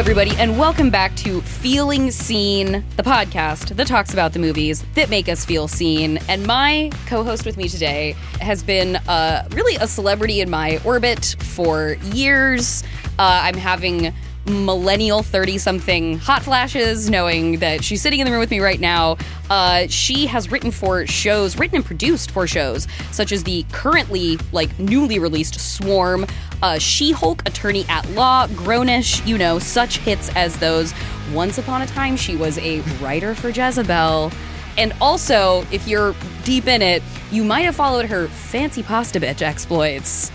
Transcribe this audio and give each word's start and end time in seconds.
Everybody, 0.00 0.34
and 0.38 0.58
welcome 0.58 0.88
back 0.88 1.14
to 1.16 1.42
Feeling 1.42 2.10
Seen, 2.10 2.82
the 2.96 3.02
podcast 3.02 3.76
that 3.76 3.86
talks 3.86 4.14
about 4.14 4.32
the 4.32 4.38
movies 4.38 4.82
that 4.94 5.10
make 5.10 5.28
us 5.28 5.44
feel 5.44 5.68
seen. 5.68 6.16
And 6.26 6.46
my 6.46 6.90
co 7.04 7.22
host 7.22 7.44
with 7.44 7.58
me 7.58 7.68
today 7.68 8.12
has 8.40 8.62
been 8.62 8.96
uh, 8.96 9.46
really 9.50 9.76
a 9.76 9.86
celebrity 9.86 10.40
in 10.40 10.48
my 10.48 10.80
orbit 10.86 11.36
for 11.40 11.98
years. 12.14 12.82
Uh, 13.18 13.42
I'm 13.44 13.56
having 13.56 14.14
millennial 14.50 15.22
30 15.22 15.58
something 15.58 16.18
hot 16.18 16.42
flashes 16.42 17.08
knowing 17.08 17.58
that 17.60 17.82
she's 17.82 18.02
sitting 18.02 18.20
in 18.20 18.26
the 18.26 18.30
room 18.30 18.40
with 18.40 18.50
me 18.50 18.60
right 18.60 18.80
now. 18.80 19.16
Uh, 19.48 19.86
she 19.88 20.26
has 20.26 20.50
written 20.50 20.70
for 20.70 21.06
shows, 21.06 21.58
written 21.58 21.76
and 21.76 21.84
produced 21.84 22.30
for 22.30 22.46
shows 22.46 22.86
such 23.10 23.32
as 23.32 23.44
the 23.44 23.64
currently, 23.72 24.38
like, 24.52 24.78
newly 24.78 25.18
released 25.18 25.58
Swarm, 25.60 26.26
uh, 26.62 26.78
She 26.78 27.12
Hulk, 27.12 27.42
Attorney 27.46 27.84
at 27.88 28.08
Law, 28.10 28.46
Grownish, 28.48 29.26
you 29.26 29.38
know, 29.38 29.58
such 29.58 29.98
hits 29.98 30.30
as 30.36 30.56
those. 30.58 30.92
Once 31.32 31.58
upon 31.58 31.82
a 31.82 31.86
time, 31.86 32.16
she 32.16 32.36
was 32.36 32.58
a 32.58 32.80
writer 33.00 33.34
for 33.34 33.50
Jezebel. 33.50 34.32
And 34.76 34.92
also, 35.00 35.64
if 35.70 35.86
you're 35.86 36.14
deep 36.44 36.66
in 36.66 36.82
it, 36.82 37.02
you 37.30 37.44
might 37.44 37.62
have 37.62 37.76
followed 37.76 38.06
her 38.06 38.28
fancy 38.28 38.82
pasta 38.82 39.20
bitch 39.20 39.42
exploits 39.42 40.30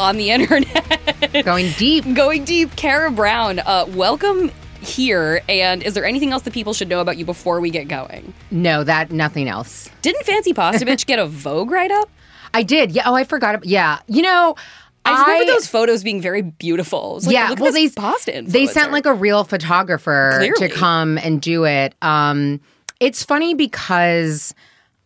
on 0.00 0.16
the 0.16 0.30
internet. 0.30 1.44
Going 1.44 1.70
deep. 1.76 2.04
Going 2.14 2.44
deep. 2.44 2.74
Kara 2.74 3.10
Brown, 3.10 3.58
uh, 3.60 3.84
welcome 3.90 4.50
here. 4.80 5.42
And 5.48 5.82
is 5.82 5.92
there 5.94 6.06
anything 6.06 6.32
else 6.32 6.42
that 6.44 6.54
people 6.54 6.72
should 6.72 6.88
know 6.88 7.00
about 7.00 7.18
you 7.18 7.26
before 7.26 7.60
we 7.60 7.68
get 7.70 7.86
going? 7.86 8.32
No, 8.50 8.82
that 8.82 9.12
nothing 9.12 9.46
else. 9.46 9.90
Didn't 10.00 10.24
Fancy 10.24 10.54
Pasta 10.54 10.86
Bitch 10.86 11.04
get 11.06 11.18
a 11.18 11.26
Vogue 11.26 11.70
write 11.70 11.92
up? 11.92 12.08
I 12.54 12.62
did. 12.62 12.92
Yeah. 12.92 13.02
Oh, 13.06 13.14
I 13.14 13.24
forgot. 13.24 13.56
ab- 13.56 13.64
Yeah. 13.64 13.98
You 14.08 14.22
know, 14.22 14.56
I 15.04 15.10
just 15.12 15.26
remember 15.26 15.52
those 15.52 15.66
photos 15.68 16.02
being 16.02 16.20
very 16.22 16.42
beautiful. 16.42 17.20
Like, 17.22 17.32
yeah. 17.32 17.54
well, 17.58 17.72
they 17.72 17.88
pasta 17.90 18.42
they 18.44 18.66
sent 18.66 18.92
like 18.92 19.06
a 19.06 19.14
real 19.14 19.44
photographer 19.44 20.32
Clearly. 20.38 20.68
to 20.68 20.74
come 20.74 21.18
and 21.18 21.40
do 21.42 21.64
it. 21.64 21.94
Um, 22.02 22.60
it's 22.98 23.22
funny 23.22 23.54
because 23.54 24.54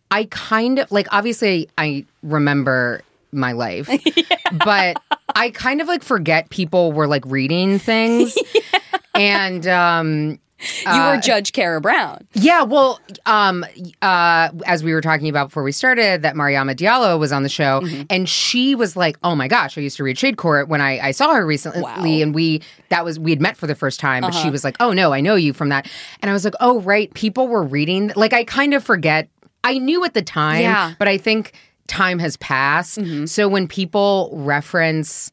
I 0.09 0.25
kind 0.31 0.79
of 0.79 0.91
like. 0.91 1.07
Obviously, 1.11 1.69
I 1.77 2.05
remember 2.23 3.01
my 3.35 3.51
life, 3.51 3.89
but 4.65 5.01
I 5.35 5.49
kind 5.51 5.81
of 5.81 5.87
like 5.87 6.03
forget 6.03 6.49
people 6.49 6.91
were 6.91 7.07
like 7.07 7.23
reading 7.25 7.79
things. 7.79 8.37
And 9.13 9.65
um 9.67 10.39
you 10.85 10.99
were 11.03 11.17
Judge 11.17 11.51
Kara 11.51 11.79
Brown. 11.79 12.25
Yeah, 12.33 12.63
well, 12.63 12.99
um, 13.25 13.63
uh, 14.01 14.49
as 14.65 14.83
we 14.83 14.93
were 14.93 15.01
talking 15.01 15.29
about 15.29 15.49
before 15.49 15.63
we 15.63 15.71
started, 15.73 16.21
that 16.23 16.33
Mariama 16.35 16.75
Diallo 16.75 17.19
was 17.19 17.31
on 17.31 17.43
the 17.43 17.49
show, 17.49 17.81
Mm-hmm. 17.81 18.03
and 18.09 18.27
she 18.27 18.73
was 18.73 18.95
like, 18.95 19.17
"Oh 19.23 19.35
my 19.35 19.47
gosh, 19.47 19.77
I 19.77 19.81
used 19.81 19.97
to 19.97 20.03
read 20.03 20.17
Shade 20.17 20.37
Court 20.37 20.67
when 20.69 20.81
I, 20.81 20.99
I 20.99 21.11
saw 21.11 21.33
her 21.33 21.45
recently, 21.45 21.81
Wow. 21.81 21.89
Uh-huh. 21.95 22.07
and 22.07 22.33
we 22.33 22.61
that 22.89 23.03
was 23.05 23.19
we 23.19 23.31
had 23.31 23.41
met 23.41 23.57
for 23.57 23.67
the 23.67 23.75
first 23.75 23.99
time, 23.99 24.21
but 24.21 24.31
she 24.33 24.49
was 24.49 24.63
like, 24.63 24.75
"Oh 24.79 24.91
no, 24.91 25.13
I 25.13 25.21
know 25.21 25.35
you 25.35 25.53
from 25.53 25.69
that," 25.69 25.89
and 26.21 26.29
I 26.29 26.33
was 26.33 26.43
like, 26.45 26.55
"Oh 26.59 26.79
right, 26.81 27.13
people 27.13 27.47
were 27.47 27.63
reading 27.63 28.11
like 28.15 28.33
I 28.33 28.43
kind 28.45 28.73
of 28.73 28.83
forget. 28.83 29.29
I 29.63 29.77
knew 29.77 30.03
at 30.05 30.13
the 30.13 30.21
time, 30.23 30.61
Yeah. 30.61 30.93
But 30.97 31.07
I 31.09 31.17
think 31.17 31.53
time 31.87 32.19
has 32.19 32.37
passed. 32.37 32.99
So 33.27 33.47
when 33.47 33.67
people 33.67 34.31
reference." 34.33 35.31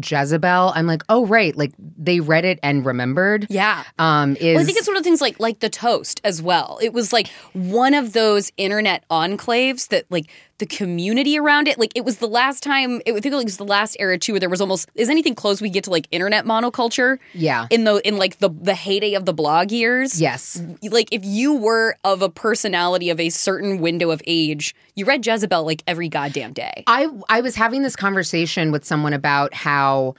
Jezebel, 0.00 0.72
I'm 0.76 0.86
like, 0.86 1.02
oh 1.08 1.26
right, 1.26 1.56
like 1.56 1.72
they 1.76 2.20
read 2.20 2.44
it 2.44 2.60
and 2.62 2.86
remembered. 2.86 3.48
Yeah. 3.50 3.82
Um, 3.98 4.36
is 4.36 4.54
Well, 4.54 4.62
I 4.62 4.64
think 4.64 4.78
it's 4.78 4.86
one 4.86 4.96
of 4.96 5.02
the 5.02 5.08
things 5.08 5.20
like 5.20 5.40
like 5.40 5.58
the 5.58 5.68
toast 5.68 6.20
as 6.22 6.40
well. 6.40 6.78
It 6.80 6.92
was 6.92 7.12
like 7.12 7.28
one 7.52 7.94
of 7.94 8.12
those 8.12 8.52
internet 8.56 9.02
enclaves 9.10 9.88
that 9.88 10.04
like 10.08 10.30
the 10.58 10.66
community 10.66 11.38
around 11.38 11.68
it. 11.68 11.78
Like 11.78 11.92
it 11.94 12.04
was 12.04 12.18
the 12.18 12.26
last 12.28 12.62
time. 12.62 13.00
It, 13.06 13.12
I 13.14 13.20
think 13.20 13.34
it 13.34 13.44
was 13.44 13.56
the 13.56 13.64
last 13.64 13.96
era 13.98 14.18
too, 14.18 14.32
where 14.34 14.40
there 14.40 14.48
was 14.48 14.60
almost 14.60 14.88
is 14.94 15.08
anything 15.08 15.34
close 15.34 15.60
we 15.60 15.70
get 15.70 15.84
to 15.84 15.90
like 15.90 16.08
internet 16.10 16.44
monoculture. 16.44 17.18
Yeah. 17.34 17.66
In 17.70 17.84
the 17.84 18.06
in 18.06 18.16
like 18.16 18.38
the 18.38 18.50
the 18.50 18.74
heyday 18.74 19.14
of 19.14 19.24
the 19.24 19.32
blog 19.32 19.70
years. 19.70 20.20
yes, 20.20 20.60
Like 20.82 21.08
if 21.12 21.24
you 21.24 21.54
were 21.54 21.96
of 22.04 22.22
a 22.22 22.28
personality 22.28 23.10
of 23.10 23.20
a 23.20 23.30
certain 23.30 23.80
window 23.80 24.10
of 24.10 24.20
age, 24.26 24.74
you 24.94 25.04
read 25.04 25.24
Jezebel 25.26 25.64
like 25.64 25.82
every 25.86 26.08
goddamn 26.08 26.52
day. 26.52 26.84
I 26.86 27.08
I 27.28 27.40
was 27.40 27.54
having 27.54 27.82
this 27.82 27.96
conversation 27.96 28.72
with 28.72 28.84
someone 28.84 29.12
about 29.12 29.54
how 29.54 30.14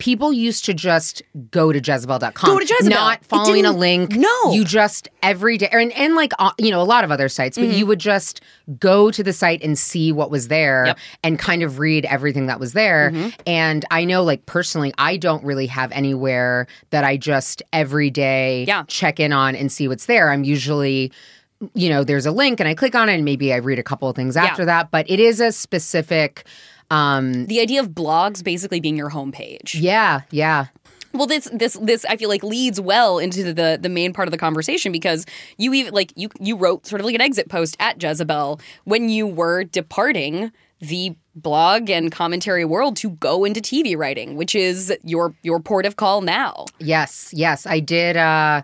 people 0.00 0.32
used 0.32 0.64
to 0.64 0.74
just 0.74 1.22
go 1.52 1.70
to 1.72 1.78
Jezebel.com. 1.78 2.50
Go 2.50 2.58
to 2.58 2.64
Jezebel. 2.64 2.90
Not 2.90 3.24
following 3.24 3.64
a 3.64 3.70
link. 3.70 4.16
No. 4.16 4.50
You 4.52 4.64
just 4.64 5.08
every 5.22 5.56
day, 5.58 5.68
and, 5.70 5.92
and 5.92 6.16
like, 6.16 6.32
uh, 6.40 6.50
you 6.58 6.70
know, 6.72 6.80
a 6.80 6.84
lot 6.84 7.04
of 7.04 7.12
other 7.12 7.28
sites, 7.28 7.56
but 7.56 7.68
you 7.68 7.86
would 7.86 8.00
just 8.00 8.40
go 8.80 9.10
to 9.12 9.22
the 9.22 9.32
site 9.32 9.62
and 9.62 9.78
see 9.78 10.10
what 10.10 10.30
was 10.30 10.48
there 10.48 10.86
Yep. 10.86 10.98
and 11.22 11.38
kind 11.38 11.62
of 11.62 11.78
read 11.78 12.04
everything 12.06 12.46
that 12.46 12.58
was 12.58 12.72
there. 12.72 13.12
And 13.46 13.84
I 13.92 14.04
know, 14.04 14.24
like, 14.24 14.46
personally, 14.46 14.92
I 14.98 15.16
don't 15.16 15.44
really 15.44 15.66
have 15.66 15.92
anywhere 15.92 16.66
that 16.90 17.04
I 17.04 17.16
just 17.16 17.62
every 17.72 18.10
day 18.10 18.64
Yeah. 18.66 18.82
check 18.88 19.20
in 19.20 19.32
on 19.32 19.54
and 19.54 19.70
see 19.70 19.86
what's 19.86 20.06
there. 20.06 20.30
I'm 20.30 20.42
usually 20.42 21.12
you 21.74 21.90
know, 21.90 22.02
there's 22.04 22.24
a 22.24 22.32
link 22.32 22.58
and 22.58 22.66
I 22.66 22.74
click 22.74 22.94
on 22.94 23.10
it 23.10 23.16
and 23.16 23.24
maybe 23.26 23.52
I 23.52 23.56
read 23.56 23.78
a 23.78 23.82
couple 23.82 24.08
of 24.08 24.16
things 24.16 24.34
after 24.34 24.64
that, 24.64 24.90
but 24.90 25.04
it 25.10 25.20
is 25.20 25.40
a 25.40 25.52
specific 25.52 26.44
um 26.90 27.46
The 27.46 27.60
idea 27.60 27.80
of 27.80 27.90
blogs 27.90 28.42
basically 28.42 28.80
being 28.80 28.96
your 28.96 29.10
homepage. 29.10 29.74
yeah, 29.74 30.22
yeah. 30.30 30.66
Well, 31.12 31.26
this 31.26 31.48
this 31.52 31.74
this 31.82 32.04
I 32.04 32.16
feel 32.16 32.28
like 32.28 32.44
leads 32.44 32.80
well 32.80 33.18
into 33.18 33.52
the 33.52 33.78
the 33.80 33.88
main 33.88 34.12
part 34.12 34.28
of 34.28 34.32
the 34.32 34.38
conversation 34.38 34.92
because 34.92 35.26
you 35.58 35.74
even 35.74 35.92
like 35.92 36.12
you 36.14 36.28
you 36.38 36.56
wrote 36.56 36.86
sort 36.86 37.00
of 37.00 37.04
like 37.06 37.16
an 37.16 37.20
exit 37.20 37.48
post 37.48 37.76
at 37.80 38.00
Jezebel 38.00 38.60
when 38.84 39.08
you 39.08 39.26
were 39.26 39.64
departing 39.64 40.52
the 40.78 41.14
blog 41.34 41.90
and 41.90 42.10
commentary 42.12 42.64
world 42.64 42.96
to 42.96 43.10
go 43.10 43.44
into 43.44 43.60
TV 43.60 43.96
writing, 43.96 44.36
which 44.36 44.54
is 44.54 44.92
your 45.02 45.34
your 45.42 45.58
port 45.58 45.84
of 45.84 45.96
call 45.96 46.20
now. 46.20 46.64
Yes, 46.78 47.30
yes. 47.34 47.66
I 47.66 47.80
did 47.80 48.16
uh 48.16 48.62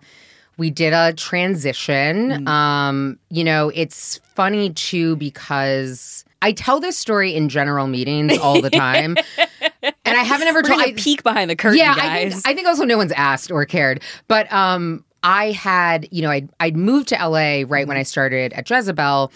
we 0.57 0.71
did 0.71 0.93
a 0.93 1.13
transition. 1.15 2.47
Um, 2.49 3.19
you 3.29 3.45
know, 3.45 3.71
it's 3.75 4.19
funny 4.35 4.71
too 4.71 5.17
because 5.17 6.25
I 6.43 6.53
tell 6.53 6.81
this 6.81 6.97
story 6.97 7.35
in 7.35 7.49
general 7.49 7.87
meetings 7.87 8.37
all 8.39 8.61
the 8.61 8.71
time. 8.71 9.17
and 9.43 9.95
I 10.07 10.23
haven't 10.23 10.49
ever 10.49 10.63
told 10.63 10.81
I, 10.81 10.93
peek 10.93 11.23
behind 11.23 11.51
the 11.51 11.57
curtain, 11.57 11.79
yeah, 11.79 11.95
I 11.97 12.31
think, 12.31 12.47
I 12.47 12.55
think 12.55 12.69
also 12.69 12.85
no 12.85 12.97
one's 12.97 13.13
asked 13.13 13.51
or 13.51 13.65
cared. 13.65 14.03
But 14.29 14.53
um, 14.53 15.05
I 15.23 15.53
had, 15.53 16.09
you 16.11 16.23
know, 16.23 16.31
I'd, 16.31 16.49
I'd 16.61 16.77
moved 16.77 17.09
to 17.09 17.15
LA 17.17 17.63
right 17.67 17.87
when 17.89 17.97
I 17.97 18.03
started 18.03 18.53
at 18.53 18.69
Jezebel. 18.69 19.33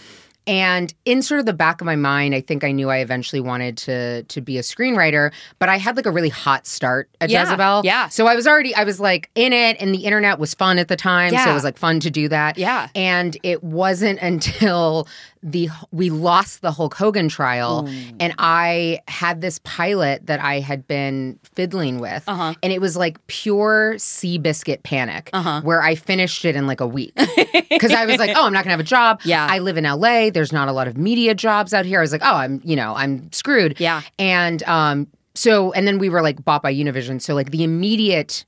And 0.47 0.93
in 1.05 1.21
sort 1.23 1.39
of 1.39 1.47
the 1.47 1.53
back 1.53 1.81
of 1.81 1.85
my 1.85 1.97
mind, 1.97 2.35
I 2.35 2.41
think 2.41 2.65
I 2.65 2.73
knew 2.73 2.89
I 2.89 2.99
eventually 2.99 3.41
wanted 3.41 3.77
to 3.79 4.23
to 4.25 4.41
be 4.41 4.57
a 4.57 4.63
screenwriter, 4.63 5.33
but 5.59 5.69
I 5.69 5.77
had 5.77 5.97
like 5.97 6.07
a 6.07 6.11
really 6.11 6.31
hot 6.31 6.67
start 6.67 7.09
at 7.21 7.29
Yeah, 7.29 7.43
Jezebel. 7.43 7.83
yeah. 7.85 8.09
So 8.09 8.27
I 8.27 8.35
was 8.35 8.47
already 8.49 8.75
I 8.75 8.85
was 8.85 8.99
like 8.99 9.31
in 9.35 9.53
it 9.53 9.77
and 9.81 9.95
the 9.95 10.05
internet 10.07 10.39
was 10.39 10.55
fun 10.55 10.79
at 10.79 10.89
the 10.89 10.97
time. 10.97 11.31
So 11.37 11.51
it 11.51 11.55
was 11.55 11.63
like 11.63 11.77
fun 11.77 12.01
to 12.01 12.11
do 12.11 12.27
that. 12.31 12.57
Yeah. 12.57 12.89
And 12.95 13.37
it 13.43 13.63
wasn't 13.63 14.19
until 14.23 15.07
the 15.43 15.69
we 15.91 16.11
lost 16.11 16.61
the 16.61 16.71
Hulk 16.71 16.95
Hogan 16.95 17.29
trial 17.31 17.89
and 18.19 18.35
I 18.39 19.01
had 19.09 19.41
this 19.41 19.59
pilot 19.65 20.27
that 20.27 20.39
I 20.41 20.61
had 20.61 20.87
been 20.87 21.39
fiddling 21.55 21.99
with. 21.99 22.23
Uh-huh. 22.27 22.53
And 22.63 22.73
it 22.73 22.81
was 22.81 22.95
like 22.97 23.27
pure 23.27 23.95
Seabiscuit 23.97 24.83
panic 24.83 25.31
Uh-huh. 25.33 25.63
where 25.63 25.81
I 25.83 25.95
finished 25.95 26.45
it 26.45 26.57
in 26.57 26.67
like 26.67 26.81
a 26.81 26.87
week. 26.87 27.13
Because 27.71 27.93
I 27.93 28.05
was 28.05 28.19
like, 28.19 28.33
oh, 28.37 28.45
I'm 28.45 28.53
not 28.53 28.65
gonna 28.65 28.73
have 28.73 28.81
a 28.81 28.83
job. 28.83 29.21
Yeah. 29.25 29.47
I 29.49 29.61
live 29.61 29.79
in 29.79 29.85
LA. 29.85 30.29
There's 30.29 30.53
not 30.53 30.69
a 30.69 30.73
lot 30.73 30.87
of 30.89 30.99
media 30.99 31.35
jobs 31.35 31.73
out 31.73 31.87
here. 31.87 32.01
I 32.01 32.03
was 32.03 32.13
like, 32.13 32.21
oh, 32.23 32.35
I'm, 32.35 32.61
you 32.65 32.77
know, 32.77 32.95
I'm 32.95 33.33
screwed. 33.33 33.81
Yeah. 33.81 34.03
And 34.19 34.63
um, 34.65 35.07
so 35.35 35.73
and 35.73 35.87
then 35.87 35.99
we 35.99 36.11
were 36.11 36.21
like 36.21 36.45
bought 36.45 36.63
by 36.63 36.75
Univision. 36.75 37.23
So 37.23 37.35
like 37.35 37.51
the 37.53 37.65
immediate 37.65 38.45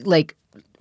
like 0.00 0.36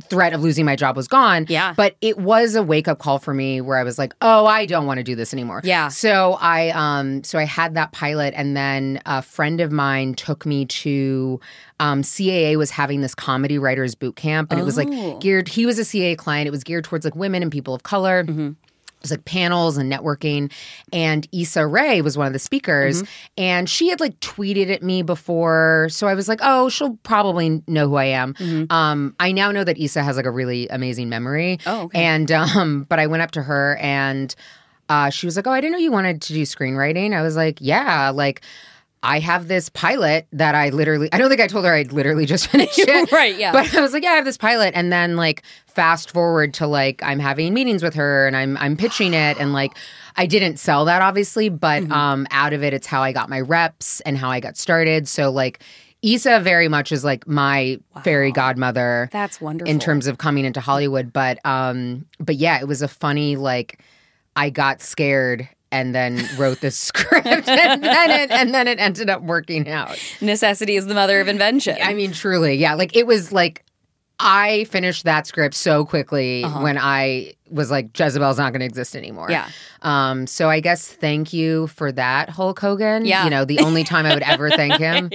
threat 0.09 0.33
of 0.33 0.41
losing 0.43 0.65
my 0.65 0.75
job 0.75 0.95
was 0.95 1.07
gone. 1.07 1.45
Yeah. 1.49 1.73
But 1.75 1.95
it 2.01 2.17
was 2.17 2.55
a 2.55 2.63
wake 2.63 2.87
up 2.87 2.99
call 2.99 3.19
for 3.19 3.33
me 3.33 3.61
where 3.61 3.77
I 3.77 3.83
was 3.83 3.97
like, 3.97 4.13
oh, 4.21 4.45
I 4.45 4.65
don't 4.65 4.85
want 4.85 4.97
to 4.99 5.03
do 5.03 5.15
this 5.15 5.33
anymore. 5.33 5.61
Yeah. 5.63 5.89
So 5.89 6.37
I 6.41 6.69
um 6.69 7.23
so 7.23 7.37
I 7.39 7.43
had 7.43 7.75
that 7.75 7.91
pilot 7.91 8.33
and 8.37 8.55
then 8.55 9.01
a 9.05 9.21
friend 9.21 9.61
of 9.61 9.71
mine 9.71 10.13
took 10.15 10.45
me 10.45 10.65
to 10.65 11.39
um 11.79 12.01
CAA 12.01 12.57
was 12.57 12.71
having 12.71 13.01
this 13.01 13.15
comedy 13.15 13.57
writers 13.57 13.95
boot 13.95 14.15
camp 14.15 14.51
and 14.51 14.59
it 14.59 14.63
was 14.63 14.77
Oh. 14.79 14.83
like 14.83 15.19
geared 15.21 15.47
he 15.47 15.65
was 15.65 15.79
a 15.79 15.83
CAA 15.83 16.17
client. 16.17 16.47
It 16.47 16.51
was 16.51 16.63
geared 16.63 16.83
towards 16.85 17.05
like 17.05 17.15
women 17.15 17.41
and 17.43 17.51
people 17.51 17.73
of 17.73 17.83
color. 17.83 18.23
Mm-hmm. 18.23 18.51
Was 19.05 19.11
like 19.11 19.25
panels 19.25 19.77
and 19.77 19.91
networking. 19.91 20.51
And 20.91 21.27
Issa 21.31 21.65
Rae 21.65 22.01
was 22.01 22.17
one 22.17 22.27
of 22.27 22.33
the 22.33 22.39
speakers. 22.39 23.03
Mm-hmm. 23.03 23.11
And 23.37 23.69
she 23.69 23.89
had 23.89 23.99
like 23.99 24.19
tweeted 24.19 24.69
at 24.73 24.83
me 24.83 25.03
before. 25.03 25.87
So 25.91 26.07
I 26.07 26.13
was 26.13 26.27
like, 26.27 26.39
oh, 26.41 26.69
she'll 26.69 26.97
probably 27.03 27.61
know 27.67 27.87
who 27.87 27.95
I 27.95 28.05
am. 28.05 28.33
Mm-hmm. 28.33 28.71
Um, 28.71 29.15
I 29.19 29.31
now 29.31 29.51
know 29.51 29.63
that 29.63 29.77
Issa 29.77 30.01
has 30.03 30.17
like 30.17 30.25
a 30.25 30.31
really 30.31 30.67
amazing 30.69 31.07
memory. 31.07 31.59
Oh, 31.65 31.83
okay. 31.83 32.03
And, 32.03 32.31
um, 32.31 32.83
but 32.89 32.99
I 32.99 33.07
went 33.07 33.21
up 33.21 33.31
to 33.31 33.43
her 33.43 33.77
and 33.77 34.33
uh, 34.89 35.09
she 35.09 35.27
was 35.27 35.35
like, 35.35 35.47
oh, 35.47 35.51
I 35.51 35.61
didn't 35.61 35.73
know 35.73 35.79
you 35.79 35.91
wanted 35.91 36.21
to 36.23 36.33
do 36.33 36.41
screenwriting. 36.43 37.15
I 37.15 37.21
was 37.21 37.35
like, 37.35 37.59
yeah, 37.61 38.09
like, 38.09 38.41
I 39.05 39.19
have 39.19 39.47
this 39.47 39.69
pilot 39.69 40.27
that 40.33 40.55
I 40.55 40.69
literally, 40.69 41.09
I 41.13 41.17
don't 41.17 41.29
think 41.29 41.39
I 41.41 41.47
told 41.47 41.63
her 41.65 41.73
I'd 41.73 41.91
literally 41.93 42.25
just 42.25 42.47
finished 42.51 42.79
it. 42.79 43.11
Right, 43.11 43.37
yeah. 43.37 43.51
But 43.51 43.73
I 43.75 43.81
was 43.81 43.93
like, 43.93 44.03
yeah, 44.03 44.11
I 44.11 44.15
have 44.15 44.25
this 44.25 44.37
pilot. 44.37 44.73
And 44.75 44.91
then 44.91 45.15
like 45.15 45.43
fast 45.67 46.11
forward 46.11 46.53
to 46.55 46.67
like 46.67 47.03
I'm 47.03 47.19
having 47.19 47.53
meetings 47.53 47.83
with 47.83 47.93
her 47.95 48.25
and 48.27 48.35
I'm 48.35 48.57
I'm 48.57 48.75
pitching 48.77 49.13
it 49.13 49.37
and 49.39 49.53
like 49.53 49.77
I 50.15 50.25
didn't 50.25 50.57
sell 50.57 50.85
that 50.85 51.01
obviously, 51.01 51.49
but 51.49 51.83
Mm-hmm. 51.83 51.91
um 51.91 52.27
out 52.31 52.53
of 52.53 52.63
it 52.63 52.73
it's 52.73 52.87
how 52.87 53.01
I 53.03 53.11
got 53.11 53.29
my 53.29 53.41
reps 53.41 53.99
and 54.01 54.17
how 54.17 54.29
I 54.29 54.39
got 54.39 54.57
started. 54.57 55.07
So 55.07 55.29
like 55.31 55.59
Issa 56.01 56.39
very 56.41 56.67
much 56.67 56.91
is 56.91 57.03
like 57.03 57.27
my 57.27 57.79
fairy 58.03 58.31
godmother 58.31 59.09
That's 59.11 59.41
wonderful. 59.41 59.69
in 59.71 59.79
terms 59.79 60.07
of 60.07 60.17
coming 60.17 60.45
into 60.45 60.61
Hollywood. 60.61 61.11
But 61.11 61.39
um, 61.45 62.05
but 62.19 62.35
yeah, 62.35 62.59
it 62.59 62.67
was 62.67 62.81
a 62.81 62.87
funny 62.87 63.35
like 63.35 63.79
I 64.35 64.49
got 64.49 64.81
scared 64.81 65.47
and 65.71 65.93
then 65.95 66.27
wrote 66.37 66.61
the 66.61 66.71
script 66.85 67.25
and 67.27 67.83
then 67.83 68.11
it 68.11 68.31
and 68.31 68.53
then 68.53 68.67
it 68.67 68.79
ended 68.79 69.09
up 69.09 69.21
working 69.21 69.67
out. 69.69 69.97
necessity 70.21 70.75
is 70.75 70.85
the 70.87 70.93
mother 70.93 71.19
of 71.19 71.27
invention. 71.27 71.77
I 71.81 71.93
mean, 71.93 72.11
truly, 72.11 72.55
yeah. 72.55 72.75
Like 72.75 72.95
it 72.95 73.07
was 73.07 73.31
like 73.31 73.63
I 74.17 74.63
finished 74.65 75.03
that 75.03 75.27
script 75.27 75.55
so 75.55 75.83
quickly 75.83 76.43
when 76.43 76.77
I 76.77 77.33
was 77.49 77.69
like 77.69 77.97
Jezebel's 77.99 78.37
not 78.37 78.53
going 78.53 78.61
to 78.61 78.65
exist 78.65 78.95
anymore. 78.95 79.29
Yeah. 79.29 79.49
Um. 79.81 80.25
So 80.25 80.49
I 80.49 80.61
guess 80.61 80.87
thank 80.87 81.33
you 81.33 81.67
for 81.67 81.91
that, 81.91 82.29
Hulk 82.29 82.57
Hogan. 82.59 83.05
Yeah. 83.05 83.25
You 83.25 83.29
know, 83.29 83.43
the 83.43 83.59
only 83.59 83.83
time 83.83 84.05
I 84.05 84.13
would 84.13 84.23
ever 84.23 84.49
thank 84.51 84.75
him. 84.79 85.09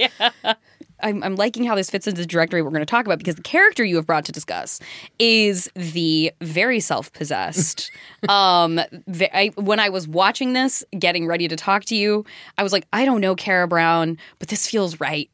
I'm, 1.03 1.23
I'm 1.23 1.35
liking 1.35 1.63
how 1.63 1.75
this 1.75 1.89
fits 1.89 2.07
into 2.07 2.21
the 2.21 2.27
directory 2.27 2.61
we're 2.61 2.69
going 2.69 2.81
to 2.81 2.85
talk 2.85 3.05
about 3.05 3.17
because 3.17 3.35
the 3.35 3.41
character 3.41 3.83
you 3.83 3.95
have 3.97 4.05
brought 4.05 4.25
to 4.25 4.31
discuss 4.31 4.79
is 5.19 5.69
the 5.75 6.31
very 6.41 6.79
self-possessed. 6.79 7.91
um, 8.29 8.75
the, 9.07 9.29
I, 9.37 9.47
when 9.55 9.79
I 9.79 9.89
was 9.89 10.07
watching 10.07 10.53
this, 10.53 10.83
getting 10.97 11.27
ready 11.27 11.47
to 11.47 11.55
talk 11.55 11.85
to 11.85 11.95
you, 11.95 12.25
I 12.57 12.63
was 12.63 12.71
like, 12.73 12.85
I 12.93 13.05
don't 13.05 13.21
know 13.21 13.35
Kara 13.35 13.67
Brown, 13.67 14.17
but 14.39 14.49
this 14.49 14.67
feels 14.67 14.99
right. 14.99 15.29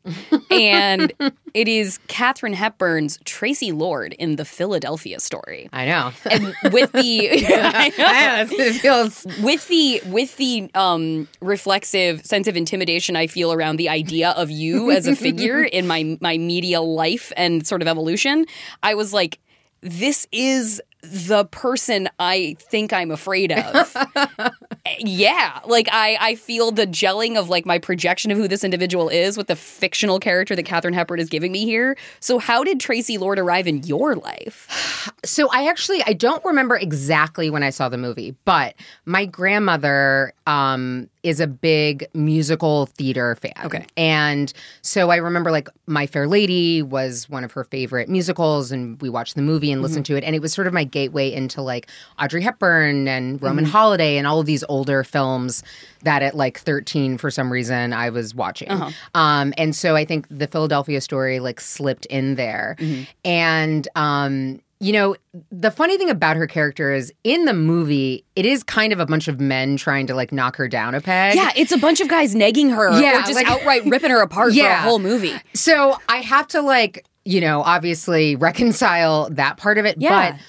and 0.52 1.12
it 1.54 1.68
is 1.68 2.00
Katharine 2.08 2.54
Hepburn's 2.54 3.20
Tracy 3.26 3.72
Lord 3.72 4.14
in 4.14 4.36
the 4.36 4.46
Philadelphia 4.46 5.20
story. 5.20 5.70
I 5.74 5.86
know. 5.86 6.12
And 6.30 6.54
with 6.72 6.92
the 6.92 7.30
I 7.48 7.90
know 7.98 8.06
I 8.06 8.44
know. 8.44 8.74
Feels 8.74 9.26
with 9.42 9.68
the 9.68 10.02
with 10.06 10.38
the 10.38 10.70
um 10.76 11.28
reflexive 11.42 12.26
sense 12.26 12.48
of 12.48 12.56
intimidation 12.56 13.16
I 13.16 13.28
feel 13.28 13.52
around 13.52 13.78
the 13.78 13.90
idea 13.90 14.32
of 14.32 14.52
you 14.52 14.92
as 14.92 15.08
a 15.08 15.16
figure 15.16 15.57
in 15.64 15.88
my 15.88 16.18
my 16.22 16.38
media 16.38 16.82
life 16.82 17.32
and 17.38 17.66
sort 17.66 17.82
of 17.82 17.88
evolution, 17.88 18.46
I 18.84 18.96
was 18.96 19.14
like, 19.14 19.40
this 19.82 20.28
is 20.32 20.82
the 21.02 21.46
person 21.46 22.10
I 22.20 22.56
think 22.60 22.92
I'm 22.92 23.12
afraid 23.12 23.52
of. 23.52 23.96
yeah, 25.00 25.60
like 25.66 25.88
I 25.92 26.18
I 26.20 26.36
feel 26.36 26.72
the 26.72 26.88
gelling 26.88 27.38
of 27.38 27.50
like 27.50 27.66
my 27.66 27.78
projection 27.78 28.32
of 28.32 28.38
who 28.38 28.48
this 28.48 28.64
individual 28.64 29.10
is 29.10 29.38
with 29.38 29.48
the 29.48 29.56
fictional 29.56 30.20
character 30.20 30.56
that 30.56 30.64
Katharine 30.64 30.94
Hepburn 30.94 31.20
is 31.20 31.30
giving 31.30 31.52
me 31.52 31.66
here. 31.66 31.96
So 32.20 32.40
how 32.40 32.64
did 32.64 32.80
Tracy 32.80 33.18
Lord 33.18 33.40
arrive 33.40 33.68
in 33.68 33.84
your 33.84 34.16
life? 34.16 35.04
So 35.26 35.50
I 35.52 35.68
actually 35.68 36.02
I 36.06 36.14
don't 36.14 36.44
remember 36.46 36.78
exactly 36.78 37.50
when 37.50 37.62
I 37.62 37.70
saw 37.70 37.90
the 37.90 37.98
movie, 37.98 38.36
but 38.46 38.76
my 39.06 39.26
grandmother 39.26 40.32
um 40.46 41.10
is 41.24 41.40
a 41.40 41.48
big 41.48 42.08
musical 42.14 42.86
theater 42.86 43.36
fan. 43.36 43.54
Okay. 43.66 43.86
And 43.98 44.54
so 44.82 45.10
I 45.10 45.18
remember 45.18 45.52
like 45.52 45.68
My 45.86 46.08
Fair 46.08 46.28
Lady 46.28 46.82
was 46.82 47.30
one 47.30 47.44
of 47.44 47.52
her 47.54 47.64
favorite 47.64 48.08
musicals 48.08 48.72
and 48.72 49.02
we 49.02 49.10
watched 49.10 49.36
the 49.36 49.42
movie 49.42 49.72
and 49.72 49.82
listened 49.82 50.06
to 50.06 50.16
it 50.16 50.24
and 50.24 50.36
it 50.36 50.42
was 50.42 50.54
sort 50.54 50.68
of 50.68 50.74
my 50.74 50.84
gateway 50.84 51.32
into 51.32 51.62
like 51.62 51.88
Audrey 52.22 52.42
Hepburn 52.42 53.08
and 53.08 53.42
Roman 53.42 53.66
Holiday 53.66 54.18
and 54.18 54.28
all 54.28 54.40
of 54.40 54.46
these 54.46 54.64
older 54.70 55.04
films 55.04 55.64
that 56.04 56.22
at 56.22 56.36
like 56.36 56.60
13 56.60 57.18
for 57.18 57.32
some 57.32 57.52
reason 57.52 57.94
I 57.94 58.10
was 58.10 58.34
watching. 58.36 58.70
Um 59.16 59.54
and 59.58 59.76
so 59.76 59.96
I 59.96 60.06
think 60.06 60.28
the 60.30 60.48
Philadelphia 60.48 61.02
story 61.02 61.40
like 61.40 61.60
slipped 61.60 62.06
in 62.08 62.36
there. 62.36 62.78
And 63.26 63.88
um 63.96 64.62
you 64.80 64.94
know, 64.94 65.16
the 65.52 65.72
funny 65.72 65.98
thing 65.98 66.10
about 66.10 66.38
her 66.38 66.46
character 66.48 66.94
is 66.94 67.12
in 67.24 67.46
the 67.46 67.54
movie, 67.54 68.24
it 68.36 68.46
is 68.46 68.62
kind 68.64 68.94
of 68.94 69.00
a 69.00 69.06
bunch 69.06 69.28
of 69.28 69.40
men 69.40 69.76
trying 69.78 70.06
to 70.08 70.14
like 70.14 70.32
knock 70.32 70.56
her 70.58 70.68
down 70.68 70.94
a 70.94 71.02
peg. 71.02 71.36
Yeah, 71.36 71.52
it's 71.56 71.72
a 71.72 71.78
bunch 71.78 72.00
of 72.00 72.08
guys 72.08 72.36
negging 72.36 72.70
her 72.76 73.00
Yeah, 73.02 73.20
or 73.20 73.22
just 73.22 73.34
like- 73.34 73.48
outright 73.50 73.86
ripping 73.88 74.12
her 74.12 74.22
apart 74.22 74.54
for 74.54 74.60
a 74.66 74.82
whole 74.82 75.00
movie. 75.00 75.34
So 75.54 75.98
I 76.08 76.18
have 76.18 76.48
to 76.50 76.62
like, 76.62 77.06
you 77.26 77.42
know, 77.42 77.62
obviously 77.64 78.36
reconcile 78.36 79.30
that 79.32 79.58
part 79.58 79.78
of 79.78 79.86
it. 79.86 79.96
Yeah. 80.00 80.32
But, 80.32 80.40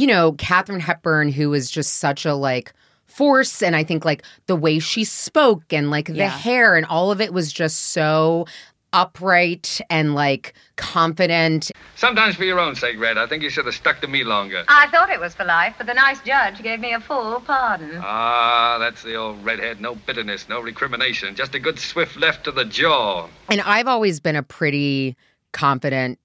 you 0.00 0.06
know, 0.06 0.32
Katharine 0.32 0.80
Hepburn, 0.80 1.30
who 1.30 1.52
is 1.52 1.70
just 1.70 1.94
such 1.98 2.24
a 2.24 2.34
like 2.34 2.72
force, 3.06 3.62
and 3.62 3.76
I 3.76 3.84
think 3.84 4.04
like 4.04 4.22
the 4.46 4.56
way 4.56 4.78
she 4.78 5.04
spoke 5.04 5.72
and 5.72 5.90
like 5.90 6.06
the 6.06 6.14
Yeah. 6.14 6.28
hair 6.30 6.76
and 6.76 6.86
all 6.86 7.10
of 7.10 7.20
it 7.20 7.32
was 7.34 7.52
just 7.52 7.78
so 7.90 8.46
upright 8.92 9.80
and 9.90 10.14
like 10.14 10.54
confident. 10.76 11.70
Sometimes 11.96 12.36
for 12.36 12.44
your 12.44 12.60
own 12.60 12.74
sake, 12.74 12.98
Red, 12.98 13.18
I 13.18 13.26
think 13.26 13.42
you 13.42 13.50
should 13.50 13.66
have 13.66 13.74
stuck 13.74 14.00
to 14.00 14.08
me 14.08 14.24
longer. 14.24 14.64
I 14.68 14.88
thought 14.88 15.10
it 15.10 15.20
was 15.20 15.34
for 15.34 15.44
life, 15.44 15.74
but 15.78 15.86
the 15.86 15.94
nice 15.94 16.20
judge 16.20 16.62
gave 16.62 16.80
me 16.80 16.92
a 16.92 17.00
full 17.00 17.40
pardon. 17.40 18.00
Ah, 18.02 18.78
that's 18.78 19.02
the 19.02 19.14
old 19.14 19.44
redhead. 19.44 19.80
No 19.80 19.94
bitterness, 19.94 20.48
no 20.48 20.60
recrimination. 20.60 21.34
Just 21.34 21.54
a 21.54 21.58
good 21.58 21.78
swift 21.78 22.16
left 22.16 22.44
to 22.44 22.52
the 22.52 22.64
jaw. 22.64 23.28
And 23.50 23.60
I've 23.62 23.88
always 23.88 24.20
been 24.20 24.36
a 24.36 24.42
pretty 24.42 25.16
confident 25.52 26.18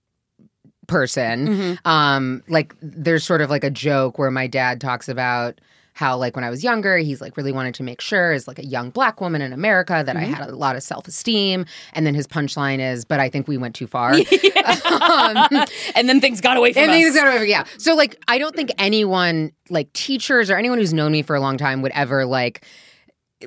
person. 0.87 1.77
Um, 1.85 2.43
like 2.47 2.73
there's 2.81 3.23
sort 3.23 3.41
of 3.41 3.49
like 3.49 3.63
a 3.63 3.69
joke 3.69 4.17
where 4.17 4.31
my 4.31 4.47
dad 4.47 4.79
talks 4.79 5.09
about 5.09 5.59
how 5.97 6.15
like 6.15 6.35
when 6.35 6.45
I 6.45 6.49
was 6.49 6.63
younger, 6.63 6.97
he's 6.97 7.21
like 7.21 7.35
really 7.35 7.51
wanted 7.51 7.73
to 7.75 7.83
make 7.83 8.01
sure 8.01 8.31
as 8.31 8.47
like 8.47 8.59
a 8.59 8.65
young 8.65 8.91
black 8.91 9.19
woman 9.19 9.41
in 9.41 9.51
America 9.51 10.03
that 10.05 10.15
I 10.15 10.23
mm-hmm. 10.23 10.33
had 10.33 10.49
a 10.49 10.55
lot 10.55 10.75
of 10.75 10.83
self-esteem. 10.83 11.65
And 11.93 12.05
then 12.05 12.13
his 12.13 12.27
punchline 12.27 12.79
is, 12.79 13.03
but 13.03 13.19
I 13.19 13.29
think 13.29 13.47
we 13.47 13.57
went 13.57 13.75
too 13.75 13.87
far. 13.87 14.15
Um, 14.67 15.47
and 15.95 16.09
then 16.09 16.19
things 16.19 16.41
got 16.41 16.57
away 16.57 16.73
from 16.73 16.83
And 16.83 16.91
us. 16.91 16.97
things 16.97 17.15
got 17.15 17.27
over, 17.27 17.45
yeah. 17.45 17.63
So 17.77 17.95
like 17.95 18.21
I 18.27 18.37
don't 18.37 18.53
think 18.53 18.71
anyone 18.77 19.53
like 19.69 19.91
teachers 19.93 20.49
or 20.49 20.57
anyone 20.57 20.77
who's 20.77 20.93
known 20.93 21.13
me 21.13 21.21
for 21.21 21.35
a 21.35 21.39
long 21.39 21.57
time 21.57 21.81
would 21.81 21.93
ever 21.93 22.25
like 22.25 22.65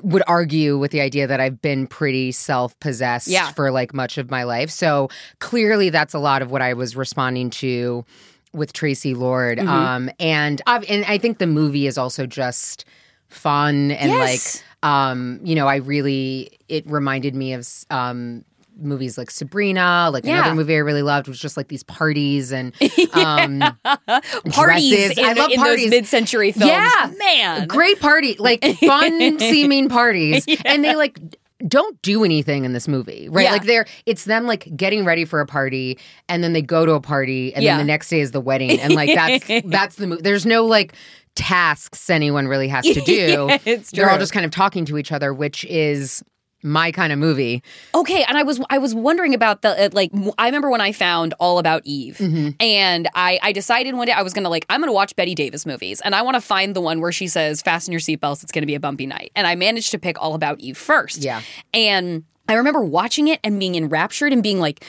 would 0.01 0.23
argue 0.25 0.77
with 0.77 0.91
the 0.91 1.01
idea 1.01 1.27
that 1.27 1.39
I've 1.39 1.61
been 1.61 1.85
pretty 1.85 2.31
self-possessed 2.31 3.27
Yeah. 3.27 3.51
for 3.51 3.71
like 3.71 3.93
much 3.93 4.17
of 4.17 4.31
my 4.31 4.43
life. 4.43 4.69
So 4.69 5.09
clearly 5.39 5.89
that's 5.89 6.13
a 6.13 6.19
lot 6.19 6.41
of 6.41 6.49
what 6.49 6.61
I 6.61 6.73
was 6.73 6.95
responding 6.95 7.49
to 7.51 8.05
with 8.53 8.73
Tracy 8.73 9.13
Lord. 9.13 9.57
Mm-hmm. 9.59 9.67
Um 9.69 10.09
and 10.19 10.61
i 10.67 10.77
and 10.79 11.05
I 11.05 11.17
think 11.17 11.37
the 11.37 11.47
movie 11.47 11.87
is 11.87 11.97
also 11.97 12.25
just 12.25 12.85
fun 13.29 13.91
and 13.91 14.11
Yes. 14.11 14.61
like 14.83 14.89
um 14.89 15.39
you 15.43 15.55
know 15.55 15.67
I 15.67 15.77
really 15.77 16.59
it 16.67 16.85
reminded 16.89 17.35
me 17.35 17.53
of 17.53 17.67
um 17.89 18.43
movies 18.79 19.17
like 19.17 19.29
Sabrina, 19.29 20.09
like 20.11 20.25
Yeah. 20.25 20.39
another 20.39 20.55
movie 20.55 20.73
I 20.75 20.79
really 20.79 21.03
loved 21.03 21.27
was 21.27 21.39
just 21.39 21.55
like 21.55 21.67
these 21.67 21.83
parties 21.83 22.51
and 22.51 22.73
um 23.13 23.59
parties 24.51 25.17
in, 25.17 25.25
I 25.25 25.33
love 25.33 25.51
in 25.51 25.59
parties. 25.59 25.89
mid-century 25.89 26.51
films. 26.51 26.71
Yeah. 26.71 27.11
man. 27.17 27.67
great 27.67 27.99
party, 27.99 28.35
like 28.39 28.63
fun 28.79 29.39
seeming 29.39 29.87
parties, 29.89 30.45
and 30.65 30.83
they 30.83 30.95
like 30.95 31.19
don't 31.67 32.01
do 32.01 32.23
anything 32.23 32.65
in 32.65 32.73
this 32.73 32.87
movie, 32.87 33.27
right? 33.29 33.43
Yeah. 33.43 33.51
Like 33.51 33.63
they're 33.65 33.85
it's 34.05 34.25
them 34.25 34.45
like 34.47 34.75
getting 34.75 35.05
ready 35.05 35.25
for 35.25 35.39
a 35.39 35.45
party, 35.45 35.97
and 36.29 36.43
then 36.43 36.53
they 36.53 36.61
go 36.61 36.85
to 36.85 36.93
a 36.93 37.01
party, 37.01 37.53
and 37.53 37.63
Yeah. 37.63 37.77
then 37.77 37.85
the 37.85 37.91
next 37.91 38.09
day 38.09 38.19
is 38.21 38.31
the 38.31 38.41
wedding, 38.41 38.79
and 38.79 38.93
like 38.93 39.13
that's 39.13 39.45
that's 39.69 39.95
the 39.95 40.07
movie. 40.07 40.21
There's 40.21 40.45
no 40.45 40.65
like 40.65 40.93
tasks 41.35 42.09
anyone 42.09 42.47
really 42.47 42.67
has 42.67 42.85
to 42.85 43.01
do. 43.05 43.47
Yeah, 43.49 43.57
it's 43.65 43.91
They're 43.91 44.09
all 44.09 44.17
just 44.17 44.33
kind 44.33 44.45
of 44.45 44.51
talking 44.51 44.85
to 44.85 44.97
each 44.97 45.11
other, 45.11 45.33
which 45.33 45.63
is 45.65 46.23
my 46.63 46.91
kind 46.91 47.11
of 47.11 47.19
movie. 47.19 47.63
Okay, 47.95 48.23
and 48.27 48.37
I 48.37 48.43
was 48.43 48.61
I 48.69 48.77
was 48.77 48.93
wondering 48.95 49.33
about 49.33 49.61
the 49.61 49.85
uh, 49.85 49.89
like 49.93 50.11
I 50.37 50.45
remember 50.45 50.69
when 50.69 50.81
I 50.81 50.91
found 50.91 51.33
All 51.39 51.57
About 51.59 51.81
Eve, 51.85 52.17
Mm-hmm. 52.17 52.49
and 52.59 53.07
I 53.15 53.39
I 53.41 53.51
decided 53.51 53.95
one 53.95 54.07
day 54.07 54.13
I 54.13 54.21
was 54.21 54.33
gonna 54.33 54.49
like 54.49 54.65
I'm 54.69 54.79
gonna 54.81 54.93
watch 54.93 55.15
Bette 55.15 55.33
Davis 55.35 55.65
movies, 55.65 56.01
and 56.01 56.13
I 56.15 56.21
want 56.21 56.35
to 56.35 56.41
find 56.41 56.75
the 56.75 56.81
one 56.81 57.01
where 57.01 57.11
she 57.11 57.27
says 57.27 57.61
fasten 57.61 57.91
your 57.91 57.99
seatbelts, 58.01 58.43
it's 58.43 58.51
gonna 58.51 58.65
be 58.67 58.75
a 58.75 58.79
bumpy 58.79 59.05
night, 59.05 59.31
and 59.35 59.47
I 59.47 59.55
managed 59.55 59.91
to 59.91 59.99
pick 59.99 60.21
All 60.21 60.33
About 60.35 60.59
Eve 60.59 60.77
first. 60.77 61.17
Yeah. 61.23 61.41
and 61.73 62.23
I 62.49 62.55
remember 62.55 62.81
watching 62.81 63.27
it 63.29 63.39
and 63.43 63.59
being 63.59 63.75
enraptured 63.75 64.33
and 64.33 64.43
being 64.43 64.59
like. 64.59 64.83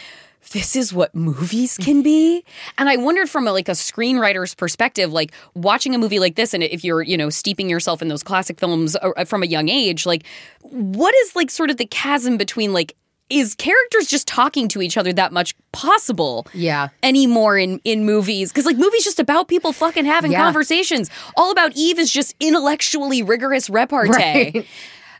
This 0.50 0.76
is 0.76 0.92
what 0.92 1.14
movies 1.14 1.78
can 1.78 2.02
be, 2.02 2.44
and 2.76 2.88
I 2.88 2.96
wondered 2.96 3.30
from 3.30 3.46
a, 3.46 3.52
like 3.52 3.68
a 3.68 3.72
screenwriter's 3.72 4.54
perspective, 4.54 5.12
like 5.12 5.32
watching 5.54 5.94
a 5.94 5.98
movie 5.98 6.18
like 6.18 6.34
this, 6.34 6.52
and 6.52 6.62
if 6.62 6.84
you're 6.84 7.00
you 7.02 7.16
know 7.16 7.30
steeping 7.30 7.70
yourself 7.70 8.02
in 8.02 8.08
those 8.08 8.22
classic 8.22 8.58
films 8.58 8.96
uh, 8.96 9.24
from 9.24 9.42
a 9.42 9.46
young 9.46 9.68
age, 9.68 10.04
like 10.04 10.24
what 10.62 11.14
is 11.14 11.36
like 11.36 11.50
sort 11.50 11.70
of 11.70 11.76
the 11.76 11.86
chasm 11.86 12.36
between 12.36 12.72
like 12.72 12.94
is 13.30 13.54
characters 13.54 14.08
just 14.08 14.28
talking 14.28 14.68
to 14.68 14.82
each 14.82 14.98
other 14.98 15.10
that 15.12 15.32
much 15.32 15.54
possible 15.70 16.46
Yeah. 16.52 16.88
anymore 17.02 17.56
in 17.56 17.80
in 17.84 18.04
movies 18.04 18.50
because 18.52 18.66
like 18.66 18.76
movies 18.76 19.04
just 19.04 19.18
about 19.20 19.48
people 19.48 19.72
fucking 19.72 20.04
having 20.04 20.32
Yeah. 20.32 20.42
conversations 20.42 21.08
all 21.34 21.50
about 21.50 21.72
eve 21.74 21.98
is 21.98 22.10
just 22.12 22.34
intellectually 22.40 23.22
rigorous 23.22 23.70
repartee 23.70 24.10
Right. 24.54 24.66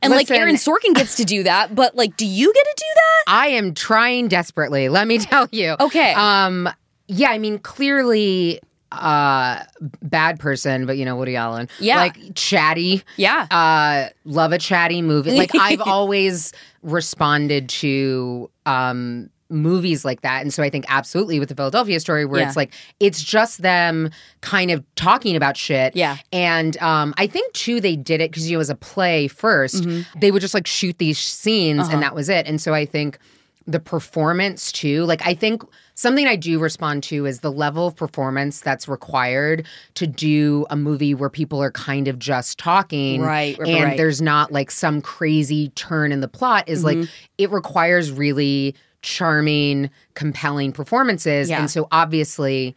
And 0.03 0.13
like 0.13 0.31
aaron 0.31 0.57
sorkin 0.57 0.95
gets 0.95 1.17
to 1.17 1.25
do 1.25 1.43
that 1.43 1.75
but 1.75 1.95
like 1.95 2.17
do 2.17 2.27
you 2.27 2.53
get 2.53 2.65
to 2.65 2.75
do 2.77 2.85
that 2.95 3.03
I 3.29 3.47
am 3.49 3.73
trying 3.73 4.27
desperately. 4.29 4.89
Let 4.89 5.07
me 5.07 5.19
tell 5.31 5.49
you. 5.53 5.77
Okay. 5.79 6.13
Um. 6.15 6.69
Yeah. 7.07 7.31
I 7.31 7.39
mean, 7.39 7.61
clearly, 7.61 8.61
uh, 8.91 9.63
bad 10.03 10.41
person, 10.41 10.87
but 10.87 10.97
you 10.97 11.05
know, 11.05 11.15
Woody 11.17 11.37
Allen. 11.37 11.69
Yeah. 11.79 11.97
Like 11.99 12.17
chatty. 12.35 13.05
yeah 13.17 13.47
Uh, 13.51 14.09
love 14.25 14.51
a 14.53 14.59
chatty 14.59 15.03
movie. 15.03 15.39
Like 15.39 15.55
I've 15.55 15.81
always 15.87 16.53
responded 16.83 17.69
to 17.69 18.51
um 18.67 19.31
movies 19.53 20.05
like 20.05 20.23
that, 20.23 20.43
and 20.43 20.53
so 20.53 20.63
I 20.63 20.71
think 20.71 20.85
absolutely 20.89 21.39
with 21.39 21.49
the 21.51 21.55
Philadelphia 21.55 22.01
story, 22.01 22.25
where 22.25 22.41
Yeah. 22.41 22.49
it's 22.49 22.57
like 22.57 22.73
it's 23.01 23.23
just 23.23 23.63
them 23.63 24.11
kind 24.41 24.71
of 24.71 24.85
talking 24.97 25.37
about 25.37 25.57
shit. 25.57 25.95
Yeah. 25.95 26.17
and 26.33 26.77
um, 26.83 27.15
I 27.19 27.27
think 27.27 27.53
too 27.53 27.81
they 27.81 27.95
did 27.97 28.21
it 28.21 28.31
because 28.31 28.49
you 28.49 28.55
know, 28.55 28.59
it 28.59 28.65
was 28.65 28.71
a 28.71 28.75
play 28.75 29.29
1st 29.29 29.83
Mm-hmm. 29.83 30.21
They 30.21 30.31
would 30.31 30.41
just 30.43 30.55
like 30.55 30.67
shoot 30.67 30.99
these 30.99 31.19
scenes, 31.19 31.81
Uh-huh. 31.81 31.91
and 31.93 32.03
that 32.03 32.15
was 32.15 32.29
it. 32.29 32.47
And 32.47 32.61
so 32.61 32.73
I 32.75 32.85
think 32.87 33.19
the 33.65 33.79
performance 33.79 34.73
too. 34.73 35.05
Like 35.05 35.25
I 35.25 35.35
think 35.35 35.63
something 35.95 36.27
I 36.27 36.35
do 36.35 36.59
respond 36.59 37.05
to 37.05 37.27
is 37.27 37.41
the 37.41 37.53
level 37.53 37.87
of 37.87 37.95
performance 37.95 38.61
that's 38.61 38.89
required 38.89 39.65
to 39.95 40.07
do 40.07 40.67
a 40.69 40.75
movie 40.77 41.15
where 41.15 41.31
people 41.31 41.63
are 41.63 41.71
kind 41.71 42.09
of 42.09 42.19
just 42.19 42.59
talking. 42.59 43.23
Right, 43.23 43.57
right, 43.59 43.69
And 43.69 43.85
right. 43.85 43.97
there's 43.97 44.21
not 44.21 44.51
like 44.51 44.73
some 44.73 45.01
crazy 45.01 45.69
turn 45.77 46.11
in 46.11 46.21
the 46.21 46.27
plot 46.29 46.65
is 46.69 46.83
Mm-hmm. 46.83 47.01
like 47.03 47.09
it 47.39 47.51
requires 47.53 48.11
really 48.11 48.75
charming, 49.03 49.91
compelling 50.15 50.73
performances. 50.73 51.51
Yeah. 51.51 51.61
And 51.61 51.71
so 51.71 51.89
obviously 51.93 52.75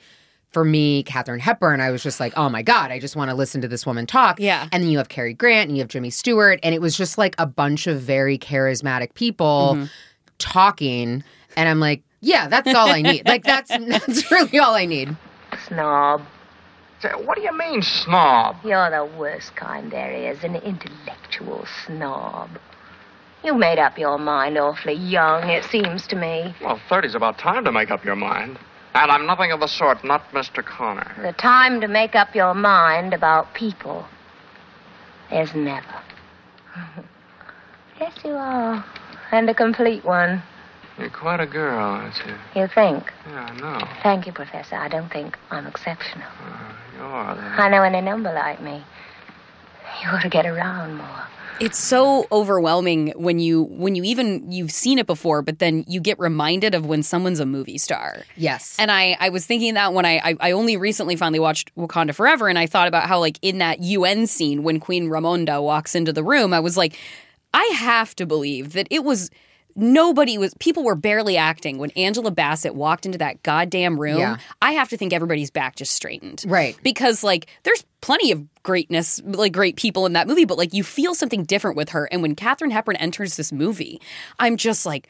for 0.52 0.64
me, 0.64 1.04
Katharine 1.04 1.40
Hepburn, 1.42 1.82
I 1.82 1.92
was 1.92 2.02
just 2.02 2.20
like, 2.20 2.34
oh 2.38 2.48
my 2.50 2.62
God, 2.62 2.90
I 2.90 2.98
just 3.00 3.16
want 3.16 3.30
to 3.30 3.36
listen 3.36 3.60
to 3.62 3.68
this 3.68 3.86
woman 3.86 4.06
talk. 4.06 4.40
Yeah. 4.40 4.70
And 4.72 4.84
then 4.84 4.90
you 4.90 4.98
have 5.00 5.10
Cary 5.10 5.34
Grant 5.34 5.68
and 5.70 5.78
you 5.78 5.82
have 5.82 5.90
Jimmy 5.90 6.10
Stewart. 6.10 6.60
And 6.64 6.74
it 6.74 6.80
was 6.82 6.96
just 6.98 7.18
like 7.18 7.36
a 7.38 7.46
bunch 7.46 7.88
of 7.88 8.00
very 8.02 8.38
charismatic 8.38 9.14
people 9.16 9.74
Mm-hmm. 9.76 9.86
talking. 10.38 11.24
And 11.58 11.70
I'm 11.70 11.80
like, 11.80 12.04
yeah, 12.22 12.48
that's 12.48 12.74
all 12.74 12.90
I 12.90 13.02
need. 13.02 13.28
like 13.28 13.44
that's 13.44 13.70
that's 13.88 14.32
really 14.32 14.58
all 14.60 14.74
I 14.76 14.86
need. 14.86 15.16
Snob. 15.68 16.22
What 17.24 17.36
do 17.36 17.42
you 17.44 17.56
mean, 17.56 17.82
snob? 17.84 18.56
You're 18.64 18.90
the 18.90 19.06
worst 19.18 19.56
kind 19.56 19.92
there 19.92 20.12
is, 20.12 20.44
an 20.44 20.56
intellectual 20.56 21.66
snob. 21.86 22.50
You 23.46 23.54
made 23.54 23.78
up 23.78 24.00
your 24.00 24.18
mind 24.18 24.58
awfully 24.58 24.96
young, 24.96 25.52
it 25.52 25.64
seems 25.66 26.08
to 26.08 26.16
me. 26.16 26.56
Well, 26.64 26.82
30's 26.90 27.14
about 27.14 27.38
time 27.38 27.64
to 27.66 27.72
make 27.72 27.92
up 27.92 28.04
your 28.04 28.16
mind. 28.16 28.58
And 28.96 29.12
I'm 29.12 29.28
nothing 29.28 29.52
of 29.52 29.60
the 29.60 29.68
sort, 29.68 30.04
not 30.04 30.32
Mr. 30.32 30.66
Connor. 30.66 31.14
The 31.22 31.32
time 31.34 31.80
to 31.82 31.88
make 31.88 32.16
up 32.16 32.34
your 32.34 32.56
mind 32.56 33.14
about 33.14 33.54
people 33.54 34.08
is 35.32 35.54
never. 35.54 36.02
yes, 38.00 38.18
you 38.24 38.32
are. 38.32 38.84
And 39.32 39.48
a 39.48 39.54
complete 39.54 40.04
one, 40.04 40.42
You're 40.98 41.12
quite 41.12 41.40
a 41.40 41.46
girl, 41.46 41.78
aren't 41.78 42.16
you? 42.26 42.62
you 42.62 42.68
think. 42.68 43.14
Yeah, 43.28 43.46
I 43.46 43.60
know. 43.60 43.88
Thank 44.02 44.26
you, 44.26 44.32
Professor. 44.34 44.76
I 44.76 44.88
don't 44.88 45.10
think 45.12 45.38
I'm 45.52 45.68
exceptional. 45.68 46.26
Uh, 46.42 46.74
you 46.98 47.04
are, 47.04 47.36
though. 47.36 47.42
I 47.42 47.70
know 47.70 47.84
any 47.84 48.02
number 48.02 48.34
like 48.34 48.60
me. 48.60 48.84
You 50.02 50.10
ought 50.10 50.24
to 50.24 50.30
get 50.30 50.48
around 50.48 50.96
more. 50.98 51.28
It's 51.60 51.78
so 51.78 52.28
overwhelming 52.32 53.14
when 53.16 53.40
you 53.40 53.64
when 53.64 53.96
you 53.96 54.04
even 54.04 54.52
you've 54.52 54.72
seen 54.72 55.00
it 55.00 55.08
before 55.08 55.42
but 55.42 55.60
then 55.60 55.84
you 55.88 56.00
get 56.02 56.20
reminded 56.20 56.76
of 56.76 56.86
when 56.86 57.02
someone's 57.02 57.40
a 57.40 57.46
movie 57.46 57.78
star 57.78 58.24
Yes. 58.36 58.76
and 58.78 58.92
I, 58.92 59.16
I 59.20 59.30
was 59.30 59.46
thinking 59.46 59.76
that 59.76 59.94
when 59.94 60.06
I, 60.06 60.18
I 60.24 60.36
I 60.40 60.52
only 60.52 60.76
recently 60.78 61.16
finally 61.16 61.40
watched 61.40 61.74
Wakanda 61.76 62.14
Forever, 62.14 62.50
and 62.50 62.60
I 62.60 62.66
thought 62.66 62.88
about 62.88 63.08
how 63.08 63.20
like 63.20 63.40
in 63.42 63.60
that 63.60 63.82
UN 63.82 64.28
scene 64.28 64.64
when 64.64 64.80
Queen 64.80 65.08
Ramonda 65.08 65.64
walks 65.64 65.96
into 65.96 66.12
the 66.12 66.24
room, 66.24 66.54
I 66.54 66.60
was 66.60 66.76
like, 66.78 66.98
I 67.54 67.64
have 67.78 68.16
to 68.18 68.26
believe 68.26 68.74
that 68.74 68.88
it 68.92 69.04
was 69.04 69.30
nobody 69.76 70.38
was 70.38 70.54
people 70.60 70.84
were 70.84 70.96
barely 70.96 71.38
acting 71.38 71.78
when 71.78 71.92
Angela 71.92 72.32
Bassett 72.32 72.76
walked 72.76 73.06
into 73.06 73.18
that 73.18 73.44
goddamn 73.44 74.00
room. 74.00 74.20
Yeah. 74.20 74.38
I 74.62 74.74
have 74.74 74.90
to 74.90 74.98
think 74.98 75.14
everybody's 75.14 75.52
back 75.52 75.76
just 75.76 75.94
straightened, 75.94 76.44
Right. 76.48 76.78
Because 76.84 77.24
like 77.24 77.48
there's 77.64 77.84
plenty 78.02 78.32
of 78.32 78.44
greatness, 78.64 79.22
like 79.24 79.54
great 79.54 79.76
people 79.76 80.06
in 80.06 80.14
that 80.14 80.28
movie, 80.28 80.46
but 80.46 80.58
like 80.58 80.74
you 80.74 80.84
feel 80.84 81.14
something 81.14 81.44
different 81.44 81.78
with 81.78 81.90
her. 81.90 82.06
And 82.12 82.22
when 82.22 82.36
Katharine 82.36 82.72
Hepburn 82.72 82.96
enters 82.96 83.36
this 83.36 83.52
movie, 83.52 84.02
I'm 84.40 84.58
just 84.58 84.86
like. 84.86 85.08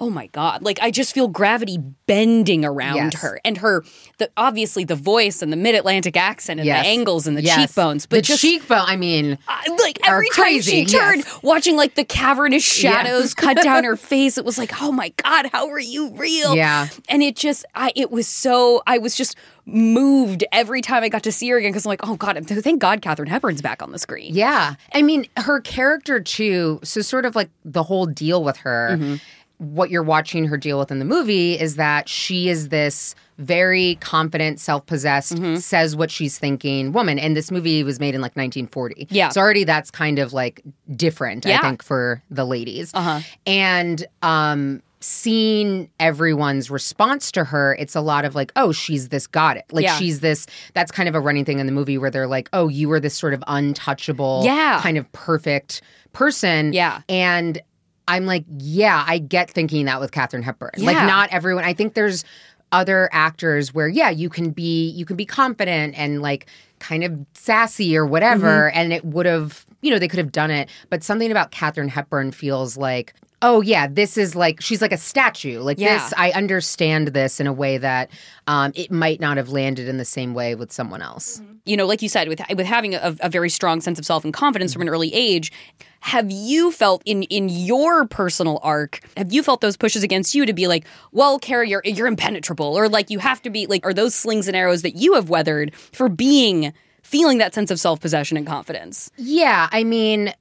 Oh 0.00 0.10
my 0.10 0.28
god! 0.28 0.62
Like 0.62 0.78
I 0.80 0.90
just 0.90 1.12
feel 1.12 1.26
gravity 1.28 1.78
bending 2.06 2.64
around 2.64 2.96
Yes. 2.96 3.20
her, 3.22 3.40
and 3.44 3.58
her 3.58 3.84
the 4.18 4.30
obviously 4.36 4.84
the 4.84 4.94
voice 4.94 5.42
and 5.42 5.52
the 5.52 5.56
mid 5.56 5.74
Atlantic 5.74 6.16
accent 6.16 6.60
and 6.60 6.66
Yes. 6.66 6.84
the 6.84 6.88
angles 6.88 7.26
and 7.26 7.36
the 7.36 7.42
Yes. 7.42 7.56
cheekbones, 7.56 8.06
but 8.06 8.16
the 8.18 8.22
just 8.22 8.40
cheekbone, 8.40 8.84
I 8.86 8.96
mean, 8.96 9.38
I- 9.48 9.66
like 9.82 9.98
every 10.06 10.28
time 10.30 10.60
she 10.60 10.84
turned, 10.84 11.24
watching 11.42 11.76
like 11.76 11.94
the 11.96 12.04
cavernous 12.04 12.62
shadows 12.64 13.34
cut 13.34 13.56
down 13.62 13.84
her 13.84 13.96
face, 13.96 14.38
it 14.38 14.44
was 14.44 14.56
like, 14.58 14.80
oh 14.80 14.92
my 14.92 15.08
god, 15.22 15.50
how 15.52 15.68
are 15.68 15.80
you 15.80 16.10
real? 16.10 16.54
Yeah. 16.54 16.88
and 17.08 17.22
it 17.22 17.34
just, 17.36 17.64
I 17.74 17.92
it 17.96 18.10
was 18.10 18.26
so, 18.28 18.82
I 18.86 18.98
was 18.98 19.14
just 19.16 19.36
moved 19.66 20.44
every 20.52 20.80
time 20.80 21.02
I 21.02 21.08
got 21.08 21.22
to 21.24 21.32
see 21.32 21.48
her 21.50 21.58
again 21.58 21.70
because 21.72 21.84
I'm 21.84 21.90
like, 21.90 22.00
oh 22.06 22.16
god, 22.16 22.38
thank 22.46 22.80
God 22.80 23.02
Katharine 23.02 23.28
Hepburn's 23.28 23.60
back 23.62 23.82
on 23.82 23.92
the 23.92 23.98
screen. 23.98 24.34
Yeah. 24.34 24.74
I 24.94 25.02
mean, 25.02 25.26
her 25.36 25.60
character 25.60 26.20
too. 26.20 26.80
So, 26.84 27.00
sort 27.02 27.24
of 27.26 27.36
like 27.36 27.50
the 27.64 27.82
whole 27.82 28.06
deal 28.06 28.42
with 28.42 28.58
her, 28.58 28.90
Mm-hmm. 28.92 29.14
What 29.58 29.90
you're 29.90 30.02
watching 30.02 30.44
her 30.46 30.56
deal 30.56 30.78
with 30.78 30.90
in 30.90 30.98
the 31.00 31.04
movie 31.04 31.58
is 31.58 31.76
that 31.76 32.08
she 32.08 32.48
is 32.48 32.68
this 32.68 33.14
very 33.38 33.96
confident, 34.00 34.58
self 34.60 34.86
possessed, 34.86 35.34
Mm-hmm. 35.34 35.56
says 35.56 35.94
what 35.96 36.10
she's 36.10 36.38
thinking 36.38 36.92
woman. 36.92 37.18
And 37.18 37.36
this 37.36 37.50
movie 37.50 37.82
was 37.84 38.00
made 38.00 38.14
in 38.14 38.20
like 38.20 38.36
1940. 38.36 39.08
Yeah. 39.10 39.28
So, 39.30 39.40
already 39.40 39.64
that's 39.64 39.90
kind 39.90 40.18
of 40.18 40.32
like 40.32 40.62
different, 40.96 41.44
I 41.46 41.58
think, 41.58 41.82
for 41.82 42.22
the 42.30 42.44
ladies. 42.44 42.92
Uh-huh. 42.94 43.20
And, 43.46 44.06
um, 44.22 44.82
seeing 45.00 45.88
everyone's 46.00 46.70
response 46.72 47.30
to 47.30 47.44
her 47.44 47.76
it's 47.78 47.94
a 47.94 48.00
lot 48.00 48.24
of 48.24 48.34
like 48.34 48.50
oh 48.56 48.72
she's 48.72 49.10
this 49.10 49.28
got 49.28 49.56
it 49.56 49.64
like 49.70 49.84
Yeah. 49.84 49.96
she's 49.96 50.18
this 50.18 50.44
that's 50.74 50.90
kind 50.90 51.08
of 51.08 51.14
a 51.14 51.20
running 51.20 51.44
thing 51.44 51.60
in 51.60 51.66
the 51.66 51.72
movie 51.72 51.98
where 51.98 52.10
they're 52.10 52.26
like 52.26 52.48
oh 52.52 52.66
you 52.66 52.88
were 52.88 52.98
this 52.98 53.14
sort 53.16 53.32
of 53.32 53.42
untouchable 53.46 54.42
Yeah. 54.44 54.80
kind 54.82 54.98
of 54.98 55.10
perfect 55.12 55.82
person. 56.12 56.72
Yeah. 56.72 57.02
And 57.08 57.60
I'm 58.08 58.26
like, 58.26 58.44
yeah, 58.58 59.04
I 59.06 59.18
get 59.18 59.48
thinking 59.50 59.84
that 59.84 60.00
with 60.00 60.10
Katharine 60.10 60.42
Hepburn. 60.42 60.72
Like, 60.78 60.96
not 61.06 61.28
everyone. 61.30 61.62
I 61.64 61.74
think 61.74 61.94
there's 61.94 62.24
other 62.72 63.08
actors 63.12 63.72
where, 63.72 63.88
yeah, 63.88 64.10
you 64.10 64.28
can 64.28 64.50
be 64.50 64.90
you 64.90 65.04
can 65.06 65.16
be 65.16 65.24
confident 65.24 65.94
and 65.96 66.20
like 66.20 66.46
kind 66.80 67.04
of 67.04 67.16
sassy 67.34 67.96
or 67.96 68.04
whatever, 68.06 68.68
Mm-hmm. 68.70 68.78
and 68.78 68.92
it 68.92 69.04
would 69.04 69.26
have, 69.26 69.64
you 69.82 69.90
know, 69.90 69.98
they 69.98 70.08
could 70.08 70.18
have 70.18 70.32
done 70.32 70.50
it. 70.50 70.68
But 70.90 71.02
something 71.04 71.30
about 71.30 71.50
Katharine 71.50 71.88
Hepburn 71.88 72.32
feels 72.32 72.76
like. 72.76 73.14
Oh 73.40 73.60
yeah, 73.60 73.86
this 73.86 74.18
is 74.18 74.34
like 74.34 74.60
she's 74.60 74.82
like 74.82 74.90
a 74.90 74.96
statue. 74.98 75.60
Like 75.60 75.78
Yeah. 75.78 75.98
this, 76.02 76.12
I 76.16 76.32
understand 76.32 77.08
this 77.08 77.38
in 77.38 77.46
a 77.46 77.52
way 77.52 77.78
that 77.78 78.10
um, 78.48 78.72
it 78.74 78.90
might 78.90 79.20
not 79.20 79.36
have 79.36 79.50
landed 79.50 79.86
in 79.88 79.96
the 79.96 80.04
same 80.04 80.34
way 80.34 80.56
with 80.56 80.72
someone 80.72 81.02
else. 81.02 81.40
you 81.64 81.76
know, 81.76 81.86
like 81.86 82.02
you 82.02 82.08
said, 82.08 82.26
with 82.28 82.40
with 82.56 82.66
having 82.66 82.96
a, 82.96 83.14
a 83.20 83.28
very 83.28 83.48
strong 83.48 83.80
sense 83.80 83.96
of 83.96 84.04
self 84.04 84.24
and 84.24 84.34
confidence 84.34 84.72
from 84.72 84.82
an 84.82 84.88
early 84.88 85.14
age, 85.14 85.52
have 86.00 86.30
you 86.30 86.70
felt 86.72 87.02
in 87.04 87.24
in 87.24 87.48
your 87.48 88.06
personal 88.06 88.60
arc? 88.62 89.00
Have 89.16 89.32
you 89.32 89.42
felt 89.42 89.60
those 89.60 89.76
pushes 89.76 90.02
against 90.02 90.34
you 90.34 90.46
to 90.46 90.52
be 90.52 90.66
like, 90.66 90.86
well, 91.12 91.38
Carrie, 91.38 91.70
you're 91.70 91.82
you're 91.84 92.06
impenetrable, 92.06 92.76
or 92.78 92.88
like 92.88 93.10
you 93.10 93.18
have 93.18 93.42
to 93.42 93.50
be 93.50 93.66
like, 93.66 93.84
are 93.84 93.92
those 93.94 94.14
slings 94.14 94.46
and 94.48 94.56
arrows 94.56 94.82
that 94.82 94.96
you 94.96 95.14
have 95.14 95.28
weathered 95.28 95.74
for 95.74 96.08
being 96.08 96.72
feeling 97.02 97.38
that 97.38 97.54
sense 97.54 97.70
of 97.70 97.80
self 97.80 98.00
possession 98.00 98.36
and 98.36 98.46
confidence? 98.46 99.10
Yeah, 99.16 99.68
I 99.72 99.82
mean, 99.84 100.32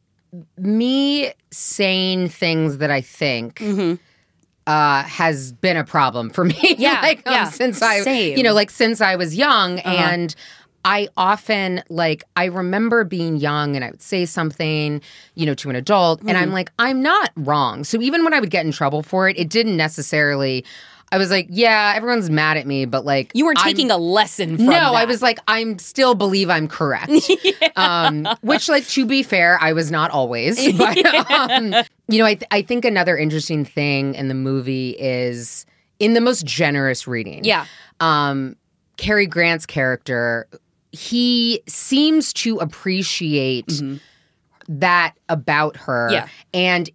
me 0.58 1.32
saying 1.52 2.30
things 2.30 2.78
that 2.78 2.92
I 2.92 3.02
think 3.02 3.62
uh, 4.68 5.04
has 5.04 5.54
been 5.54 5.78
a 5.78 5.84
problem 5.84 6.30
for 6.30 6.44
me. 6.46 6.54
Mm-hmm. 6.54 6.82
Yeah, 6.82 7.00
like 7.02 7.26
um, 7.26 7.34
yeah, 7.34 7.50
since 7.50 7.82
I, 7.82 8.02
same. 8.02 8.38
you 8.38 8.44
know, 8.44 8.54
like 8.54 8.70
since 8.70 9.02
I 9.02 9.16
was 9.16 9.36
young, 9.36 9.80
Uh-huh. 9.80 9.90
and 9.90 10.36
I 10.90 11.10
often 11.18 11.84
like 11.90 12.24
I 12.38 12.46
remember 12.46 13.04
being 13.04 13.36
young, 13.36 13.76
and 13.76 13.84
I 13.84 13.92
would 13.92 14.02
say 14.02 14.26
something, 14.26 15.02
you 15.36 15.46
know, 15.46 15.54
to 15.56 15.70
an 15.70 15.76
adult, 15.76 16.22
and 16.22 16.30
Mm-hmm. 16.30 16.38
I'm 16.44 16.52
like, 16.54 16.72
I'm 16.80 17.02
not 17.02 17.32
wrong. 17.36 17.84
So 17.84 18.02
even 18.02 18.24
when 18.24 18.34
I 18.34 18.40
would 18.40 18.50
get 18.52 18.66
in 18.66 18.72
trouble 18.72 19.04
for 19.04 19.28
it, 19.28 19.38
it 19.38 19.50
didn't 19.50 19.76
necessarily. 19.76 20.64
I 21.10 21.18
was 21.18 21.32
like, 21.32 21.48
yeah, 21.50 21.94
everyone's 21.96 22.30
mad 22.30 22.58
at 22.58 22.68
me, 22.68 22.84
but 22.86 23.06
like 23.06 23.32
You 23.34 23.46
weren't 23.46 23.60
I'm- 23.60 23.68
taking 23.68 23.92
a 23.92 23.98
lesson 23.98 24.58
from 24.58 24.66
no, 24.66 24.72
that. 24.72 24.94
I 24.94 25.06
was 25.06 25.22
like, 25.22 25.40
I'm 25.48 25.80
still 25.80 26.16
believe 26.16 26.50
I'm 26.50 26.68
correct. 26.68 27.12
um, 27.78 28.28
which, 28.42 28.68
like, 28.68 28.86
to 28.90 29.06
be 29.06 29.24
fair, 29.24 29.58
I 29.62 29.72
was 29.74 29.90
not 29.92 30.12
always. 30.12 30.58
But, 30.78 30.98
um, 31.32 31.74
you 32.10 32.20
know, 32.20 32.26
I, 32.26 32.34
th- 32.36 32.48
I 32.52 32.62
think 32.62 32.84
another 32.86 33.18
interesting 33.18 33.64
thing 33.64 34.16
in 34.16 34.28
the 34.28 34.34
movie 34.36 34.92
is 35.00 35.66
in 36.00 36.14
the 36.14 36.20
most 36.22 36.46
generous 36.46 37.08
reading. 37.08 37.44
Yeah. 37.46 37.66
Um, 38.02 38.56
Cary 38.98 39.28
Grant's 39.28 39.66
character, 39.66 40.48
he 40.92 41.62
seems 41.68 42.34
to 42.34 42.58
appreciate 42.58 43.82
that 44.70 45.14
about 45.30 45.78
her. 45.78 46.08
Mm-hmm. 46.08 46.14
Yeah. 46.14 46.28
And 46.54 46.90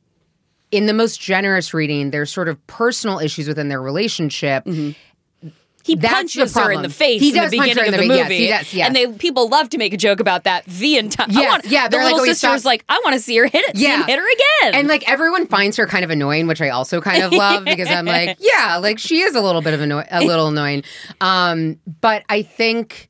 in 0.71 0.87
the 0.87 0.95
most 0.95 1.21
generous 1.21 1.75
reading, 1.75 2.11
there's 2.11 2.33
sort 2.33 2.49
of 2.49 2.65
personal 2.67 3.19
issues 3.19 3.47
within 3.49 3.69
their 3.69 3.81
relationship. 3.83 4.67
he 4.67 5.97
that's 5.97 6.15
punches 6.15 6.55
her 6.55 6.71
in 6.73 6.83
the 6.83 6.89
face 6.89 7.21
He 7.21 7.29
in 7.31 7.35
the 7.35 7.41
does 7.41 7.55
punch 7.55 7.69
her 7.75 7.85
beginning 7.85 7.95
of 7.95 8.01
the 8.01 8.09
the 8.09 8.15
yes, 8.15 8.25
movie, 8.25 8.37
he 8.37 8.49
does, 8.49 8.75
yes. 8.75 8.87
and 8.87 8.97
they 8.97 9.07
people 9.19 9.49
love 9.49 9.69
to 9.71 9.79
make 9.79 9.93
a 9.93 9.97
joke 9.97 10.21
about 10.21 10.45
that 10.45 10.65
the 10.67 10.97
entire. 10.97 11.27
Yes, 11.29 11.51
want, 11.51 11.65
yeah, 11.67 11.89
the 11.89 11.93
they're 11.97 12.05
like, 12.05 12.13
little 12.13 12.25
"Oh, 12.25 12.33
sister 12.33 12.51
was 12.51 12.65
like, 12.65 12.85
I 12.89 13.01
want 13.05 13.15
to 13.15 13.21
see 13.21 13.37
her 13.37 13.47
hit 13.47 13.65
it, 13.69 13.77
Yeah. 13.77 14.07
hit 14.07 14.19
her 14.19 14.25
again, 14.33 14.75
And 14.81 14.89
like 14.89 15.09
everyone 15.11 15.47
finds 15.47 15.77
her 15.79 15.87
kind 15.87 16.05
of 16.05 16.11
annoying, 16.11 16.47
which 16.47 16.63
I 16.63 16.69
also 16.71 17.01
kind 17.01 17.23
of 17.23 17.33
love 17.33 17.65
because 17.65 17.89
I'm 17.91 18.05
like, 18.07 18.39
yeah, 18.41 18.77
like 18.77 18.99
she 18.99 19.21
is 19.21 19.35
a 19.35 19.41
little 19.41 19.61
bit 19.61 19.75
of 19.75 19.81
anno- 19.83 20.05
a 20.11 20.23
little 20.25 20.49
annoying. 20.49 20.85
Um, 21.21 21.79
but 22.01 22.23
I 22.29 22.43
think 22.43 23.09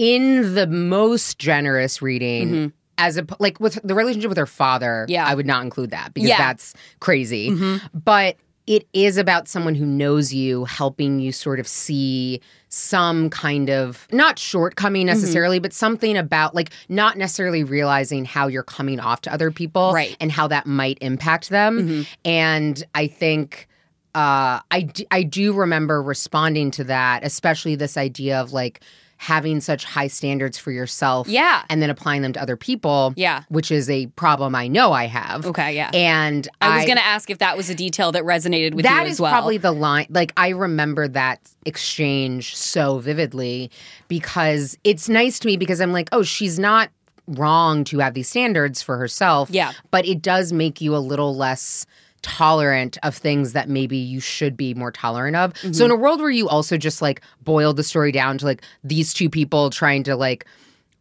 in 0.00 0.54
the 0.54 0.66
most 0.66 1.38
generous 1.38 2.00
reading, 2.00 2.72
as 2.96 3.18
a 3.18 3.26
like 3.38 3.60
with 3.60 3.78
the 3.84 3.94
relationship 3.94 4.30
with 4.30 4.38
her 4.38 4.46
father, 4.46 5.04
Mm-hmm. 5.04 5.12
Yeah. 5.12 5.26
I 5.26 5.34
would 5.34 5.46
not 5.46 5.62
include 5.62 5.90
that 5.90 6.14
because 6.14 6.30
Yeah. 6.30 6.38
that's 6.38 6.72
crazy. 7.00 7.50
Mm-hmm. 7.50 7.86
But 8.02 8.36
it 8.66 8.86
is 8.92 9.16
about 9.18 9.46
someone 9.48 9.74
who 9.74 9.84
knows 9.84 10.32
you, 10.32 10.64
helping 10.64 11.18
you 11.18 11.32
sort 11.32 11.58
of 11.60 11.66
see 11.68 12.40
some 12.70 13.28
kind 13.30 13.68
of 13.68 14.06
not 14.10 14.38
shortcoming 14.38 15.06
Mm-hmm. 15.06 15.14
necessarily, 15.20 15.58
but 15.58 15.72
something 15.74 16.16
about 16.16 16.54
like 16.54 16.70
not 16.88 17.18
necessarily 17.18 17.62
realizing 17.62 18.24
how 18.24 18.46
you're 18.46 18.62
coming 18.62 19.00
off 19.00 19.20
to 19.22 19.32
other 19.32 19.50
people 19.50 19.92
Right. 19.92 20.16
and 20.20 20.32
how 20.32 20.46
that 20.48 20.64
might 20.66 20.96
impact 21.02 21.50
them. 21.50 21.78
Mm-hmm. 21.78 22.02
And 22.24 22.84
I 22.94 23.06
think 23.06 23.66
uh, 24.14 24.60
I 24.70 24.82
d- 24.92 25.06
I 25.10 25.22
do 25.24 25.52
remember 25.52 26.02
responding 26.02 26.70
to 26.72 26.84
that, 26.84 27.22
especially 27.24 27.74
this 27.76 27.96
idea 27.96 28.40
of 28.40 28.52
like 28.52 28.80
having 29.22 29.60
such 29.60 29.84
high 29.84 30.06
standards 30.06 30.56
for 30.56 30.70
yourself, 30.72 31.28
Yeah. 31.28 31.62
and 31.68 31.82
then 31.82 31.90
applying 31.90 32.22
them 32.22 32.32
to 32.32 32.40
other 32.40 32.56
people, 32.56 33.12
Yeah. 33.16 33.42
which 33.50 33.70
is 33.70 33.90
a 33.90 34.06
problem 34.16 34.54
I 34.54 34.66
know 34.66 34.92
I 34.94 35.04
have. 35.08 35.44
Okay, 35.44 35.74
yeah. 35.76 35.90
and 35.92 36.48
I 36.62 36.76
was 36.78 36.86
going 36.86 36.96
to 36.96 37.04
ask 37.04 37.28
if 37.28 37.36
that 37.36 37.54
was 37.54 37.68
a 37.68 37.74
detail 37.74 38.12
that 38.12 38.22
resonated 38.24 38.72
with 38.72 38.86
that 38.86 39.02
you 39.02 39.08
is 39.08 39.12
as 39.16 39.20
well. 39.20 39.30
probably 39.30 39.58
the 39.58 39.72
line. 39.72 40.06
Like 40.08 40.32
I 40.38 40.48
remember 40.48 41.06
that 41.08 41.38
exchange 41.66 42.56
so 42.56 42.98
vividly 42.98 43.70
because 44.08 44.78
it's 44.84 45.06
nice 45.10 45.38
to 45.40 45.46
me 45.48 45.58
because 45.58 45.82
I'm 45.82 45.92
like, 45.92 46.08
oh, 46.12 46.22
she's 46.22 46.58
not 46.58 46.88
wrong 47.28 47.84
to 47.84 47.98
have 47.98 48.14
these 48.14 48.28
standards 48.28 48.80
for 48.80 48.96
herself. 48.96 49.50
Yeah. 49.50 49.72
but 49.90 50.06
it 50.06 50.22
does 50.22 50.50
make 50.52 50.80
you 50.80 50.96
a 50.96 50.98
little 50.98 51.36
less 51.36 51.84
tolerant 52.22 52.98
of 53.02 53.16
things 53.16 53.52
that 53.54 53.68
maybe 53.68 53.96
you 53.96 54.20
should 54.20 54.56
be 54.56 54.74
more 54.74 54.92
tolerant 54.92 55.36
of. 55.36 55.52
Mm-hmm. 55.54 55.72
So 55.72 55.84
in 55.84 55.90
a 55.90 55.96
world 55.96 56.20
where 56.20 56.30
you 56.30 56.48
also 56.48 56.76
just 56.76 57.00
like 57.00 57.20
boiled 57.42 57.76
the 57.76 57.82
story 57.84 58.12
down 58.12 58.38
to 58.38 58.44
like 58.44 58.62
these 58.84 59.14
two 59.14 59.30
people 59.30 59.70
trying 59.70 60.02
to 60.04 60.16
like 60.16 60.44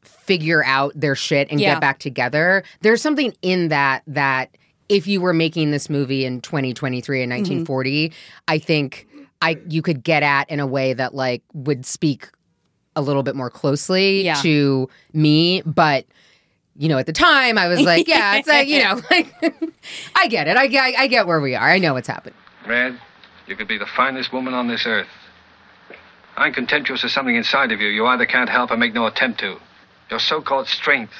figure 0.03 0.63
out 0.65 0.93
their 0.95 1.15
shit 1.15 1.47
and 1.51 1.59
Yeah. 1.59 1.73
get 1.73 1.81
back 1.81 1.99
together. 1.99 2.63
There's 2.81 3.01
something 3.01 3.33
in 3.41 3.69
that 3.69 4.03
that 4.07 4.55
if 4.87 5.07
you 5.07 5.21
were 5.21 5.33
making 5.33 5.71
this 5.71 5.89
movie 5.89 6.25
in 6.25 6.41
2023 6.41 7.21
and 7.23 7.31
Mm-hmm. 7.31 7.39
1940, 7.41 8.13
I 8.47 8.57
think 8.59 9.07
I 9.41 9.57
you 9.67 9.81
could 9.81 10.03
get 10.03 10.23
at 10.23 10.49
in 10.49 10.59
a 10.59 10.67
way 10.67 10.93
that 10.93 11.13
like 11.13 11.43
would 11.53 11.85
speak 11.85 12.29
a 12.95 13.01
little 13.01 13.23
bit 13.23 13.35
more 13.35 13.49
closely 13.49 14.23
Yeah. 14.23 14.35
to 14.41 14.89
me, 15.13 15.61
but 15.65 16.05
you 16.79 16.87
know, 16.87 16.97
at 16.97 17.05
the 17.05 17.13
time 17.13 17.57
I 17.57 17.67
was 17.67 17.81
like, 17.81 18.07
yeah, 18.07 18.37
it's 18.37 18.47
like, 18.47 18.69
you 18.69 18.79
know, 18.83 19.01
like 19.11 19.35
I 20.15 20.27
get 20.27 20.47
it. 20.47 20.55
I 20.55 20.67
get 20.67 20.95
I 20.97 21.07
get 21.07 21.27
where 21.27 21.41
we 21.41 21.53
are. 21.53 21.69
I 21.69 21.77
know 21.77 21.93
what's 21.93 22.07
happened. 22.07 22.35
Red, 22.65 22.97
you 23.47 23.55
could 23.57 23.67
be 23.67 23.77
the 23.77 23.85
finest 23.85 24.31
woman 24.31 24.53
on 24.53 24.69
this 24.69 24.85
earth. 24.87 25.07
I'm 26.37 26.53
contemptuous 26.53 27.03
of 27.03 27.11
something 27.11 27.35
inside 27.35 27.73
of 27.73 27.81
you 27.81 27.89
you 27.89 28.05
either 28.07 28.25
can't 28.25 28.49
help 28.49 28.71
or 28.71 28.77
make 28.77 28.93
no 28.93 29.05
attempt 29.05 29.41
to. 29.41 29.57
Your 30.09 30.19
so 30.19 30.41
called 30.41 30.67
strength, 30.67 31.13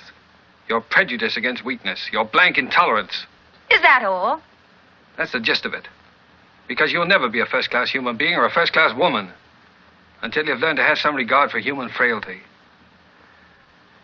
your 0.70 0.80
prejudice 0.80 1.36
against 1.36 1.66
weakness, 1.66 2.08
your 2.12 2.24
blank 2.24 2.58
intolerance. 2.58 3.26
Is 3.70 3.82
that 3.82 4.04
all? 4.04 4.42
That's 5.18 5.34
the 5.34 5.42
gist 5.42 5.66
of 5.66 5.74
it. 5.74 5.90
Because 6.70 6.94
you'll 6.94 7.06
never 7.06 7.28
be 7.28 7.42
a 7.42 7.46
first 7.46 7.70
class 7.70 7.90
human 7.90 8.16
being 8.16 8.36
or 8.36 8.46
a 8.46 8.50
first 8.50 8.72
class 8.72 8.96
woman 8.96 9.34
until 10.22 10.46
you've 10.46 10.60
learned 10.60 10.78
to 10.78 10.84
have 10.84 10.98
some 10.98 11.16
regard 11.16 11.52
for 11.52 11.60
human 11.60 11.90
frailty. 11.90 12.40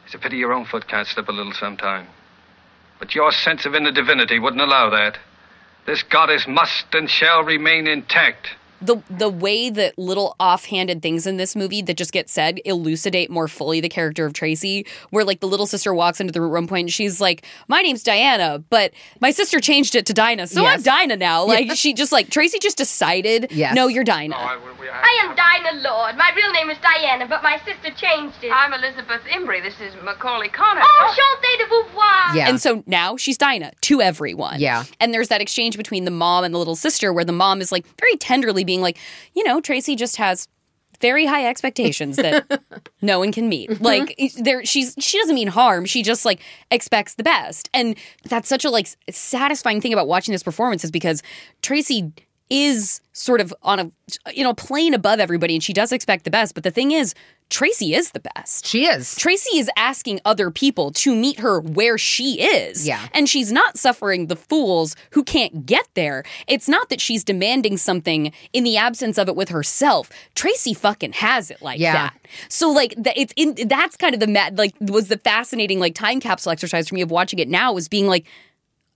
It's 0.06 0.14
a 0.14 0.20
pity 0.20 0.38
your 0.38 0.54
own 0.54 0.66
foot 0.66 0.88
can't 0.88 1.08
slip 1.08 1.28
a 1.30 1.32
little 1.32 1.54
sometime. 1.54 2.08
But 3.00 3.16
your 3.16 3.32
sense 3.32 3.66
of 3.66 3.76
inner 3.76 3.92
divinity 3.92 4.40
wouldn't 4.40 4.62
allow 4.62 4.90
that. 4.92 5.18
This 5.86 6.04
goddess 6.04 6.48
must 6.48 6.94
and 6.94 7.10
shall 7.10 7.44
remain 7.44 7.88
intact. 7.88 8.50
The 8.82 8.98
the 9.10 9.30
way 9.30 9.70
that 9.70 9.98
little 9.98 10.36
offhanded 10.40 11.02
things 11.02 11.26
in 11.26 11.38
this 11.38 11.56
movie 11.56 11.82
that 11.84 11.96
just 11.96 12.12
get 12.12 12.30
said 12.30 12.60
elucidate 12.66 13.30
more 13.32 13.48
fully 13.48 13.80
the 13.80 13.90
character 13.90 14.26
of 14.26 14.34
Tracy. 14.34 14.86
Where 15.12 15.24
like 15.24 15.40
the 15.40 15.48
little 15.48 15.68
sister 15.68 15.94
walks 15.94 16.20
into 16.20 16.34
the 16.34 16.42
room 16.42 16.66
one 16.66 16.68
point 16.68 16.86
and 16.86 16.94
she's 16.94 17.22
like, 17.22 17.46
"My 17.68 17.82
name's 17.82 18.04
Diana, 18.04 18.60
but 18.70 18.94
my 19.22 19.32
sister 19.32 19.60
changed 19.60 19.96
it 19.96 20.06
to 20.08 20.14
Dinah, 20.14 20.48
so 20.48 20.66
I'm 20.66 20.80
Yes. 20.80 20.84
Dinah 20.84 21.18
now." 21.18 21.46
Like 21.46 21.72
she 21.76 21.94
just 21.94 22.12
like 22.12 22.30
Tracy 22.30 22.60
just 22.60 22.78
decided, 22.78 23.48
Yes. 23.52 23.76
"No, 23.76 23.88
you're 23.88 24.04
Dinah." 24.04 24.36
I 24.36 25.22
am 25.24 25.36
Dinah 25.36 25.82
Lord. 25.82 26.16
My 26.18 26.32
real 26.36 26.52
name 26.52 26.70
is 26.70 26.78
Diana, 26.82 27.28
but 27.28 27.44
my 27.44 27.58
sister 27.66 27.92
changed 27.96 28.44
it. 28.44 28.52
I'm 28.52 28.74
Elizabeth 28.74 29.22
Imbrie. 29.32 29.62
This 29.64 29.80
is 29.82 29.94
Macaulay 30.04 30.50
Connor. 30.50 30.82
Oh, 30.84 31.16
Chante 31.16 31.58
de 31.58 31.66
Beauvoir. 31.70 32.36
Yeah. 32.36 32.50
And 32.50 32.62
so 32.62 32.84
now 32.86 33.18
she's 33.18 33.38
Dinah 33.38 33.72
to 33.82 34.02
everyone. 34.02 34.60
Yeah. 34.60 34.84
And 35.00 35.14
there's 35.14 35.30
that 35.30 35.42
exchange 35.42 35.78
between 35.78 36.06
the 36.06 36.12
mom 36.12 36.44
and 36.44 36.54
the 36.54 36.58
little 36.60 36.76
sister 36.76 37.12
where 37.14 37.26
the 37.26 37.32
mom 37.32 37.62
is 37.62 37.72
like 37.72 37.86
very 38.00 38.16
tenderly 38.18 38.64
being 38.66 38.82
like, 38.82 38.98
you 39.34 39.44
know, 39.44 39.62
Tracy 39.62 39.96
just 39.96 40.18
has 40.18 40.48
very 41.02 41.26
high 41.26 41.46
expectations 41.46 42.16
that 42.18 42.62
no 43.02 43.20
one 43.20 43.32
can 43.32 43.50
meet. 43.50 43.70
Mm-hmm. 43.70 43.84
Like 43.84 44.20
there 44.40 44.66
she's 44.66 44.96
she 45.00 45.18
doesn't 45.20 45.36
mean 45.36 45.48
harm. 45.48 45.86
She 45.86 46.04
just 46.04 46.26
like 46.26 46.40
expects 46.72 47.16
the 47.16 47.24
best. 47.24 47.70
And 47.74 47.98
that's 48.30 48.48
such 48.48 48.66
a 48.66 48.70
like 48.70 48.88
satisfying 49.10 49.82
thing 49.82 49.94
about 49.94 50.08
watching 50.08 50.32
this 50.32 50.44
performance 50.44 50.84
is 50.84 50.92
because 50.92 51.22
Tracy 51.62 52.12
is 52.50 53.02
sort 53.14 53.42
of 53.42 53.54
on 53.64 53.80
a 53.80 53.92
you 54.34 54.44
know 54.44 54.54
plane 54.54 54.94
above 54.94 55.20
everybody 55.20 55.56
and 55.56 55.64
she 55.64 55.74
does 55.74 55.92
expect 55.92 56.24
the 56.26 56.32
best, 56.32 56.54
but 56.54 56.64
the 56.64 56.72
thing 56.72 56.92
is 56.92 57.14
Tracy 57.52 57.94
is 57.94 58.10
the 58.10 58.20
best. 58.36 58.66
She 58.66 58.86
is. 58.88 59.16
Tracy 59.16 59.60
is 59.60 59.70
asking 59.78 60.20
other 60.26 60.50
people 60.50 60.90
to 60.94 61.16
meet 61.16 61.40
her 61.42 61.60
where 61.60 61.96
she 61.96 62.42
is. 62.42 62.88
Yeah. 62.88 63.08
And 63.14 63.30
she's 63.30 63.52
not 63.52 63.78
suffering 63.78 64.28
the 64.28 64.36
fools 64.36 64.96
who 65.12 65.24
can't 65.24 65.64
get 65.64 65.88
there. 65.94 66.24
It's 66.48 66.68
not 66.68 66.90
that 66.90 67.00
she's 67.00 67.24
demanding 67.24 67.78
something 67.78 68.32
in 68.52 68.64
the 68.64 68.78
absence 68.78 69.20
of 69.20 69.30
it 69.30 69.36
with 69.36 69.50
herself. 69.50 70.10
Tracy 70.34 70.74
fucking 70.74 71.14
has 71.14 71.52
it 71.52 71.62
like 71.62 71.80
Yeah. 71.80 71.94
that. 71.94 72.18
So 72.50 72.72
like 72.72 72.96
that 72.98 73.16
it's 73.16 73.34
in 73.36 73.54
that's 73.68 73.96
kind 73.96 74.16
of 74.16 74.20
the 74.22 74.52
like 74.56 74.74
was 74.82 75.08
the 75.10 75.18
fascinating 75.20 75.80
like 75.80 75.94
time 75.94 76.20
capsule 76.20 76.52
exercise 76.52 76.90
for 76.90 76.96
me 76.96 77.02
of 77.02 77.12
watching 77.12 77.38
it 77.38 77.48
now 77.48 77.74
was 77.74 77.88
being 77.88 78.08
like 78.08 78.26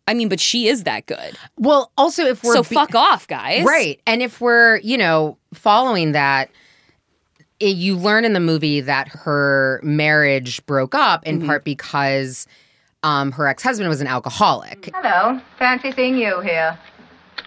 I 0.09 0.15
mean, 0.15 0.27
but 0.27 0.39
she 0.39 0.67
is 0.67 0.85
that 0.85 1.05
good. 1.05 1.37
Well, 1.55 1.91
also 1.95 2.25
if 2.25 2.43
we're 2.43 2.53
So 2.55 2.63
be- 2.63 2.73
fuck 2.73 2.95
off, 2.95 3.27
guys. 3.27 3.63
Right. 3.63 4.01
And 4.07 4.23
if 4.23 4.41
we're, 4.41 4.77
you 4.77 4.97
know, 4.97 5.37
following 5.53 6.13
that, 6.13 6.49
it, 7.59 7.75
you 7.75 7.95
learn 7.95 8.25
in 8.25 8.33
the 8.33 8.39
movie 8.39 8.81
that 8.81 9.07
her 9.09 9.79
marriage 9.83 10.65
broke 10.65 10.95
up 10.95 11.27
in 11.27 11.45
part 11.45 11.63
because 11.63 12.47
um, 13.03 13.31
her 13.33 13.45
ex 13.45 13.61
husband 13.61 13.87
was 13.87 14.01
an 14.01 14.07
alcoholic. 14.07 14.89
Hello. 14.95 15.39
Fancy 15.59 15.91
seeing 15.91 16.17
you 16.17 16.39
here. 16.41 16.79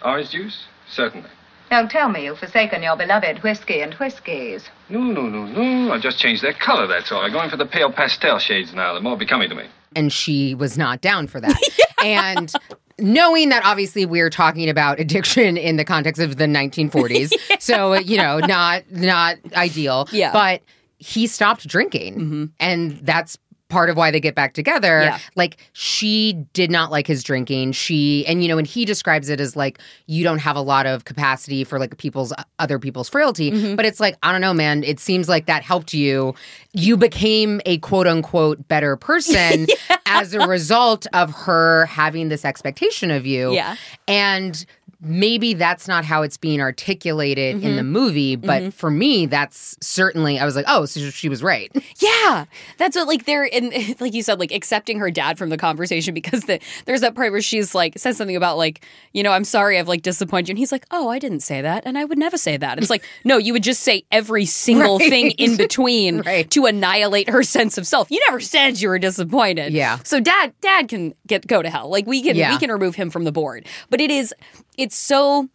Orange 0.05 0.31
juice? 0.31 0.67
Certainly. 0.89 1.29
Don't 1.69 1.91
tell 1.91 2.11
me 2.11 2.27
you've 2.27 2.39
forsaken 2.39 2.85
your 2.85 2.97
beloved 2.97 3.43
whiskey 3.43 3.81
and 3.81 3.93
whiskies. 3.95 4.69
No, 4.89 5.01
no, 5.01 5.23
no, 5.23 5.47
no. 5.47 5.93
I 5.93 5.99
just 5.99 6.21
changed 6.21 6.43
their 6.45 6.53
color, 6.53 6.87
that's 6.87 7.11
all. 7.11 7.23
I'm 7.23 7.33
going 7.33 7.51
for 7.51 7.57
the 7.57 7.67
pale 7.67 7.91
pastel 7.91 8.39
shades 8.39 8.73
now. 8.73 8.93
They're 8.93 9.03
more 9.03 9.17
becoming 9.17 9.49
to 9.49 9.57
me. 9.57 9.65
And 9.95 10.13
she 10.13 10.55
was 10.55 10.79
not 10.79 11.01
down 11.01 11.27
for 11.27 11.41
that. 11.41 11.59
And 12.05 12.53
knowing 12.99 13.51
that 13.51 13.65
obviously 13.65 14.07
we're 14.07 14.29
talking 14.29 14.69
about 14.69 14.99
addiction 14.99 15.57
in 15.57 15.77
the 15.77 15.85
context 15.85 16.21
of 16.21 16.37
the 16.37 16.47
1940s. 16.47 17.33
So, 17.61 17.95
you 17.95 18.17
know, 18.17 18.39
not 18.41 18.91
not 18.91 19.37
ideal. 19.55 20.09
Yeah. 20.11 20.33
But 20.33 20.63
he 20.99 21.29
stopped 21.29 21.69
drinking. 21.69 22.15
Mm-hmm. 22.15 22.45
And 22.59 22.93
that's 22.99 23.39
part 23.73 23.89
of 23.89 23.97
why 23.97 24.11
they 24.11 24.21
get 24.21 24.35
back 24.35 24.53
together. 24.53 25.03
Yeah. 25.03 25.19
Like 25.35 25.57
she 25.73 26.35
did 26.53 26.71
not 26.71 26.91
like 26.91 27.07
his 27.07 27.25
drinking. 27.25 27.73
She 27.73 28.25
and 28.27 28.43
you 28.43 28.49
know, 28.49 28.59
and 28.59 28.67
he 28.67 28.85
describes 28.85 29.31
it 29.31 29.41
as 29.41 29.57
like 29.57 29.81
you 30.07 30.23
don't 30.23 30.39
have 30.39 30.57
a 30.57 30.61
lot 30.61 30.87
of 30.87 31.07
capacity 31.07 31.65
for 31.65 31.79
like 31.79 31.97
people's 31.97 32.33
uh, 32.33 32.45
other 32.59 32.79
people's 32.79 33.09
frailty. 33.09 33.51
Mm-hmm. 33.51 33.75
But 33.75 33.87
it's 33.87 33.99
like, 33.99 34.17
I 34.23 34.31
don't 34.31 34.43
know, 34.43 34.55
man. 34.55 34.85
It 34.85 35.01
seems 35.01 35.29
like 35.29 35.47
that 35.47 35.63
helped 35.63 35.95
you. 35.95 36.35
You 36.75 36.97
became 36.97 37.61
a 37.65 37.79
quote 37.79 38.07
unquote 38.07 38.69
better 38.69 38.95
person 38.97 39.67
as 40.07 40.35
a 40.35 40.47
result 40.47 41.07
of 41.15 41.31
her 41.33 41.87
having 41.87 42.29
this 42.29 42.45
expectation 42.45 43.11
of 43.11 43.27
you. 43.27 43.55
Yeah. 43.55 43.77
And 44.07 44.65
maybe 45.03 45.53
that's 45.55 45.89
not 45.89 46.05
how 46.05 46.23
it's 46.23 46.37
being 46.37 46.61
articulated 46.61 47.57
in 47.57 47.77
the 47.77 47.83
mm-hmm. 47.83 47.91
movie, 47.91 48.37
but 48.37 48.63
mm-hmm. 48.63 48.71
for 48.71 48.91
me, 48.91 49.27
that's 49.27 49.77
certainly 49.81 50.39
I 50.39 50.45
was 50.45 50.55
like, 50.55 50.65
oh, 50.69 50.85
so 50.87 51.11
she 51.11 51.29
was 51.29 51.43
right. 51.43 51.71
Yeah, 51.99 52.47
that's 52.79 52.97
what 52.97 53.07
like 53.07 53.27
they're 53.27 53.45
in 53.45 53.71
like 54.01 54.13
you 54.15 54.23
said 54.23 54.41
like 54.41 54.51
accepting 54.51 54.99
her 54.99 55.11
dad 55.11 55.39
from 55.39 55.51
the 55.51 55.57
conversation 55.57 56.15
because 56.15 56.43
the, 56.45 56.59
there's 56.85 57.01
that 57.03 57.15
part 57.15 57.31
where 57.31 57.41
she's 57.43 57.75
like 57.75 57.99
says 57.99 58.17
something 58.17 58.35
about 58.35 58.57
like 58.57 58.85
you 59.13 59.23
know 59.23 59.31
I'm 59.31 59.45
sorry 59.45 59.79
I've 59.79 59.89
like 59.89 60.03
disappointed 60.03 60.49
you 60.49 60.53
and 60.53 60.59
he's 60.59 60.73
like 60.73 60.85
oh 60.91 61.09
I 61.09 61.19
didn't 61.19 61.41
say 61.41 61.61
that 61.61 61.85
and 61.87 61.97
I 61.97 62.05
would 62.05 62.19
never 62.19 62.37
say 62.37 62.57
that 62.57 62.79
it's 62.79 62.91
like 62.91 63.05
no 63.25 63.37
you 63.37 63.53
would 63.53 63.63
just 63.63 63.83
say 63.83 64.05
every 64.11 64.47
single 64.47 64.99
Right. 64.99 65.11
thing 65.11 65.31
in 65.33 65.57
between 65.57 66.23
Right. 66.23 66.51
to 66.51 66.67
annihilate 66.67 67.29
her 67.29 67.43
sense 67.43 67.79
of 67.79 67.87
self 67.87 68.11
you 68.11 68.21
never 68.29 68.41
said 68.41 68.81
you 68.81 68.89
were 68.89 68.99
disappointed 68.99 69.73
Yeah. 69.73 69.99
so 70.03 70.19
dad 70.19 70.55
dad 70.61 70.89
can 70.89 71.15
get 71.27 71.47
go 71.47 71.63
to 71.63 71.71
hell 71.71 71.89
like 71.89 72.07
we 72.07 72.23
can 72.23 72.37
Yeah. 72.37 72.53
we 72.53 72.59
can 72.59 72.71
remove 72.71 72.95
him 72.97 73.11
from 73.11 73.25
the 73.25 73.33
board 73.33 73.67
but 73.91 74.01
it 74.01 74.11
is 74.11 74.35
it's 74.77 74.97
so 74.97 75.49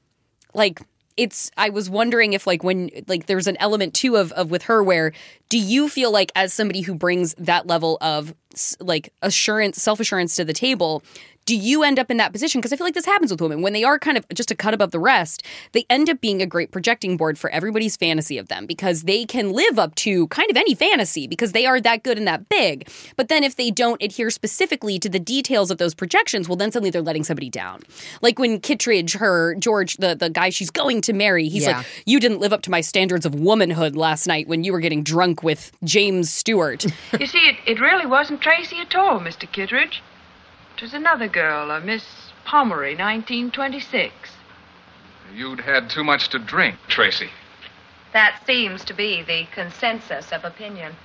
like 0.54 0.82
it's 1.18 1.50
i 1.58 1.70
was 1.70 1.90
wondering 1.90 2.34
if 2.34 2.46
like 2.48 2.64
when 2.64 2.90
like 3.08 3.26
there's 3.26 3.48
an 3.48 3.58
element 3.60 3.94
too 3.94 4.16
of 4.16 4.32
of 4.34 4.52
with 4.52 4.64
her 4.64 4.84
where 4.84 5.12
do 5.50 5.58
you 5.58 5.90
feel 5.90 6.12
like 6.12 6.32
as 6.36 6.54
somebody 6.54 6.82
who 6.82 6.94
brings 6.94 7.34
that 7.38 7.68
level 7.68 7.98
of 8.02 8.34
like 8.80 9.12
assurance 9.22 9.82
self 9.82 10.00
assurance 10.00 10.36
to 10.36 10.46
the 10.46 10.54
table 10.54 11.04
do 11.48 11.56
you 11.56 11.82
end 11.82 11.98
up 11.98 12.12
in 12.12 12.18
that 12.18 12.32
position 12.32 12.62
because 12.62 12.72
i 12.72 12.76
feel 12.76 12.86
like 12.86 12.94
this 12.94 13.06
happens 13.06 13.32
with 13.32 13.42
women 13.42 13.62
when 13.64 13.74
they 13.74 13.84
are 13.84 13.98
kind 13.98 14.18
of 14.18 14.26
just 14.36 14.52
a 14.52 14.56
cut 14.56 14.74
above 14.76 14.92
the 14.92 15.00
rest 15.00 15.42
they 15.72 15.86
end 15.90 16.10
up 16.10 16.22
being 16.22 16.42
a 16.42 16.46
great 16.46 16.72
projecting 16.72 17.18
board 17.18 17.40
for 17.40 17.50
everybody's 17.50 17.98
fantasy 17.98 18.38
of 18.38 18.50
them 18.50 18.66
because 18.68 19.04
they 19.04 19.26
can 19.26 19.52
live 19.52 19.80
up 19.80 19.96
to 19.96 20.28
kind 20.28 20.52
of 20.52 20.58
any 20.58 20.76
fantasy 20.76 21.26
because 21.26 21.54
they 21.54 21.66
are 21.66 21.82
that 21.82 22.04
good 22.04 22.18
and 22.20 22.28
that 22.28 22.48
big 22.50 22.88
but 23.16 23.30
then 23.30 23.44
if 23.44 23.56
they 23.56 23.72
don't 23.72 24.04
adhere 24.04 24.30
specifically 24.30 25.00
to 25.00 25.10
the 25.10 25.20
details 25.20 25.72
of 25.72 25.80
those 25.80 25.96
projections 25.96 26.48
well 26.48 26.56
then 26.56 26.72
suddenly 26.72 26.92
they're 26.92 27.02
letting 27.02 27.24
somebody 27.24 27.50
down 27.50 27.82
like 28.22 28.38
when 28.38 28.60
kittredge 28.60 29.16
her 29.16 29.56
george 29.56 29.98
the, 29.98 30.14
the 30.14 30.30
guy 30.30 30.50
she's 30.50 30.70
going 30.70 31.02
to 31.02 31.14
marry 31.14 31.48
he's 31.48 31.64
Yeah. 31.66 31.78
like 31.78 31.86
you 32.06 32.20
didn't 32.20 32.40
live 32.40 32.54
up 32.54 32.62
to 32.64 32.70
my 32.70 32.82
standards 32.82 33.26
of 33.26 33.34
womanhood 33.34 33.96
last 33.96 34.28
night 34.28 34.48
when 34.48 34.64
you 34.64 34.74
were 34.74 34.80
getting 34.82 35.02
drunk 35.02 35.42
with 35.42 35.72
james 35.84 36.30
stewart 36.30 36.86
You 37.20 37.26
see, 37.26 37.40
it, 37.40 37.56
it 37.66 37.80
really 37.80 38.06
wasn't 38.06 38.42
Tracy 38.42 38.80
at 38.80 38.94
all, 38.96 39.20
Mr. 39.20 39.50
Kittredge. 39.52 40.04
It 40.78 40.84
was 40.84 40.94
another 40.94 41.28
girl, 41.28 41.72
a 41.72 41.82
Miss 41.82 42.06
Pomeroy, 42.46 42.96
1926. 42.96 44.14
You'd 45.34 45.62
had 45.62 45.90
too 45.90 46.04
much 46.04 46.30
to 46.30 46.38
drink, 46.38 46.76
Tracy. 46.88 47.32
That 48.14 48.40
seems 48.46 48.86
to 48.86 48.94
be 48.94 49.24
the 49.24 49.48
consensus 49.52 50.32
of 50.32 50.46
opinion. 50.46 50.96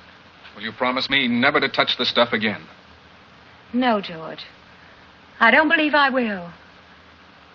Will 0.55 0.63
you 0.63 0.73
promise 0.73 1.09
me 1.09 1.27
never 1.27 1.59
to 1.59 1.71
touch 1.71 1.97
the 1.97 2.05
stuff 2.05 2.35
again? 2.35 2.61
No, 3.73 4.03
George. 4.03 4.45
I 5.41 5.51
don't 5.51 5.71
believe 5.71 5.95
I 5.95 6.11
will. 6.11 6.51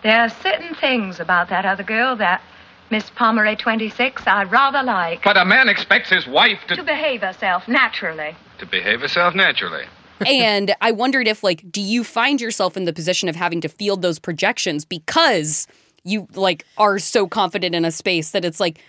There 0.01 0.19
are 0.19 0.29
certain 0.29 0.73
things 0.73 1.19
about 1.19 1.49
that 1.49 1.67
other 1.67 1.83
girl, 1.83 2.15
that 2.15 2.41
Miss 2.89 3.11
Pomeroy 3.11 3.57
26, 3.57 4.25
I 4.25 4.41
rather 4.45 4.81
like. 4.81 5.23
But 5.23 5.37
a 5.37 5.45
man 5.45 5.69
expects 5.69 6.09
his 6.09 6.25
wife 6.25 6.61
to. 6.67 6.77
To 6.77 6.83
behave 6.83 7.21
herself 7.21 7.67
naturally. 7.67 8.35
To 8.57 8.65
behave 8.65 9.01
herself 9.01 9.35
naturally. 9.35 9.85
And 10.25 10.75
I 10.81 10.91
wondered 10.91 11.27
if, 11.27 11.43
like, 11.43 11.69
do 11.71 11.81
you 11.81 12.03
find 12.03 12.39
yourself 12.41 12.75
in 12.77 12.85
the 12.85 12.93
position 12.93 13.29
of 13.29 13.35
having 13.35 13.61
to 13.61 13.69
field 13.69 14.01
those 14.01 14.19
projections 14.19 14.85
because 14.85 15.67
you, 16.03 16.27
like, 16.35 16.65
are 16.77 16.99
so 16.99 17.27
confident 17.27 17.75
in 17.75 17.85
a 17.85 17.91
space 17.91 18.31
that 18.31 18.45
it's 18.45 18.59
like, 18.59 18.79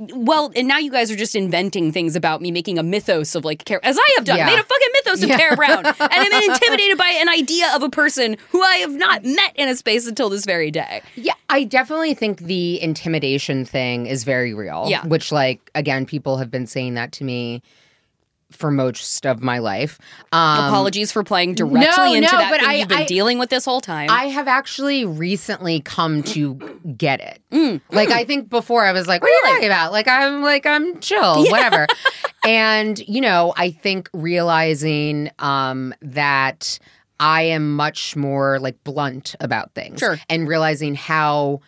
well, 0.00 0.50
and 0.56 0.66
now 0.66 0.78
you 0.78 0.90
guys 0.90 1.08
are 1.12 1.16
just 1.16 1.36
inventing 1.36 1.92
things 1.92 2.16
about 2.16 2.42
me, 2.42 2.50
making 2.50 2.78
a 2.78 2.82
mythos 2.82 3.36
of 3.36 3.44
like, 3.44 3.70
as 3.70 3.96
I 3.96 4.10
have 4.16 4.24
done, 4.24 4.38
Yeah. 4.38 4.46
made 4.46 4.58
a 4.58 4.64
fucking 4.64 4.88
mythos 4.92 5.22
of 5.22 5.28
Yeah. 5.28 5.54
Brown, 5.54 5.86
and 5.86 5.96
I'm 6.00 6.50
intimidated 6.50 6.98
by 6.98 7.10
an 7.20 7.28
idea 7.28 7.70
of 7.76 7.82
a 7.84 7.88
person 7.88 8.36
who 8.50 8.60
I 8.60 8.78
have 8.78 8.90
not 8.92 9.24
met 9.24 9.52
in 9.54 9.68
a 9.68 9.76
space 9.76 10.08
until 10.08 10.28
this 10.30 10.44
very 10.44 10.72
day. 10.72 11.00
Yeah, 11.14 11.34
I 11.48 11.62
definitely 11.62 12.14
think 12.14 12.40
the 12.40 12.82
intimidation 12.82 13.64
thing 13.64 14.06
is 14.06 14.24
very 14.24 14.52
real. 14.52 14.86
Yeah. 14.88 15.06
Which, 15.06 15.30
like, 15.30 15.70
again, 15.76 16.06
people 16.06 16.38
have 16.38 16.50
been 16.50 16.66
saying 16.66 16.94
that 16.94 17.12
to 17.12 17.24
me 17.24 17.62
for 18.54 18.70
most 18.70 19.26
of 19.26 19.42
my 19.42 19.58
life. 19.58 19.98
Um, 20.32 20.64
Apologies 20.66 21.12
for 21.12 21.22
playing 21.24 21.54
directly 21.54 21.80
no, 21.80 22.14
into 22.14 22.30
no, 22.32 22.38
that 22.38 22.50
but 22.50 22.60
thing 22.60 22.68
I- 22.68 22.74
you've 22.74 22.88
been 22.88 22.98
I- 22.98 23.04
dealing 23.06 23.38
with 23.38 23.50
this 23.50 23.64
whole 23.64 23.80
time. 23.80 24.08
I 24.10 24.26
have 24.26 24.48
actually 24.48 25.04
recently 25.04 25.80
come 25.80 26.22
to 26.24 26.54
get 26.96 27.20
it. 27.20 27.40
Mm. 27.52 27.80
Like 27.90 28.10
I 28.10 28.24
think 28.24 28.48
before 28.48 28.84
I 28.84 28.92
was 28.92 29.06
like, 29.06 29.22
"What 29.22 29.28
are 29.28 29.32
you 29.48 29.54
talking 29.54 29.66
about?" 29.68 29.92
Like 29.92 30.08
I'm 30.08 30.42
like 30.42 30.66
I'm 30.66 31.00
chill, 31.00 31.44
whatever. 31.50 31.86
and 32.44 32.98
you 33.08 33.20
know, 33.20 33.52
I 33.56 33.70
think 33.70 34.08
realizing 34.12 35.30
um, 35.38 35.94
that 36.02 36.78
I 37.20 37.42
am 37.42 37.74
much 37.76 38.16
more 38.16 38.58
like 38.58 38.82
blunt 38.84 39.34
about 39.40 39.72
things, 39.74 40.00
Sure. 40.00 40.18
and 40.28 40.48
realizing 40.48 40.94
how 40.94 41.60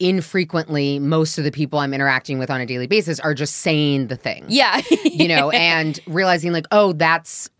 infrequently 0.00 0.98
most 0.98 1.38
of 1.38 1.44
the 1.44 1.50
people 1.50 1.78
I'm 1.78 1.92
interacting 1.92 2.38
with 2.38 2.50
on 2.50 2.60
a 2.60 2.66
daily 2.66 2.86
basis 2.86 3.18
are 3.20 3.34
just 3.34 3.56
saying 3.56 4.06
the 4.06 4.16
thing 4.16 4.44
yeah. 4.48 4.80
you 5.04 5.28
know, 5.28 5.50
and 5.50 5.98
realizing 6.06 6.52
like, 6.52 6.66
oh, 6.70 6.92
that's 6.92 7.50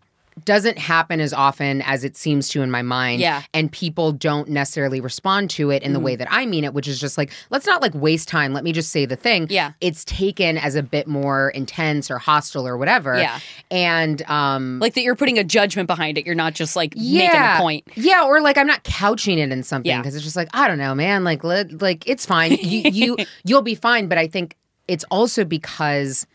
doesn't 0.45 0.77
happen 0.77 1.19
as 1.19 1.33
often 1.33 1.81
as 1.81 2.03
it 2.03 2.15
seems 2.17 2.49
to 2.49 2.61
in 2.61 2.71
my 2.71 2.81
mind. 2.81 3.21
Yeah. 3.21 3.43
And 3.53 3.71
people 3.71 4.11
don't 4.11 4.49
necessarily 4.49 5.01
respond 5.01 5.49
to 5.51 5.71
it 5.71 5.83
in 5.83 5.93
the 5.93 5.99
way 5.99 6.15
that 6.15 6.27
I 6.31 6.45
mean 6.45 6.63
it, 6.63 6.73
which 6.73 6.87
is 6.87 6.99
just 6.99 7.17
like, 7.17 7.31
let's 7.49 7.65
not 7.65 7.81
like 7.81 7.93
waste 7.93 8.27
time. 8.27 8.53
Let 8.53 8.63
me 8.63 8.71
just 8.71 8.89
say 8.91 9.05
the 9.05 9.15
thing. 9.15 9.47
Yeah. 9.49 9.73
It's 9.81 10.03
taken 10.05 10.57
as 10.57 10.75
a 10.75 10.83
bit 10.83 11.07
more 11.07 11.49
intense 11.51 12.09
or 12.11 12.17
hostile 12.17 12.67
or 12.67 12.77
whatever. 12.77 13.17
Yeah. 13.17 13.39
And 13.71 14.21
um 14.29 14.79
like 14.79 14.93
that 14.95 15.01
you're 15.01 15.15
putting 15.15 15.37
a 15.37 15.43
judgment 15.43 15.87
behind 15.87 16.17
it. 16.17 16.25
You're 16.25 16.35
not 16.35 16.53
just 16.53 16.75
like 16.75 16.95
making 16.95 17.29
a 17.29 17.55
point. 17.57 17.87
Yeah, 17.95 18.25
or 18.25 18.41
like 18.41 18.57
I'm 18.57 18.67
not 18.67 18.83
couching 18.83 19.39
it 19.39 19.51
in 19.51 19.63
something 19.63 19.89
Yeah. 19.89 19.99
because 19.99 20.15
it's 20.15 20.23
just 20.23 20.35
like 20.35 20.49
I 20.53 20.67
don't 20.67 20.77
know, 20.77 20.95
man. 20.95 21.23
Like, 21.23 21.43
let, 21.43 21.81
like 21.81 22.07
it's 22.07 22.25
fine. 22.25 22.51
You 22.53 22.89
you 22.91 23.17
you'll 23.45 23.61
be 23.61 23.75
fine. 23.75 24.07
But 24.07 24.17
I 24.17 24.27
think 24.27 24.55
it's 24.87 25.03
also 25.11 25.45
because 25.45 26.25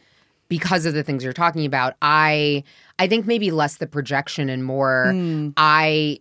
because 0.48 0.84
of 0.86 0.94
the 0.94 1.02
things 1.02 1.24
you're 1.24 1.32
talking 1.32 1.64
about. 1.66 1.94
I 2.02 2.64
I 2.98 3.08
think 3.08 3.26
maybe 3.26 3.50
less 3.50 3.76
the 3.76 3.86
projection 3.86 4.48
and 4.48 4.64
more 4.64 5.12
hmm. 5.12 5.48
I 5.56 6.20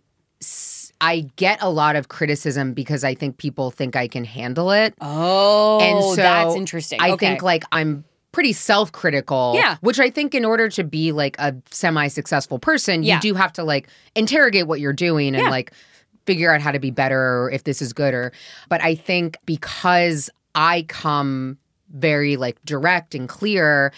I 1.00 1.20
get 1.36 1.58
a 1.62 1.70
lot 1.70 1.96
of 1.96 2.08
criticism 2.08 2.72
because 2.72 3.04
I 3.04 3.14
think 3.14 3.36
people 3.38 3.70
think 3.70 3.96
I 3.96 4.08
can 4.08 4.24
handle 4.24 4.70
it. 4.70 4.94
Oh, 5.00 5.80
and 5.80 6.02
so 6.02 6.16
that's 6.16 6.54
interesting. 6.54 7.00
I 7.00 7.10
Okay. 7.12 7.26
think 7.26 7.42
like 7.42 7.64
I'm 7.72 8.04
pretty 8.32 8.52
self-critical. 8.52 9.52
Yeah. 9.54 9.76
Which 9.80 10.00
I 10.00 10.10
think 10.10 10.34
in 10.34 10.44
order 10.44 10.68
to 10.70 10.82
be 10.84 11.12
like 11.12 11.36
a 11.38 11.54
semi-successful 11.70 12.58
person, 12.58 13.02
Yeah. 13.02 13.16
you 13.16 13.20
do 13.20 13.34
have 13.34 13.52
to 13.54 13.64
like 13.64 13.88
interrogate 14.14 14.66
what 14.66 14.80
you're 14.80 14.92
doing 14.92 15.34
and 15.34 15.44
Yeah. 15.44 15.50
like 15.50 15.72
figure 16.26 16.52
out 16.52 16.60
how 16.60 16.72
to 16.72 16.78
be 16.78 16.90
better 16.90 17.18
or 17.42 17.50
if 17.50 17.64
this 17.64 17.80
is 17.82 17.92
good 17.92 18.14
or 18.14 18.32
but 18.68 18.82
I 18.82 18.94
think 18.94 19.36
because 19.46 20.30
I 20.54 20.82
come 20.88 21.58
very 21.92 22.36
like 22.36 22.56
direct 22.64 23.14
and 23.14 23.28
clear 23.28 23.92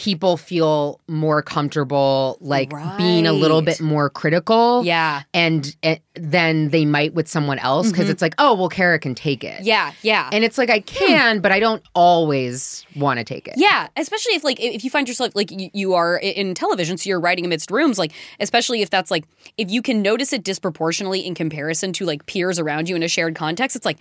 people 0.00 0.38
feel 0.38 0.98
more 1.08 1.42
comfortable 1.42 2.38
like 2.40 2.70
being 2.96 3.26
a 3.26 3.34
little 3.34 3.60
bit 3.60 3.82
more 3.82 4.08
critical 4.08 4.82
Yeah. 4.82 5.24
and, 5.34 5.76
and 5.82 6.00
then 6.14 6.70
they 6.70 6.86
might 6.86 7.12
with 7.12 7.28
someone 7.28 7.58
else 7.58 7.90
because 7.90 8.06
Mhm. 8.06 8.10
it's 8.12 8.22
like 8.22 8.34
oh 8.38 8.54
well 8.54 8.70
Kara 8.70 8.98
can 8.98 9.14
take 9.14 9.44
it 9.44 9.62
Yeah, 9.62 9.92
yeah. 10.00 10.30
and 10.32 10.42
it's 10.42 10.56
like 10.56 10.70
I 10.70 10.80
can, 10.80 11.40
but 11.40 11.52
I 11.52 11.60
don't 11.60 11.82
always 11.94 12.86
want 12.96 13.18
to 13.18 13.24
take 13.24 13.46
it. 13.46 13.54
Yeah, 13.58 13.88
especially 13.94 14.32
if 14.36 14.42
like 14.42 14.58
if 14.58 14.84
you 14.84 14.88
find 14.90 15.06
yourself 15.06 15.36
like 15.36 15.50
you, 15.50 15.68
you 15.74 15.92
are 15.92 16.16
in 16.16 16.54
television, 16.54 16.96
so 16.96 17.06
you're 17.06 17.20
writing 17.20 17.44
amidst 17.44 17.70
rooms, 17.70 17.98
like 17.98 18.12
especially 18.40 18.80
if 18.80 18.88
that's 18.88 19.10
like 19.10 19.24
if 19.58 19.70
you 19.70 19.82
can 19.82 20.00
notice 20.00 20.32
it 20.32 20.42
disproportionately 20.42 21.20
in 21.26 21.34
comparison 21.34 21.92
to 21.92 22.06
like 22.06 22.24
peers 22.24 22.58
around 22.58 22.88
you 22.88 22.96
in 22.96 23.02
a 23.02 23.08
shared 23.08 23.34
context, 23.34 23.76
it's 23.76 23.84
like, 23.84 23.98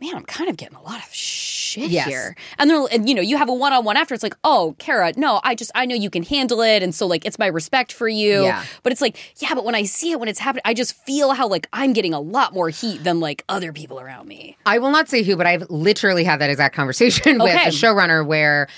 man, 0.00 0.14
I'm 0.16 0.24
kind 0.24 0.50
of 0.50 0.56
getting 0.56 0.76
a 0.76 0.82
lot 0.82 0.98
of 0.98 1.14
shit 1.14 1.90
Yes. 1.90 2.06
here. 2.06 2.36
And 2.58 2.68
then 2.70 2.86
and 2.92 3.08
you 3.08 3.14
know 3.14 3.22
you 3.22 3.36
have 3.36 3.48
a 3.48 3.52
one 3.54 3.72
on 3.72 3.84
one 3.84 3.96
after, 3.96 4.14
it's 4.14 4.22
like, 4.22 4.36
oh, 4.44 4.74
Kara, 4.78 5.12
no, 5.16 5.40
I 5.42 5.54
just 5.54 5.70
I 5.74 5.86
know 5.86 5.94
you 5.94 6.10
can 6.10 6.22
handle 6.22 6.60
it, 6.62 6.82
and 6.82 6.94
so 6.94 7.06
like 7.06 7.24
it's 7.24 7.38
my 7.38 7.46
respect 7.46 7.92
for 7.92 8.08
you. 8.08 8.42
Yeah. 8.44 8.64
But 8.82 8.92
it's 8.92 9.00
like, 9.00 9.16
yeah, 9.42 9.54
but 9.54 9.64
when 9.64 9.74
I 9.74 9.84
see 9.84 10.12
it 10.12 10.20
when 10.20 10.28
it's 10.28 10.38
happening, 10.38 10.62
I 10.64 10.74
just 10.74 10.94
feel 11.04 11.32
how 11.32 11.48
like 11.48 11.66
I'm 11.72 11.92
getting 11.92 12.14
a 12.14 12.20
lot 12.20 12.52
more 12.54 12.68
heat 12.70 13.02
than 13.04 13.18
like 13.20 13.44
other 13.48 13.72
people 13.72 13.98
around 14.00 14.28
me. 14.28 14.56
I 14.66 14.78
will 14.78 14.90
not 14.90 15.08
say 15.08 15.22
who, 15.22 15.36
but 15.36 15.46
I've 15.46 15.68
literally 15.70 16.24
had 16.24 16.40
that 16.40 16.50
exact 16.50 16.74
conversation 16.76 17.38
with 17.42 17.52
Okay. 17.54 17.64
a 17.68 17.70
showrunner 17.70 18.24
where 18.26 18.68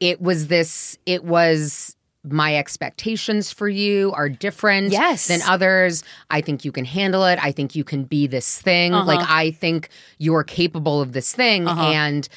it 0.00 0.20
was 0.20 0.48
this, 0.48 0.98
it 1.06 1.24
was 1.24 1.96
my 2.24 2.56
expectations 2.56 3.52
for 3.52 3.68
you 3.68 4.12
are 4.16 4.28
different 4.28 4.90
Yes. 4.92 5.28
than 5.28 5.40
others. 5.42 6.02
I 6.30 6.40
think 6.40 6.64
you 6.64 6.72
can 6.72 6.84
handle 6.84 7.24
it. 7.26 7.38
I 7.42 7.52
think 7.52 7.74
you 7.76 7.84
can 7.84 8.04
be 8.04 8.26
this 8.26 8.60
thing. 8.60 8.94
Uh-huh. 8.94 9.06
Like, 9.06 9.28
I 9.28 9.50
think 9.50 9.88
you're 10.18 10.44
capable 10.44 11.00
of 11.02 11.12
this 11.12 11.32
thing. 11.34 11.68
Uh-huh. 11.68 11.82
And 11.90 12.28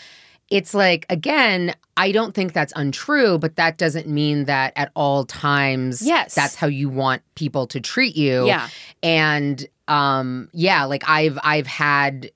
it's 0.49 0.73
like, 0.73 1.05
again, 1.09 1.73
I 1.97 2.11
don't 2.11 2.33
think 2.33 2.53
that's 2.53 2.71
untrue, 2.75 3.37
but 3.37 3.55
that 3.57 3.77
doesn't 3.77 4.07
mean 4.07 4.45
that 4.45 4.73
at 4.75 4.91
all 4.95 5.25
times 5.25 6.01
Yes. 6.01 6.35
that's 6.35 6.55
how 6.55 6.67
you 6.67 6.89
want 6.89 7.21
people 7.35 7.67
to 7.67 7.79
treat 7.81 8.15
you. 8.15 8.45
Yeah. 8.47 8.67
And 9.03 9.65
um 9.87 10.49
yeah, 10.53 10.83
like 10.83 11.03
I've 11.07 11.39
I've 11.43 11.67
had 11.67 12.29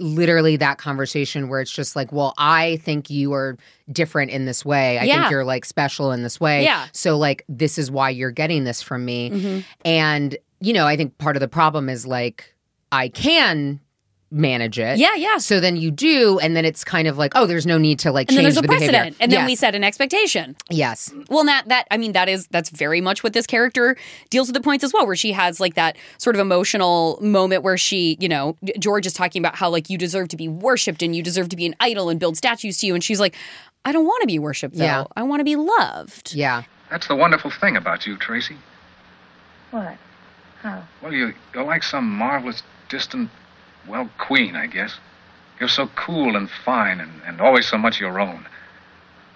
literally 0.00 0.56
that 0.56 0.78
conversation 0.78 1.48
where 1.48 1.60
it's 1.60 1.70
just 1.70 1.94
like, 1.94 2.10
well, 2.12 2.34
I 2.38 2.76
think 2.78 3.10
you 3.10 3.32
are 3.34 3.56
different 3.92 4.30
in 4.30 4.46
this 4.46 4.64
way. 4.64 4.98
I 4.98 5.04
Yeah. 5.04 5.20
think 5.20 5.30
you're 5.30 5.44
like 5.44 5.64
special 5.64 6.10
in 6.12 6.22
this 6.22 6.40
way. 6.40 6.64
Yeah. 6.64 6.86
So 6.92 7.16
like 7.18 7.44
this 7.48 7.78
is 7.78 7.90
why 7.90 8.10
you're 8.10 8.30
getting 8.30 8.64
this 8.64 8.82
from 8.82 9.04
me. 9.04 9.30
Mhm. 9.30 9.64
And 9.84 10.36
you 10.60 10.72
know, 10.72 10.86
I 10.86 10.96
think 10.96 11.16
part 11.18 11.36
of 11.36 11.40
the 11.40 11.48
problem 11.48 11.88
is 11.88 12.06
like 12.06 12.54
I 12.92 13.08
can 13.08 13.80
manage 14.30 14.78
it. 14.78 14.98
Yeah, 14.98 15.14
yeah. 15.16 15.38
So 15.38 15.58
then 15.60 15.76
you 15.76 15.90
do, 15.90 16.38
and 16.38 16.54
then 16.56 16.64
it's 16.64 16.84
kind 16.84 17.08
of 17.08 17.18
like, 17.18 17.32
oh, 17.34 17.46
there's 17.46 17.66
no 17.66 17.78
need 17.78 17.98
to 18.00 18.12
like 18.12 18.28
And 18.28 18.36
then 18.36 18.44
change 18.44 18.54
there's 18.54 18.58
a 18.58 18.62
the 18.62 18.68
precedent, 18.68 18.92
behavior. 18.94 19.16
and 19.20 19.32
then 19.32 19.46
we 19.46 19.54
set 19.56 19.74
an 19.74 19.82
expectation. 19.84 20.56
Yes. 20.70 21.12
Well, 21.28 21.44
that 21.44 21.68
that 21.68 21.86
I 21.90 21.96
mean 21.96 22.12
that 22.12 22.28
is 22.28 22.46
that's 22.48 22.70
very 22.70 23.00
much 23.00 23.22
what 23.24 23.32
this 23.32 23.46
character 23.46 23.96
deals 24.30 24.46
with 24.48 24.54
the 24.54 24.60
points 24.60 24.84
as 24.84 24.92
well, 24.92 25.06
where 25.06 25.16
she 25.16 25.32
has 25.32 25.58
like 25.60 25.74
that 25.74 25.96
sort 26.18 26.36
of 26.36 26.40
emotional 26.40 27.18
moment 27.20 27.62
where 27.62 27.76
she, 27.76 28.16
you 28.20 28.28
know, 28.28 28.56
George 28.78 29.06
is 29.06 29.12
talking 29.12 29.42
about 29.42 29.56
how 29.56 29.68
like 29.68 29.90
you 29.90 29.98
deserve 29.98 30.28
to 30.28 30.36
be 30.36 30.48
worshipped 30.48 31.02
and 31.02 31.14
you 31.16 31.22
deserve 31.22 31.48
to 31.48 31.56
be 31.56 31.66
an 31.66 31.74
idol 31.80 32.08
and 32.08 32.20
build 32.20 32.36
statues 32.36 32.78
to 32.78 32.86
you, 32.86 32.94
and 32.94 33.02
she's 33.02 33.18
like, 33.20 33.34
I 33.84 33.92
don't 33.92 34.04
want 34.04 34.20
to 34.20 34.26
be 34.26 34.38
worshipped 34.38 34.76
though. 34.76 34.84
Yeah. 34.84 35.04
I 35.16 35.22
want 35.24 35.40
to 35.40 35.44
be 35.44 35.56
loved. 35.56 36.34
Yeah. 36.34 36.62
That's 36.90 37.06
the 37.08 37.16
wonderful 37.16 37.50
thing 37.50 37.76
about 37.76 38.06
you, 38.06 38.16
Tracy. 38.16 38.56
What? 39.70 39.96
How? 40.62 40.82
Well, 41.02 41.12
you, 41.12 41.32
you're 41.54 41.64
like 41.64 41.82
some 41.82 42.04
marvelous, 42.08 42.62
distant, 42.88 43.30
well, 43.86 44.10
queen, 44.18 44.56
I 44.56 44.66
guess. 44.66 44.98
You're 45.58 45.68
so 45.68 45.88
cool 45.94 46.36
and 46.36 46.48
fine 46.64 47.00
and, 47.00 47.20
and 47.26 47.40
always 47.40 47.68
so 47.68 47.76
much 47.76 48.00
your 48.00 48.18
own. 48.18 48.46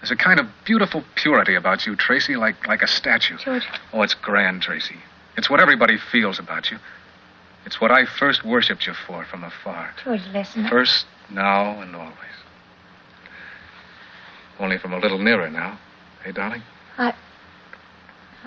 There's 0.01 0.11
a 0.11 0.17
kind 0.17 0.41
of 0.41 0.47
beautiful 0.65 1.05
purity 1.15 1.55
about 1.55 1.87
you, 1.87 1.97
Tracy, 1.97 2.37
like, 2.37 2.67
like 2.67 2.83
a 2.83 2.87
statue. 2.87 3.39
George. 3.39 3.67
Oh, 3.93 4.03
it's 4.03 4.15
grand, 4.15 4.63
Tracy. 4.63 4.97
It's 5.37 5.51
what 5.51 5.61
everybody 5.61 5.99
feels 5.99 6.39
about 6.39 6.71
you. 6.71 6.79
It's 7.67 7.81
what 7.81 7.91
I 7.91 8.05
first 8.05 8.45
worshipped 8.45 8.87
you 8.87 8.93
for 8.93 9.25
from 9.25 9.45
afar. 9.45 9.95
George, 10.05 10.21
listen. 10.33 10.69
First, 10.69 11.07
now, 11.31 11.81
and 11.81 11.97
always. 11.97 12.15
Only 14.61 14.79
from 14.79 14.93
a 14.93 14.99
little 14.99 15.19
nearer 15.19 15.49
now. 15.49 15.79
Hey, 16.23 16.33
darling? 16.33 16.63
I. 16.99 17.15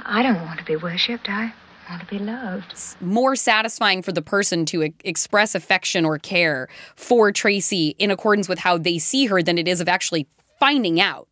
I 0.06 0.22
don't 0.22 0.46
want 0.46 0.60
to 0.60 0.66
be 0.66 0.76
worshipped. 0.76 1.28
I 1.28 1.54
want 1.90 2.02
to 2.02 2.08
be 2.08 2.20
loved. 2.20 2.96
more 3.02 3.36
satisfying 3.36 4.02
for 4.02 4.12
the 4.12 4.22
person 4.22 4.66
to 4.68 4.84
e- 4.84 4.94
express 5.04 5.56
affection 5.56 6.06
or 6.06 6.18
care 6.20 6.68
for 6.96 7.32
Tracy 7.32 7.96
in 8.00 8.12
accordance 8.12 8.50
with 8.50 8.60
how 8.60 8.78
they 8.78 8.98
see 9.00 9.26
her 9.28 9.42
than 9.42 9.58
it 9.58 9.68
is 9.68 9.82
of 9.82 9.88
actually 9.88 10.28
finding 10.60 11.00
out 11.00 11.28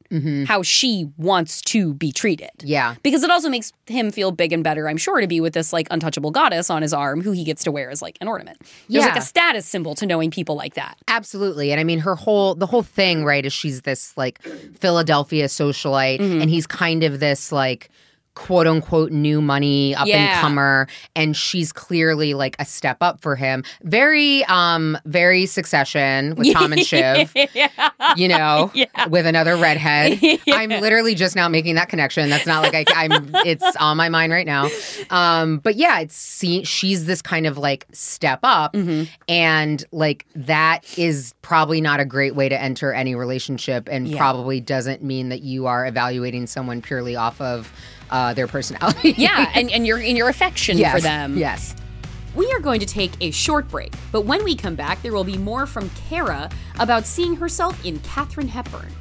how 0.47 0.61
she 0.61 1.09
wants 1.17 1.59
to 1.61 1.93
be 1.95 2.09
treated. 2.09 2.51
Yeah. 2.63 2.95
Because 3.03 3.21
it 3.23 3.29
also 3.29 3.49
makes 3.49 3.73
him 3.85 4.11
feel 4.11 4.31
big 4.31 4.53
and 4.53 4.63
better, 4.63 4.87
I'm 4.87 4.95
sure, 4.95 5.19
to 5.19 5.27
be 5.27 5.41
with 5.41 5.53
this 5.53 5.73
like 5.73 5.87
untouchable 5.91 6.31
goddess 6.31 6.69
on 6.69 6.83
his 6.83 6.93
arm 6.93 7.19
who 7.21 7.31
he 7.31 7.43
gets 7.43 7.65
to 7.65 7.71
wear 7.71 7.89
as 7.89 8.01
like 8.01 8.17
an 8.21 8.29
ornament. 8.29 8.61
There's 8.87 9.03
like 9.03 9.17
a 9.17 9.21
status 9.21 9.65
symbol 9.65 9.93
to 9.95 10.05
knowing 10.05 10.31
people 10.31 10.55
like 10.55 10.75
that. 10.75 10.97
Absolutely. 11.09 11.71
And 11.73 11.81
I 11.81 11.83
mean 11.83 11.99
her 11.99 12.15
whole 12.15 12.55
the 12.55 12.67
whole 12.67 12.83
thing, 12.83 13.25
right, 13.25 13.45
is 13.45 13.51
she's 13.51 13.81
this 13.81 14.15
like 14.15 14.41
Philadelphia 14.79 15.45
socialite 15.45 16.19
Mm-hmm. 16.19 16.41
and 16.41 16.49
he's 16.49 16.65
kind 16.67 17.03
of 17.03 17.19
this 17.19 17.51
like 17.51 17.89
quote 18.35 18.67
unquote 18.67 19.11
new 19.11 19.41
money 19.41 19.95
up 19.95 20.07
and 20.07 20.41
comer 20.41 20.87
and 21.15 21.35
she's 21.35 21.71
clearly 21.71 22.33
like 22.33 22.55
a 22.59 22.65
step 22.65 22.97
up 23.01 23.21
for 23.21 23.35
him. 23.35 23.63
Very 23.83 24.43
um 24.45 24.97
very 25.05 25.45
succession 25.45 26.35
with 26.35 26.53
Tom 26.53 26.71
and 26.73 26.85
Shiv, 26.85 27.31
yeah. 27.53 27.69
you 28.15 28.27
know, 28.27 28.71
with 29.09 29.25
another 29.25 29.55
redhead. 29.57 30.19
I'm 30.51 30.69
literally 30.69 31.15
just 31.15 31.35
now 31.35 31.47
making 31.49 31.75
that 31.75 31.89
connection. 31.89 32.29
That's 32.29 32.45
not 32.45 32.61
like 32.61 32.73
I, 32.91 33.05
I'm 33.05 33.31
it's 33.45 33.75
on 33.77 33.97
my 33.97 34.09
mind 34.09 34.31
right 34.31 34.45
now. 34.45 34.69
Um 35.09 35.57
but 35.59 35.75
yeah, 35.75 35.99
it's 35.99 36.15
see, 36.15 36.63
she's 36.63 37.05
this 37.05 37.21
kind 37.21 37.47
of 37.47 37.57
like 37.57 37.85
step 37.91 38.39
up 38.43 38.73
Mm-hmm. 38.73 39.03
and 39.29 39.83
like 39.91 40.25
that 40.35 40.81
is 40.97 41.33
probably 41.41 41.79
not 41.79 41.99
a 41.99 42.05
great 42.05 42.35
way 42.35 42.49
to 42.49 42.61
enter 42.61 42.91
any 42.91 43.15
relationship 43.15 43.87
and 43.89 44.07
Yeah. 44.07 44.17
probably 44.17 44.59
doesn't 44.59 45.01
mean 45.03 45.29
that 45.29 45.41
you 45.41 45.65
are 45.67 45.85
evaluating 45.87 46.47
someone 46.47 46.81
purely 46.81 47.15
off 47.15 47.39
of 47.39 47.71
uh, 48.09 48.33
their 48.33 48.47
personality. 48.47 49.13
Yeah, 49.17 49.51
and, 49.55 49.71
and 49.71 49.85
your 49.85 49.99
in 49.99 50.15
your 50.15 50.29
affection 50.29 50.77
yes. 50.77 50.93
for 50.93 51.01
them. 51.01 51.37
Yes. 51.37 51.75
We 52.35 52.51
are 52.51 52.59
going 52.59 52.81
to 52.81 52.85
take 52.85 53.11
a 53.21 53.31
short 53.31 53.69
break, 53.69 53.93
but 54.11 54.21
when 54.21 54.43
we 54.43 54.55
come 54.55 54.75
back, 54.75 55.01
there 55.01 55.13
will 55.13 55.23
be 55.23 55.37
more 55.37 55.65
from 55.65 55.89
Kara 55.91 56.49
about 56.79 57.05
seeing 57.05 57.37
herself 57.37 57.85
in 57.85 57.99
Katharine 57.99 58.49
Hepburn. 58.49 58.91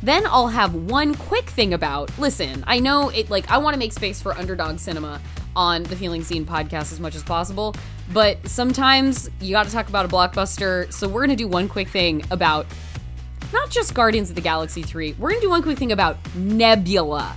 Then 0.00 0.26
I'll 0.26 0.48
have 0.48 0.74
one 0.74 1.14
quick 1.14 1.48
thing 1.48 1.74
about 1.74 2.16
listen, 2.18 2.62
I 2.66 2.78
know 2.78 3.08
it 3.08 3.30
like 3.30 3.50
I 3.50 3.58
want 3.58 3.74
to 3.74 3.78
make 3.78 3.92
space 3.92 4.22
for 4.22 4.32
underdog 4.34 4.78
cinema 4.78 5.20
on 5.56 5.82
the 5.84 5.96
Feeling 5.96 6.22
Seen 6.22 6.44
podcast 6.44 6.92
as 6.92 7.00
much 7.00 7.14
as 7.14 7.22
possible, 7.22 7.74
but 8.12 8.46
sometimes 8.46 9.30
you 9.40 9.52
got 9.52 9.66
to 9.66 9.72
talk 9.72 9.88
about 9.88 10.04
a 10.04 10.08
blockbuster. 10.08 10.92
So 10.92 11.08
we're 11.08 11.26
going 11.26 11.36
to 11.36 11.42
do 11.42 11.48
one 11.48 11.68
quick 11.68 11.88
thing 11.88 12.22
about 12.30 12.66
not 13.52 13.70
just 13.70 13.94
Guardians 13.94 14.30
of 14.30 14.34
the 14.34 14.42
Galaxy 14.42 14.82
3. 14.82 15.16
We're 15.18 15.30
going 15.30 15.40
to 15.40 15.46
do 15.46 15.50
one 15.50 15.62
quick 15.62 15.78
thing 15.78 15.92
about 15.92 16.16
Nebula 16.34 17.36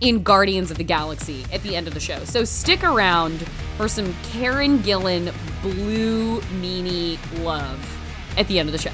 in 0.00 0.22
Guardians 0.22 0.70
of 0.70 0.78
the 0.78 0.84
Galaxy 0.84 1.44
at 1.52 1.62
the 1.62 1.74
end 1.76 1.88
of 1.88 1.94
the 1.94 2.00
show. 2.00 2.24
So 2.24 2.44
stick 2.44 2.84
around 2.84 3.40
for 3.76 3.88
some 3.88 4.14
Karen 4.30 4.78
Gillan 4.78 5.32
blue 5.62 6.40
meanie 6.60 7.18
love 7.42 7.98
at 8.36 8.46
the 8.48 8.58
end 8.58 8.68
of 8.68 8.72
the 8.72 8.78
show. 8.78 8.92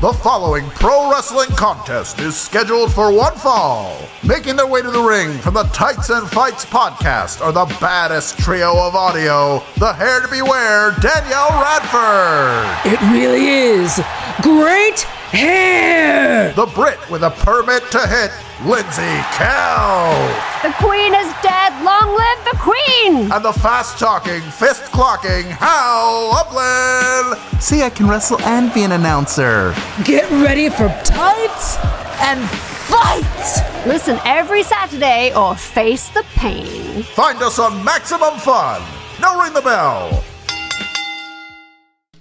The 0.00 0.12
following 0.12 0.64
pro 0.76 1.10
wrestling 1.10 1.48
contest 1.56 2.20
is 2.20 2.36
scheduled 2.36 2.94
for 2.94 3.12
one 3.12 3.34
fall. 3.34 3.98
Making 4.22 4.54
their 4.54 4.68
way 4.68 4.80
to 4.80 4.92
the 4.92 5.02
ring 5.02 5.36
from 5.38 5.54
the 5.54 5.64
Tights 5.64 6.08
and 6.10 6.24
Fights 6.30 6.64
podcast 6.64 7.40
are 7.40 7.50
the 7.50 7.64
baddest 7.80 8.38
trio 8.38 8.78
of 8.78 8.94
audio, 8.94 9.60
the 9.78 9.92
hair 9.92 10.20
to 10.20 10.28
beware, 10.28 10.92
Danielle 11.00 11.50
Radford. 11.50 12.92
It 12.92 13.00
really 13.12 13.48
is. 13.48 14.00
Great 14.40 15.00
hair! 15.32 16.52
The 16.52 16.66
Brit 16.66 17.00
with 17.10 17.24
a 17.24 17.30
permit 17.30 17.82
to 17.90 18.06
hit, 18.06 18.30
Lindsay 18.64 19.22
Kell. 19.38 20.10
The 20.64 20.74
queen 20.78 21.14
is 21.14 21.32
dead. 21.42 21.72
Long 21.84 22.16
live 22.16 22.44
the 22.44 22.58
queen! 22.58 23.30
And 23.30 23.44
the 23.44 23.52
fast 23.52 24.00
talking, 24.00 24.40
fist 24.40 24.82
clocking, 24.90 25.44
Hal 25.44 26.30
Lublin. 26.30 27.60
See, 27.60 27.82
I 27.82 27.90
can 27.90 28.08
wrestle 28.08 28.40
and 28.42 28.74
be 28.74 28.82
an 28.82 28.90
announcer. 28.90 29.76
Get 30.04 30.28
ready 30.42 30.68
for 30.70 30.88
tights 31.04 31.76
and 32.20 32.48
fight! 32.50 33.86
Listen 33.86 34.18
every 34.24 34.64
Saturday 34.64 35.32
or 35.36 35.54
face 35.54 36.08
the 36.08 36.24
pain. 36.34 37.04
Find 37.04 37.40
us 37.40 37.60
on 37.60 37.84
Maximum 37.84 38.38
Fun. 38.40 38.82
Now 39.20 39.40
ring 39.40 39.52
the 39.52 39.62
bell. 39.62 40.24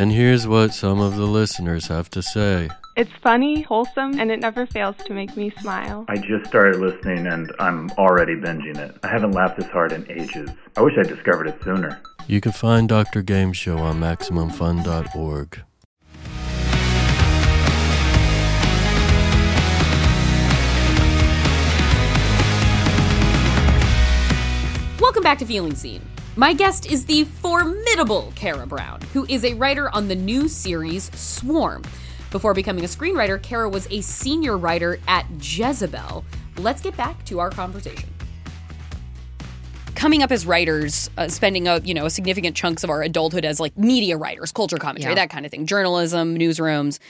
And 0.00 0.12
here's 0.12 0.48
what 0.48 0.72
some 0.72 0.98
of 0.98 1.16
the 1.16 1.26
listeners 1.26 1.88
have 1.88 2.08
to 2.12 2.22
say. 2.22 2.70
It's 2.96 3.12
funny, 3.22 3.60
wholesome, 3.60 4.18
and 4.18 4.30
it 4.30 4.40
never 4.40 4.64
fails 4.64 4.96
to 5.04 5.12
make 5.12 5.36
me 5.36 5.52
smile. 5.60 6.06
I 6.08 6.16
just 6.16 6.46
started 6.46 6.80
listening 6.80 7.26
and 7.26 7.52
I'm 7.58 7.90
already 7.98 8.34
binging 8.34 8.78
it. 8.78 8.96
I 9.02 9.08
haven't 9.08 9.32
laughed 9.32 9.58
this 9.58 9.66
hard 9.66 9.92
in 9.92 10.10
ages. 10.10 10.48
I 10.74 10.80
wish 10.80 10.94
I 10.96 11.02
discovered 11.02 11.48
it 11.48 11.62
sooner. 11.62 12.00
You 12.26 12.40
can 12.40 12.52
find 12.52 12.88
Dr. 12.88 13.20
Game 13.20 13.52
Show 13.52 13.76
on 13.76 14.00
MaximumFun.org. 14.00 15.64
Welcome 24.98 25.22
back 25.22 25.36
to 25.40 25.44
Feeling 25.44 25.74
Seen. 25.74 26.00
My 26.40 26.54
guest 26.54 26.90
is 26.90 27.04
the 27.04 27.24
formidable 27.24 28.32
Kara 28.34 28.66
Brown, 28.66 29.02
who 29.12 29.26
is 29.28 29.44
a 29.44 29.52
writer 29.52 29.94
on 29.94 30.08
the 30.08 30.14
new 30.14 30.48
series 30.48 31.10
Swarm. 31.14 31.82
Before 32.30 32.54
becoming 32.54 32.82
a 32.82 32.86
screenwriter, 32.86 33.42
Kara 33.42 33.68
was 33.68 33.86
a 33.90 34.00
senior 34.00 34.56
writer 34.56 34.98
at 35.06 35.26
Jezebel. 35.38 36.24
Let's 36.56 36.80
get 36.80 36.96
back 36.96 37.22
to 37.26 37.40
our 37.40 37.50
conversation. 37.50 38.08
Coming 39.94 40.22
up 40.22 40.32
as 40.32 40.46
writers, 40.46 41.10
uh, 41.18 41.28
spending 41.28 41.68
a 41.68 41.80
you 41.80 41.92
know 41.92 42.06
a 42.06 42.10
significant 42.10 42.56
chunks 42.56 42.82
of 42.84 42.88
our 42.88 43.02
adulthood 43.02 43.44
as 43.44 43.60
like 43.60 43.76
media 43.76 44.16
writers, 44.16 44.50
culture 44.50 44.78
commentary, 44.78 45.12
Yeah. 45.12 45.16
that 45.16 45.28
kind 45.28 45.44
of 45.44 45.52
thing, 45.52 45.66
journalism, 45.66 46.38
newsrooms. 46.38 47.00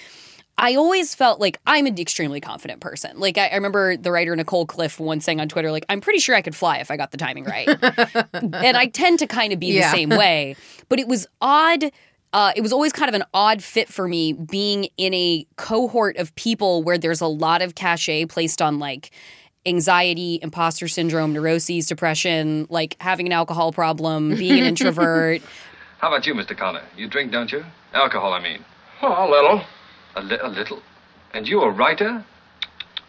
I 0.60 0.74
always 0.76 1.14
felt 1.14 1.40
like 1.40 1.58
I'm 1.66 1.86
an 1.86 1.98
extremely 1.98 2.40
confident 2.40 2.80
person. 2.80 3.18
Like 3.18 3.38
I, 3.38 3.48
I 3.48 3.54
remember 3.54 3.96
the 3.96 4.12
writer 4.12 4.36
Nicole 4.36 4.66
Cliffe 4.66 5.00
once 5.00 5.24
saying 5.24 5.40
on 5.40 5.48
Twitter, 5.48 5.72
like 5.72 5.86
I'm 5.88 6.00
pretty 6.00 6.18
sure 6.20 6.34
I 6.36 6.42
could 6.42 6.54
fly 6.54 6.76
if 6.78 6.90
I 6.90 6.96
got 6.98 7.10
the 7.12 7.16
timing 7.16 7.44
right. 7.44 7.66
and 8.34 8.76
I 8.76 8.86
tend 8.86 9.18
to 9.20 9.26
kind 9.26 9.52
of 9.52 9.58
be 9.58 9.68
Yeah. 9.68 9.90
the 9.90 9.96
same 9.96 10.10
way. 10.10 10.54
But 10.88 10.98
it 11.00 11.08
was 11.08 11.26
odd. 11.40 11.84
Uh, 12.32 12.52
it 12.54 12.60
was 12.60 12.72
always 12.72 12.92
kind 12.92 13.08
of 13.08 13.14
an 13.14 13.24
odd 13.34 13.62
fit 13.62 13.88
for 13.88 14.06
me 14.06 14.32
being 14.34 14.84
in 14.96 15.12
a 15.14 15.46
cohort 15.56 16.16
of 16.18 16.32
people 16.36 16.82
where 16.82 16.98
there's 16.98 17.20
a 17.20 17.26
lot 17.26 17.62
of 17.62 17.74
cachet 17.74 18.26
placed 18.26 18.60
on 18.62 18.78
like 18.78 19.10
anxiety, 19.66 20.38
imposter 20.42 20.88
syndrome, 20.88 21.32
neuroses, 21.32 21.86
depression, 21.86 22.66
like 22.70 22.96
having 23.00 23.26
an 23.26 23.32
alcohol 23.32 23.72
problem, 23.72 24.34
being 24.36 24.58
an 24.60 24.64
introvert. 24.66 25.42
How 25.98 26.08
about 26.08 26.26
you, 26.26 26.34
Mr. 26.34 26.56
Connor? 26.56 26.82
You 26.96 27.08
drink, 27.08 27.32
don't 27.32 27.50
you? 27.50 27.64
Alcohol, 27.92 28.32
I 28.32 28.40
mean. 28.40 28.64
Oh, 29.02 29.26
a 29.26 29.28
little. 29.30 29.62
A, 30.16 30.22
li- 30.22 30.38
a 30.42 30.48
little. 30.48 30.82
And 31.34 31.46
you 31.48 31.60
a 31.62 31.70
writer? 31.70 32.24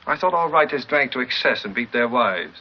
I 0.08 0.16
thought 0.18 0.34
all 0.34 0.50
writers 0.50 0.86
drank 0.86 1.12
to 1.14 1.20
excess 1.20 1.64
and 1.66 1.74
beat 1.74 1.92
their 1.92 2.08
wives. 2.08 2.60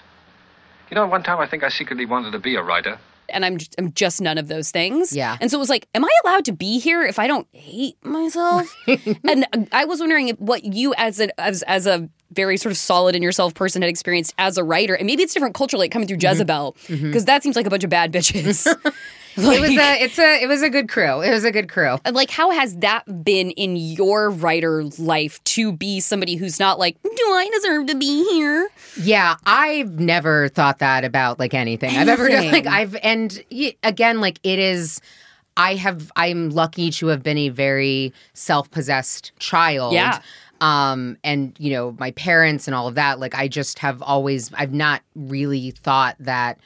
You 0.90 0.94
know, 0.94 1.07
one 1.07 1.22
time 1.22 1.38
I 1.38 1.46
think 1.46 1.62
I 1.62 1.68
secretly 1.68 2.07
wanted 2.07 2.33
to 2.33 2.38
be 2.38 2.57
a 2.57 2.62
writer. 2.62 2.98
and 3.29 3.44
I'm 3.44 3.59
just, 3.59 3.74
I'm 3.79 3.92
just 3.92 4.20
none 4.20 4.38
of 4.38 4.48
those 4.48 4.70
things. 4.72 5.12
Yeah. 5.14 5.37
And 5.40 5.50
so 5.50 5.57
it 5.57 5.61
was 5.61 5.68
like, 5.70 5.87
am 5.94 6.05
I 6.05 6.11
allowed 6.24 6.44
to 6.46 6.53
be 6.53 6.81
here 6.81 7.03
if 7.03 7.18
I 7.18 7.26
don't 7.29 7.46
hate 7.53 7.96
myself? 8.05 8.74
and 9.24 9.46
I 9.72 9.85
was 9.85 10.00
wondering 10.00 10.31
what 10.31 10.64
you 10.64 10.94
as 10.96 11.20
a 11.20 11.40
as 11.40 11.62
as 11.62 11.87
a 11.87 12.09
very 12.33 12.57
sort 12.57 12.70
of 12.72 12.76
solid 12.79 13.14
in 13.14 13.22
yourself 13.22 13.55
person 13.55 13.83
had 13.83 13.88
experienced 13.88 14.35
as 14.38 14.57
a 14.59 14.64
writer, 14.64 14.94
and 14.94 15.07
maybe 15.07 15.22
it's 15.22 15.33
different 15.35 15.55
culturally 15.55 15.85
like 15.85 15.92
coming 15.92 16.07
through 16.09 16.18
Jezebel, 16.20 16.76
because 16.88 17.22
Mhm. 17.22 17.26
that 17.26 17.42
seems 17.42 17.55
like 17.57 17.66
a 17.66 17.70
bunch 17.70 17.85
of 17.85 17.90
bad 17.90 18.12
bitches. 18.12 18.66
it 19.36 19.60
was 19.60 19.70
a 19.70 20.02
it's 20.02 20.18
a 20.18 20.42
it 20.42 20.48
was 20.48 20.62
a 20.62 20.70
good 20.70 20.88
crew. 20.88 21.20
It 21.20 21.30
was 21.30 21.44
a 21.44 21.52
good 21.52 21.68
crew. 21.68 21.98
Like, 22.10 22.30
how 22.30 22.50
has 22.50 22.76
that 22.78 23.24
been 23.24 23.52
in 23.52 23.76
your 23.76 24.30
writer 24.30 24.84
life 24.98 25.42
to 25.44 25.72
be 25.72 26.00
somebody 26.00 26.34
who's 26.34 26.58
not 26.58 26.78
like, 26.78 27.00
do 27.02 27.10
I 27.10 27.48
deserve 27.52 27.86
to 27.86 27.94
be 27.94 28.24
here? 28.30 28.68
Yeah, 29.00 29.36
I've 29.44 30.00
never 30.00 30.48
thought 30.48 30.80
that 30.80 31.04
about 31.04 31.38
like 31.38 31.54
anything 31.54 31.96
I've 31.96 32.08
ever 32.08 32.28
done. 32.30 32.50
Like 32.50 32.66
I've 32.66 32.96
and 32.96 33.42
again, 33.82 34.20
like 34.20 34.40
it 34.42 34.58
is. 34.58 35.00
I 35.56 35.74
have. 35.74 36.10
I'm 36.16 36.50
lucky 36.50 36.90
to 36.92 37.08
have 37.08 37.22
been 37.22 37.38
a 37.38 37.48
very 37.50 38.12
self-possessed 38.34 39.32
child. 39.38 39.92
Yeah. 39.92 40.20
Um, 40.60 41.18
and 41.22 41.54
you 41.58 41.70
know, 41.72 41.96
my 41.98 42.12
parents 42.12 42.66
and 42.66 42.74
all 42.74 42.88
of 42.88 42.94
that. 42.94 43.20
Like 43.20 43.34
I 43.34 43.48
just 43.48 43.78
have 43.80 44.00
always. 44.00 44.52
I've 44.54 44.72
not 44.72 45.02
really 45.14 45.72
thought 45.72 46.16
that 46.20 46.58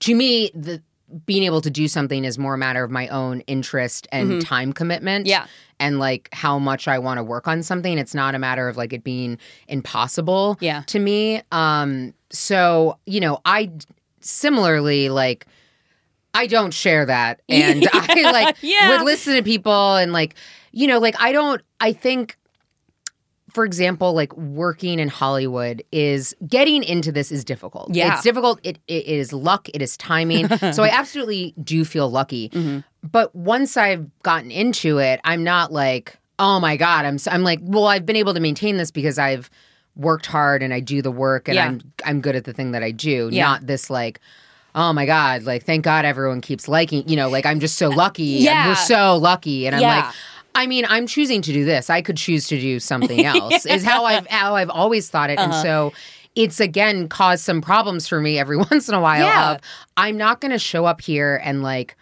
to 0.00 0.14
me 0.14 0.50
the 0.54 0.82
being 1.26 1.42
able 1.44 1.60
to 1.62 1.70
do 1.70 1.88
something 1.88 2.24
is 2.24 2.38
more 2.38 2.54
a 2.54 2.58
matter 2.58 2.84
of 2.84 2.90
my 2.90 3.08
own 3.08 3.40
interest 3.42 4.06
and 4.12 4.32
Mhm. 4.32 4.46
time 4.46 4.72
commitment. 4.72 5.26
Yeah. 5.26 5.46
And 5.80 5.98
like 5.98 6.28
how 6.32 6.58
much 6.58 6.86
I 6.88 6.98
want 6.98 7.18
to 7.18 7.24
work 7.24 7.48
on 7.48 7.62
something. 7.62 7.96
It's 7.98 8.14
not 8.14 8.34
a 8.34 8.38
matter 8.38 8.68
of 8.68 8.76
like 8.76 8.92
it 8.92 9.02
being 9.04 9.38
impossible 9.68 10.58
Yeah. 10.60 10.82
to 10.88 10.98
me. 10.98 11.42
Um 11.52 12.12
so, 12.30 12.98
you 13.06 13.20
know, 13.20 13.40
I 13.46 13.70
similarly 14.20 15.08
like 15.08 15.46
I 16.34 16.46
don't 16.46 16.74
share 16.74 17.06
that. 17.06 17.40
And 17.48 17.88
I 17.92 18.30
like 18.30 18.56
Yeah. 18.60 18.90
would 18.90 19.02
listen 19.04 19.34
to 19.34 19.42
people 19.42 19.96
and 19.96 20.12
like, 20.12 20.34
you 20.72 20.86
know, 20.86 20.98
like 20.98 21.14
I 21.20 21.32
don't 21.32 21.62
I 21.80 21.92
think 21.92 22.36
for 23.58 23.64
example, 23.64 24.12
like 24.12 24.32
working 24.36 25.00
in 25.00 25.08
Hollywood 25.08 25.82
is 25.90 26.32
getting 26.46 26.84
into 26.84 27.10
this 27.10 27.32
is 27.32 27.44
difficult. 27.44 27.92
Yeah. 27.92 28.12
It's 28.14 28.22
difficult. 28.22 28.60
It, 28.62 28.78
it 28.86 29.04
is 29.06 29.32
luck. 29.32 29.68
It 29.74 29.82
is 29.82 29.96
timing. 29.96 30.46
so 30.72 30.84
I 30.84 30.90
absolutely 30.90 31.54
do 31.60 31.84
feel 31.84 32.08
lucky. 32.08 32.50
Mm-hmm. 32.50 32.78
But 33.02 33.34
once 33.34 33.76
I've 33.76 34.06
gotten 34.22 34.52
into 34.52 34.98
it, 34.98 35.18
I'm 35.24 35.42
not 35.42 35.72
like, 35.72 36.16
oh 36.38 36.60
my 36.60 36.76
God. 36.76 37.04
I'm, 37.04 37.18
I'm 37.28 37.42
like, 37.42 37.58
well, 37.60 37.88
I've 37.88 38.06
been 38.06 38.14
able 38.14 38.32
to 38.34 38.38
maintain 38.38 38.76
this 38.76 38.92
because 38.92 39.18
I've 39.18 39.50
worked 39.96 40.26
hard 40.26 40.62
and 40.62 40.72
I 40.72 40.78
do 40.78 41.02
the 41.02 41.10
work 41.10 41.48
and 41.48 41.56
Yeah. 41.56 41.66
I'm, 41.66 41.80
I'm 42.04 42.20
good 42.20 42.36
at 42.36 42.44
the 42.44 42.52
thing 42.52 42.70
that 42.70 42.84
I 42.84 42.92
do. 42.92 43.28
Yeah. 43.32 43.44
Not 43.44 43.66
this 43.66 43.90
like, 43.90 44.20
oh 44.76 44.92
my 44.92 45.04
God, 45.04 45.42
like, 45.42 45.64
thank 45.64 45.82
God 45.84 46.04
everyone 46.04 46.42
keeps 46.42 46.68
liking, 46.68 47.08
you 47.08 47.16
know, 47.16 47.28
like 47.28 47.44
I'm 47.44 47.58
just 47.58 47.76
so 47.76 47.88
lucky. 47.88 48.22
Yeah. 48.22 48.60
And 48.60 48.68
we're 48.68 48.74
so 48.76 49.16
lucky. 49.16 49.66
And 49.66 49.74
I'm 49.74 49.82
Yeah. 49.82 49.96
like, 50.06 50.14
I 50.58 50.66
mean, 50.66 50.84
I'm 50.88 51.06
choosing 51.06 51.40
to 51.42 51.52
do 51.52 51.64
this. 51.64 51.88
I 51.88 52.02
could 52.02 52.16
choose 52.16 52.48
to 52.48 52.60
do 52.60 52.80
something 52.80 53.24
else. 53.32 53.64
Is 53.64 53.84
how 53.84 54.04
I've 54.04 54.26
how 54.26 54.56
I've 54.56 54.70
always 54.70 55.08
thought 55.08 55.30
it, 55.30 55.38
and 55.38 55.52
Uh-huh. 55.52 55.62
so 55.62 55.92
it's 56.34 56.60
again 56.60 57.08
caused 57.08 57.44
some 57.44 57.60
problems 57.60 58.06
for 58.08 58.20
me 58.20 58.38
every 58.38 58.56
once 58.70 58.88
in 58.88 58.94
a 58.94 59.00
while. 59.00 59.24
Yeah. 59.24 59.52
Of 59.52 59.60
I'm 59.96 60.16
not 60.16 60.40
going 60.40 60.50
to 60.52 60.58
show 60.58 60.84
up 60.84 61.00
here 61.00 61.40
and 61.44 61.62
like 61.62 61.96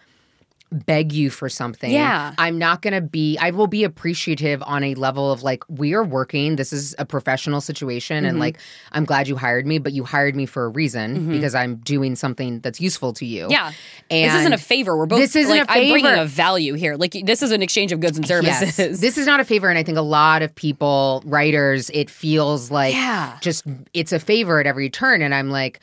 beg 0.71 1.13
you 1.13 1.29
for 1.29 1.47
something. 1.47 1.89
Yeah. 1.91 2.33
I'm 2.37 2.57
not 2.57 2.81
going 2.81 2.93
to 2.93 2.99
be. 3.01 3.37
I 3.37 3.51
will 3.51 3.67
be 3.67 3.83
appreciative 3.85 4.61
on 4.65 4.83
a 4.83 4.95
level 4.95 5.31
of 5.31 5.41
like 5.41 5.63
we 5.69 5.93
are 5.93 6.03
working. 6.03 6.57
This 6.57 6.73
is 6.73 6.93
a 6.99 7.05
professional 7.05 7.61
situation, 7.61 8.25
and 8.25 8.37
Mhm. 8.37 8.41
like 8.41 8.57
I'm 8.91 9.05
glad 9.05 9.27
you 9.29 9.37
hired 9.37 9.65
me, 9.65 9.77
but 9.79 9.93
you 9.93 10.03
hired 10.03 10.35
me 10.35 10.45
for 10.45 10.65
a 10.65 10.69
reason 10.69 11.19
Mhm. 11.27 11.31
because 11.31 11.55
I'm 11.55 11.77
doing 11.77 12.15
something 12.17 12.59
that's 12.59 12.81
useful 12.81 13.13
to 13.13 13.25
you. 13.25 13.47
Yeah. 13.49 13.71
And 14.11 14.31
this 14.31 14.39
isn't 14.41 14.53
a 14.53 14.57
favor. 14.57 14.97
We're 14.97 15.05
both 15.05 15.19
This 15.19 15.35
isn't 15.37 15.55
like, 15.57 15.65
I'm 15.69 15.89
bringing 15.89 16.11
a 16.19 16.25
value 16.25 16.73
here. 16.73 16.95
Like 16.97 17.15
this 17.23 17.41
is 17.41 17.51
an 17.51 17.61
exchange 17.61 17.91
of 17.93 17.99
goods 18.01 18.17
and 18.17 18.27
services. 18.27 18.77
Yes. 18.77 18.99
This 18.99 19.17
is 19.17 19.25
not 19.25 19.39
a 19.39 19.45
favor, 19.45 19.69
and 19.69 19.77
I 19.79 19.83
think 19.83 19.97
a 19.97 20.01
lot 20.01 20.41
of 20.41 20.53
people, 20.55 21.23
writers, 21.25 21.89
it 21.93 22.09
feels 22.09 22.69
like 22.71 22.93
Yeah. 22.93 23.37
just 23.41 23.63
it's 23.93 24.11
a 24.11 24.19
favor 24.19 24.59
at 24.59 24.67
every 24.67 24.89
turn, 24.89 25.21
and 25.21 25.33
I'm 25.33 25.49
like. 25.49 25.79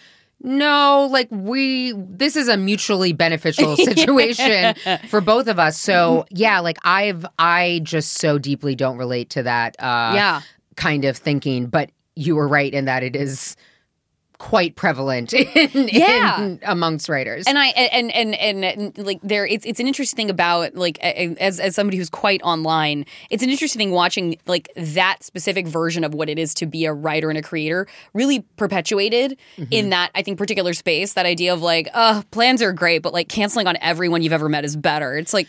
No, 0.46 1.08
like 1.10 1.28
we 1.30 1.92
this 1.96 2.36
is 2.36 2.48
a 2.48 2.56
mutually 2.58 3.14
beneficial 3.14 3.76
situation 3.90 4.74
for 5.08 5.20
both 5.22 5.48
of 5.48 5.58
us. 5.58 5.80
So, 5.80 6.26
yeah, 6.30 6.60
like 6.60 6.76
I've 6.84 7.24
I 7.38 7.80
just 7.82 8.12
so 8.20 8.38
deeply 8.38 8.74
don't 8.74 8.98
relate 8.98 9.30
to 9.30 9.42
that 9.42 9.74
uh 9.80 10.12
Yeah. 10.14 10.42
kind 10.76 11.06
of 11.06 11.16
thinking, 11.16 11.66
but 11.66 11.90
you 12.14 12.36
were 12.36 12.46
right 12.46 12.72
in 12.72 12.84
that 12.84 13.02
it 13.02 13.16
is 13.16 13.56
quite 14.38 14.76
prevalent 14.76 15.32
in, 15.34 15.88
Yeah. 15.92 16.40
in 16.42 16.60
amongst 16.64 17.08
writers. 17.08 17.46
And 17.46 17.58
I 17.58 17.66
and 17.68 18.10
and 18.12 18.34
and, 18.34 18.64
and 18.64 18.98
like 18.98 19.20
there, 19.22 19.46
it's 19.46 19.64
it's 19.64 19.80
an 19.80 19.86
interesting 19.86 20.16
thing 20.16 20.30
about 20.30 20.74
like 20.74 20.98
as 21.00 21.60
as 21.60 21.74
somebody 21.74 21.96
who's 21.96 22.10
quite 22.10 22.42
online, 22.42 23.06
it's 23.30 23.42
an 23.42 23.50
interesting 23.50 23.78
thing 23.78 23.90
watching 23.92 24.36
like 24.46 24.68
that 24.76 25.22
specific 25.22 25.66
version 25.66 26.04
of 26.04 26.14
what 26.14 26.28
it 26.28 26.38
is 26.38 26.52
to 26.54 26.66
be 26.66 26.84
a 26.84 26.92
writer 26.92 27.28
and 27.30 27.38
a 27.38 27.42
creator 27.42 27.86
really 28.12 28.40
perpetuated 28.56 29.38
Mm-hmm. 29.56 29.72
in 29.72 29.90
that 29.90 30.10
I 30.14 30.22
think 30.22 30.38
particular 30.38 30.72
space. 30.74 31.12
That 31.14 31.26
idea 31.26 31.52
of 31.52 31.62
like, 31.62 31.88
oh, 31.94 32.22
plans 32.30 32.60
are 32.62 32.72
great, 32.72 33.02
but 33.02 33.12
like 33.12 33.28
canceling 33.28 33.66
on 33.66 33.76
everyone 33.80 34.22
you've 34.22 34.32
ever 34.32 34.48
met 34.48 34.64
is 34.64 34.76
better. 34.76 35.16
It's 35.16 35.32
like. 35.32 35.48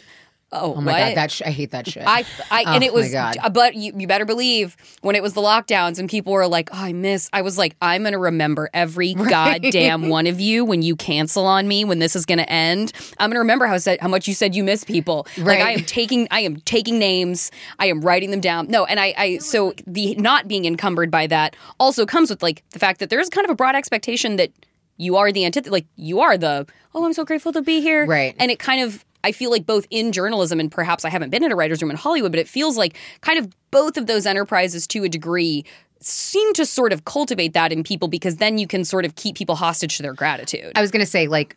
Oh, 0.52 0.76
oh 0.76 0.82
my 0.82 0.92
what? 0.94 1.00
god, 1.00 1.16
that 1.18 1.32
sh- 1.32 1.42
I 1.46 1.50
hate 1.50 1.72
that 1.72 1.88
shit. 1.88 2.04
I, 2.06 2.24
I 2.52 2.64
and 2.76 2.84
Oh 2.84 2.88
it 2.88 2.94
was, 2.94 3.14
uh, 3.14 3.34
but 3.52 3.76
you, 3.76 3.92
you 3.98 4.08
better 4.08 4.26
believe 4.26 4.78
when 5.02 5.16
it 5.16 5.24
was 5.24 5.34
the 5.34 5.42
lockdowns 5.42 6.00
and 6.00 6.10
people 6.10 6.32
were 6.32 6.48
like, 6.48 6.70
"Oh, 6.72 6.78
I 6.78 6.94
miss." 6.94 7.30
I 7.34 7.42
was 7.42 7.58
like, 7.58 7.76
"I'm 7.82 8.04
gonna 8.04 8.20
remember 8.20 8.70
every 8.74 9.14
goddamn 9.50 10.08
one 10.08 10.28
of 10.28 10.40
you 10.40 10.64
when 10.64 10.82
you 10.82 10.96
cancel 10.96 11.46
on 11.46 11.68
me 11.68 11.84
when 11.84 12.00
this 12.00 12.16
is 12.16 12.26
gonna 12.26 12.44
end. 12.44 12.94
I'm 13.20 13.30
gonna 13.30 13.40
remember 13.40 13.66
how 13.66 13.78
said 13.80 14.00
how 14.02 14.08
much 14.08 14.28
you 14.28 14.34
said 14.34 14.56
you 14.56 14.64
miss 14.64 14.84
people. 14.84 15.28
Like 15.38 15.60
I 15.60 15.72
am 15.72 15.84
taking, 15.84 16.28
I 16.32 16.42
am 16.42 16.58
taking 16.58 17.00
names, 17.00 17.52
I 17.80 17.88
am 17.88 18.02
writing 18.02 18.32
them 18.32 18.40
down. 18.42 18.68
No, 18.68 18.86
and 18.86 19.00
I, 19.00 19.14
I, 19.18 19.38
so 19.40 19.74
the 19.86 20.16
not 20.16 20.48
being 20.48 20.66
encumbered 20.66 21.12
by 21.12 21.28
that 21.28 21.56
also 21.80 22.06
comes 22.06 22.30
with 22.30 22.42
like 22.44 22.64
the 22.72 22.80
fact 22.80 23.00
that 23.00 23.10
there 23.10 23.20
is 23.20 23.30
kind 23.30 23.46
of 23.46 23.52
a 23.52 23.56
broad 23.56 23.76
expectation 23.76 24.38
that 24.38 24.52
you 24.98 25.18
are 25.18 25.32
the 25.32 25.42
antith 25.42 25.70
like 25.70 25.86
you 25.98 26.22
are 26.22 26.38
the 26.38 26.66
oh 26.94 27.04
i'm 27.06 27.12
so 27.12 27.26
grateful 27.26 27.52
to 27.52 27.62
be 27.62 27.82
here 27.82 28.06
Right. 28.06 28.34
and 28.40 28.50
it 28.50 28.60
kind 28.60 28.82
of 28.82 29.04
i 29.26 29.32
feel 29.32 29.52
like 29.52 29.66
both 29.66 29.86
in 29.90 30.12
journalism 30.12 30.60
and 30.60 30.72
perhaps 30.72 31.04
i 31.04 31.10
haven't 31.10 31.30
been 31.30 31.44
in 31.44 31.52
a 31.52 31.56
writer's 31.56 31.82
room 31.82 31.92
in 31.92 31.98
hollywood 31.98 32.32
but 32.32 32.40
it 32.40 32.48
feels 32.48 32.78
like 32.78 32.98
kind 33.22 33.40
of 33.40 33.52
both 33.72 33.98
of 33.98 34.08
those 34.08 34.26
enterprises 34.26 34.88
to 34.88 35.04
a 35.04 35.10
degree 35.10 35.66
seem 36.00 36.54
to 36.54 36.66
sort 36.66 36.94
of 36.94 37.06
cultivate 37.06 37.54
that 37.54 37.72
in 37.72 37.84
people 37.84 38.08
because 38.08 38.38
then 38.38 38.58
you 38.58 38.68
can 38.68 38.86
sort 38.86 39.06
of 39.06 39.16
keep 39.16 39.36
people 39.36 39.56
hostage 39.56 39.98
to 39.98 40.04
their 40.04 40.14
gratitude 40.14 40.72
I 40.76 40.82
was 40.82 40.92
going 40.92 41.04
to 41.04 41.10
say, 41.10 41.28
like, 41.28 41.56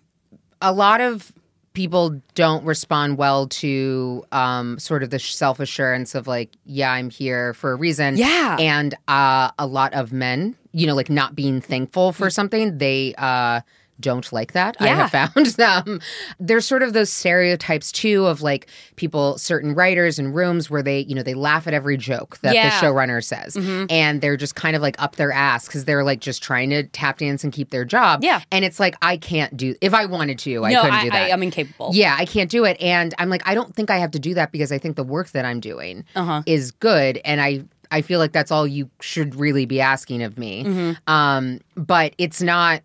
a 0.63 0.73
lot 0.73 1.01
of 1.01 1.33
people 1.75 2.21
don't 2.35 2.65
respond 2.65 3.19
well 3.19 3.47
to 3.49 4.25
um, 4.33 4.79
sort 4.79 5.03
of 5.03 5.11
the 5.11 5.19
self 5.19 5.61
assurance 5.61 6.15
of, 6.15 6.27
like, 6.27 6.51
yeah, 6.65 6.91
I'm 6.91 7.11
here 7.11 7.55
for 7.55 7.73
a 7.73 7.77
reason. 7.77 8.17
Yeah. 8.17 8.57
And 8.59 8.95
uh, 9.07 9.51
a 9.59 9.67
lot 9.67 9.93
of 9.95 10.13
men, 10.13 10.57
you 10.73 10.87
know, 10.87 10.95
like 10.95 11.11
not 11.11 11.35
being 11.35 11.61
thankful 11.61 12.13
for 12.13 12.31
something, 12.31 12.79
they, 12.79 13.15
uh, 13.19 13.61
don't 14.01 14.33
like 14.33 14.53
that. 14.53 14.77
I 14.81 14.89
have 14.89 15.11
found 15.11 15.59
um, 15.61 16.01
there's 16.39 16.67
sort 16.67 16.83
of 16.83 16.93
those 16.93 17.13
stereotypes 17.13 17.91
too 17.93 18.27
of 18.27 18.43
like 18.43 18.69
people, 18.97 19.39
certain 19.39 19.75
writers 19.75 20.19
in 20.19 20.33
rooms 20.33 20.71
where 20.71 20.83
they, 20.83 21.01
you 21.01 21.15
know, 21.15 21.23
they 21.23 21.35
laugh 21.35 21.67
at 21.67 21.75
every 21.75 21.97
joke 21.97 22.39
that 22.43 22.55
Yeah. 22.55 22.69
the 22.81 22.87
showrunner 22.87 23.23
says, 23.25 23.55
Mhm. 23.57 23.87
and 23.91 24.21
they're 24.21 24.37
just 24.37 24.55
kind 24.55 24.77
of 24.77 24.83
like 24.83 25.01
up 25.03 25.17
their 25.17 25.33
ass 25.33 25.67
because 25.67 25.85
they're 25.85 26.05
like 26.05 26.21
just 26.21 26.43
trying 26.43 26.71
to 26.71 26.85
tap 26.85 27.19
dance 27.19 27.43
and 27.45 27.53
keep 27.53 27.71
their 27.71 27.85
job. 27.85 28.23
Yeah. 28.23 28.41
and 28.53 28.65
it's 28.65 28.79
like 28.81 28.95
I 29.03 29.17
can't 29.17 29.57
do. 29.57 29.75
If 29.81 29.95
I 29.95 30.05
wanted 30.07 30.39
to, 30.41 30.65
I 30.65 30.73
no 30.73 30.81
couldn't 30.83 30.97
I, 30.97 31.03
do 31.05 31.11
that. 31.11 31.23
I, 31.31 31.33
i'm 31.33 31.43
incapable 31.43 31.91
Yeah, 31.93 32.15
I 32.19 32.25
can't 32.25 32.51
do 32.51 32.65
it. 32.65 32.81
And 32.81 33.15
I'm 33.19 33.29
like, 33.31 33.43
I 33.47 33.55
don't 33.55 33.75
think 33.75 33.91
I 33.91 33.99
have 33.99 34.11
to 34.13 34.19
do 34.19 34.35
that 34.35 34.53
because 34.53 34.71
I 34.73 34.79
think 34.79 34.97
the 34.97 35.05
work 35.05 35.31
that 35.31 35.45
I'm 35.45 35.61
doing 35.61 36.05
Uh-huh. 36.15 36.43
is 36.47 36.71
good. 36.71 37.21
And 37.25 37.41
I 37.41 37.65
I 37.91 38.03
feel 38.03 38.19
like 38.19 38.33
that's 38.33 38.51
all 38.51 38.67
you 38.67 38.91
should 39.01 39.35
really 39.35 39.65
be 39.65 39.81
asking 39.81 40.23
of 40.23 40.37
me. 40.37 40.63
Mhm. 40.63 40.97
Um, 41.07 41.61
but 41.75 42.15
it's 42.19 42.43
not 42.43 42.83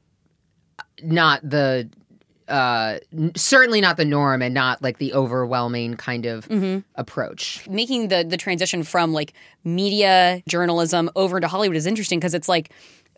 not 1.04 1.48
the 1.48 1.90
uh 2.50 3.00
n- 3.14 3.32
certainly 3.36 3.80
not 3.80 3.96
the 3.98 4.04
norm 4.06 4.42
and 4.42 4.54
not 4.54 4.82
like 4.82 4.98
the 4.98 5.14
overwhelming 5.14 5.96
kind 5.96 6.26
of 6.26 6.48
Mhm. 6.50 6.84
approach. 6.96 7.66
making 7.70 8.10
the 8.10 8.26
the 8.28 8.36
transition 8.38 8.84
from 8.84 9.14
like 9.14 9.34
media 9.64 10.42
journalism 10.48 11.10
over 11.16 11.40
to 11.40 11.48
Hollywood 11.48 11.78
is 11.78 11.88
interesting 11.88 12.20
because 12.20 12.34
it's 12.34 12.50
like 12.50 12.72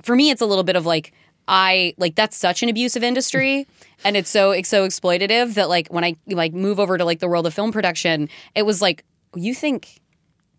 for 0.04 0.16
me 0.16 0.30
it's 0.30 0.42
a 0.42 0.46
little 0.46 0.64
bit 0.64 0.76
of 0.76 0.86
like 0.86 1.12
I 1.48 1.94
like 1.98 2.16
that's 2.16 2.38
such 2.38 2.62
an 2.64 2.70
abusive 2.70 3.04
industry 3.04 3.66
and 4.06 4.16
it's 4.16 4.30
so 4.30 4.52
it's 4.52 4.70
so 4.70 4.88
exploitative 4.88 5.56
that 5.56 5.70
like 5.70 5.88
when 5.90 6.04
I 6.04 6.16
like 6.28 6.54
move 6.54 6.80
over 6.80 6.98
to 6.98 7.06
like 7.06 7.20
the 7.20 7.28
world 7.28 7.48
of 7.48 7.54
film 7.54 7.72
production 7.72 8.30
it 8.56 8.64
was 8.64 8.82
like 8.82 9.04
you 9.36 9.54
think 9.56 10.02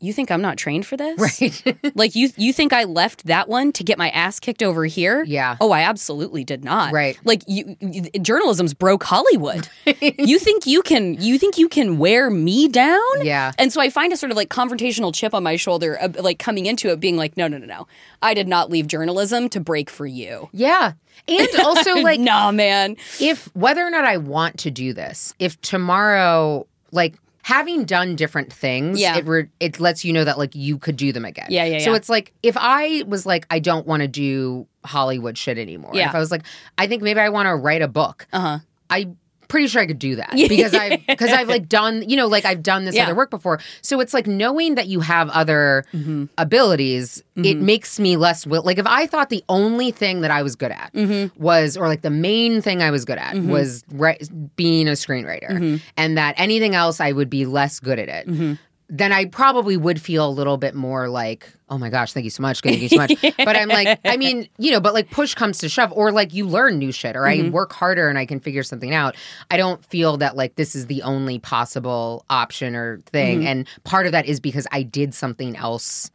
you 0.01 0.13
think 0.13 0.31
I'm 0.31 0.43
not 0.43 0.57
trained 0.57 0.87
for 0.87 0.97
this? 0.97 1.19
Right. 1.19 1.79
like 1.95 2.15
you 2.15 2.31
you 2.37 2.53
think 2.53 2.73
I 2.73 2.85
left 2.85 3.27
that 3.27 3.49
one 3.49 3.73
to 3.73 3.85
get 3.85 3.99
my 3.99 4.11
ass 4.11 4.41
kicked 4.41 4.63
over 4.63 4.85
here? 4.85 5.25
Yeah. 5.25 5.57
Oh, 5.61 5.71
I 5.71 5.83
absolutely 5.83 6.45
did 6.45 6.65
not. 6.65 6.93
Right. 6.93 7.19
Like 7.25 7.43
you, 7.47 7.77
you 7.81 8.03
journalism's 8.21 8.75
broke 8.75 9.05
Hollywood. 9.05 9.69
you 10.01 10.39
think 10.39 10.67
you 10.67 10.83
can 10.83 11.15
you 11.21 11.39
think 11.39 11.59
you 11.59 11.69
can 11.69 11.99
wear 11.99 12.31
me 12.31 12.69
down? 12.69 13.01
Yeah. 13.23 13.53
And 13.59 13.73
so 13.73 13.81
I 13.81 13.91
find 13.91 14.13
a 14.13 14.17
sort 14.17 14.31
of 14.31 14.37
like 14.37 14.49
confrontational 14.49 15.15
chip 15.15 15.35
on 15.35 15.43
my 15.43 15.57
shoulder, 15.57 15.99
uh, 16.01 16.09
like 16.21 16.39
coming 16.39 16.67
into 16.67 16.91
it 16.91 17.01
being 17.01 17.17
like, 17.17 17.37
no, 17.37 17.49
no, 17.49 17.59
no, 17.59 17.67
no. 17.67 17.87
I 18.23 18.35
did 18.35 18.49
not 18.49 18.71
leave 18.71 18.87
journalism 18.87 19.49
to 19.51 19.61
break 19.61 19.91
for 19.91 20.07
you. 20.07 20.49
Yeah. 20.53 20.93
And 21.29 21.49
also 21.61 21.97
like 21.97 22.21
nah, 22.21 22.53
man. 22.53 22.97
if 23.21 23.47
whether 23.55 23.85
or 23.85 23.91
not 23.91 24.05
I 24.05 24.19
want 24.19 24.59
to 24.61 24.71
do 24.71 24.93
this, 24.93 25.35
if 25.39 25.61
tomorrow 25.61 26.67
like 26.93 27.15
having 27.47 27.85
done 27.85 28.17
different 28.17 28.53
things, 28.53 29.01
Yeah. 29.01 29.17
it 29.19 29.25
re- 29.25 29.47
it 29.61 29.79
lets 29.79 30.05
you 30.05 30.13
know 30.13 30.25
that 30.25 30.37
like 30.37 30.57
you 30.57 30.79
could 30.79 30.97
do 30.97 31.13
them 31.13 31.25
again. 31.25 31.47
Yeah, 31.49 31.65
yeah, 31.65 31.79
So 31.79 31.91
yeah. 31.91 31.97
it's 31.97 32.09
like 32.09 32.33
if 32.43 32.57
I 32.59 33.05
was 33.07 33.25
like 33.25 33.47
I 33.51 33.61
don't 33.61 33.87
want 33.87 34.01
to 34.01 34.09
do 34.09 34.67
Hollywood 34.85 35.39
shit 35.39 35.57
anymore. 35.57 35.93
Yeah. 35.95 36.09
If 36.09 36.17
I 36.17 36.19
was 36.19 36.33
like 36.33 36.43
I 36.77 36.89
think 36.89 37.05
maybe 37.05 37.21
I 37.21 37.29
want 37.29 37.47
to 37.47 37.55
write 37.55 37.83
a 37.83 37.89
book. 37.89 38.27
Uh-huh. 38.33 38.59
I 38.91 39.11
pretty 39.49 39.67
sure 39.69 39.81
I 39.83 39.87
could 39.87 39.99
do 39.99 40.17
that 40.17 40.31
because 40.33 40.75
I 40.75 40.97
because 41.09 41.31
I've 41.39 41.49
like 41.49 41.69
done 41.69 42.09
you 42.09 42.17
know 42.17 42.27
like 42.27 42.45
I've 42.45 42.63
done 42.63 42.85
this 42.85 42.95
Yeah. 42.95 43.05
other 43.05 43.15
work 43.15 43.31
before. 43.31 43.61
So 43.83 44.01
it's 44.01 44.13
like 44.15 44.27
knowing 44.27 44.75
that 44.77 44.87
you 44.89 45.01
have 45.01 45.29
other 45.31 45.85
Mm-hmm. 45.95 46.25
abilities. 46.39 47.23
It 47.37 47.59
makes 47.59 48.01
me 48.01 48.17
less 48.17 48.47
will. 48.47 48.63
Like 48.63 48.79
if 48.79 48.87
I 48.87 49.07
thought 49.07 49.29
the 49.29 49.45
only 49.51 49.91
thing 49.91 50.23
that 50.23 50.31
I 50.31 50.43
was 50.43 50.57
good 50.57 50.71
at 50.71 50.91
Mm-hmm. 50.95 51.43
was 51.43 51.77
or 51.77 51.87
like 51.87 52.01
the 52.01 52.09
main 52.11 52.63
thing 52.63 52.83
I 52.83 52.91
was 52.91 53.05
good 53.05 53.19
at 53.19 53.35
Mhm. 53.35 53.49
was 53.49 53.85
ri- 53.93 54.19
being 54.57 54.89
a 54.89 54.93
screenwriter, 54.93 55.51
Mhm. 55.51 55.81
and 55.99 56.17
that 56.17 56.35
anything 56.39 56.75
else 56.75 56.99
I 56.99 57.13
would 57.13 57.29
be 57.29 57.45
less 57.45 57.79
good 57.79 57.99
at 57.99 58.09
it. 58.09 58.59
Mm-hmm. 58.89 58.97
then 58.97 59.13
I 59.13 59.25
probably 59.27 59.77
would 59.77 60.01
feel 60.01 60.29
a 60.29 60.31
little 60.31 60.57
bit 60.57 60.75
more 60.75 61.09
like, 61.09 61.53
oh 61.69 61.77
my 61.79 61.91
gosh, 61.91 62.13
thank 62.13 62.25
you 62.25 62.31
so 62.31 62.41
much, 62.43 62.61
thank 62.61 62.81
you 62.81 62.89
so 62.89 62.97
much. 62.97 63.13
But 63.37 63.57
I'm 63.57 63.69
like, 63.69 63.99
I 64.05 64.17
mean, 64.17 64.49
you 64.59 64.71
know, 64.71 64.81
but 64.81 64.95
like 64.95 65.11
push 65.11 65.35
comes 65.35 65.59
to 65.59 65.69
shove, 65.69 65.93
or 65.93 66.13
like 66.13 66.33
you 66.33 66.47
learn 66.47 66.79
new 66.79 66.93
shit, 66.93 67.17
or 67.17 67.27
I 67.27 67.39
Mhm. 67.39 67.51
work 67.53 67.73
harder 67.73 68.09
and 68.09 68.19
I 68.19 68.27
can 68.27 68.39
figure 68.41 68.63
something 68.63 68.95
out. 68.95 69.17
I 69.51 69.57
don't 69.57 69.85
feel 69.85 70.17
that 70.19 70.37
like 70.37 70.55
this 70.55 70.77
is 70.77 70.87
the 70.87 71.03
only 71.03 71.39
possible 71.41 72.25
option 72.31 72.77
or 72.77 72.99
thing. 73.07 73.41
Mhm. 73.43 73.47
And 73.47 73.69
part 73.85 74.07
of 74.07 74.13
that 74.13 74.27
is 74.27 74.39
because 74.41 74.67
I 74.71 74.83
did 74.83 75.15
something 75.15 75.57
else 75.57 76.11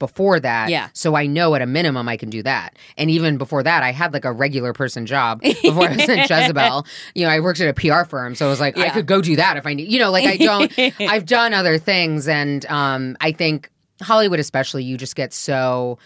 before 0.00 0.40
that. 0.40 0.70
Yeah. 0.70 0.88
So 0.94 1.14
I 1.14 1.26
know 1.26 1.54
at 1.54 1.62
a 1.62 1.66
minimum 1.66 2.08
I 2.08 2.16
can 2.16 2.30
do 2.30 2.42
that. 2.42 2.76
And 2.96 3.08
even 3.08 3.38
before 3.38 3.62
that, 3.62 3.84
I 3.84 3.92
had 3.92 4.12
like 4.12 4.24
a 4.24 4.32
regular 4.32 4.72
person 4.72 5.06
job 5.06 5.42
before 5.42 5.84
I 5.88 5.94
was 5.94 6.08
in 6.08 6.18
Jezebel. 6.28 6.86
You 7.14 7.26
know, 7.26 7.30
I 7.30 7.38
worked 7.38 7.60
at 7.60 7.68
a 7.68 7.74
PR 7.74 8.08
firm. 8.08 8.34
So 8.34 8.46
I 8.46 8.48
was 8.48 8.58
like, 8.58 8.76
I 8.76 8.88
could 8.88 9.06
go 9.06 9.20
do 9.20 9.36
that 9.36 9.56
if 9.56 9.66
I 9.66 9.74
need, 9.74 9.88
you 9.88 10.00
know, 10.00 10.10
like 10.10 10.26
I 10.26 10.36
don't, 10.36 10.72
I've 11.00 11.26
done 11.26 11.54
other 11.54 11.78
things. 11.78 12.26
And 12.26 12.66
um, 12.66 13.16
I 13.20 13.30
think 13.30 13.70
Hollywood, 14.02 14.40
especially, 14.40 14.82
you 14.82 14.96
just 14.96 15.14
get 15.14 15.32
so. 15.32 15.98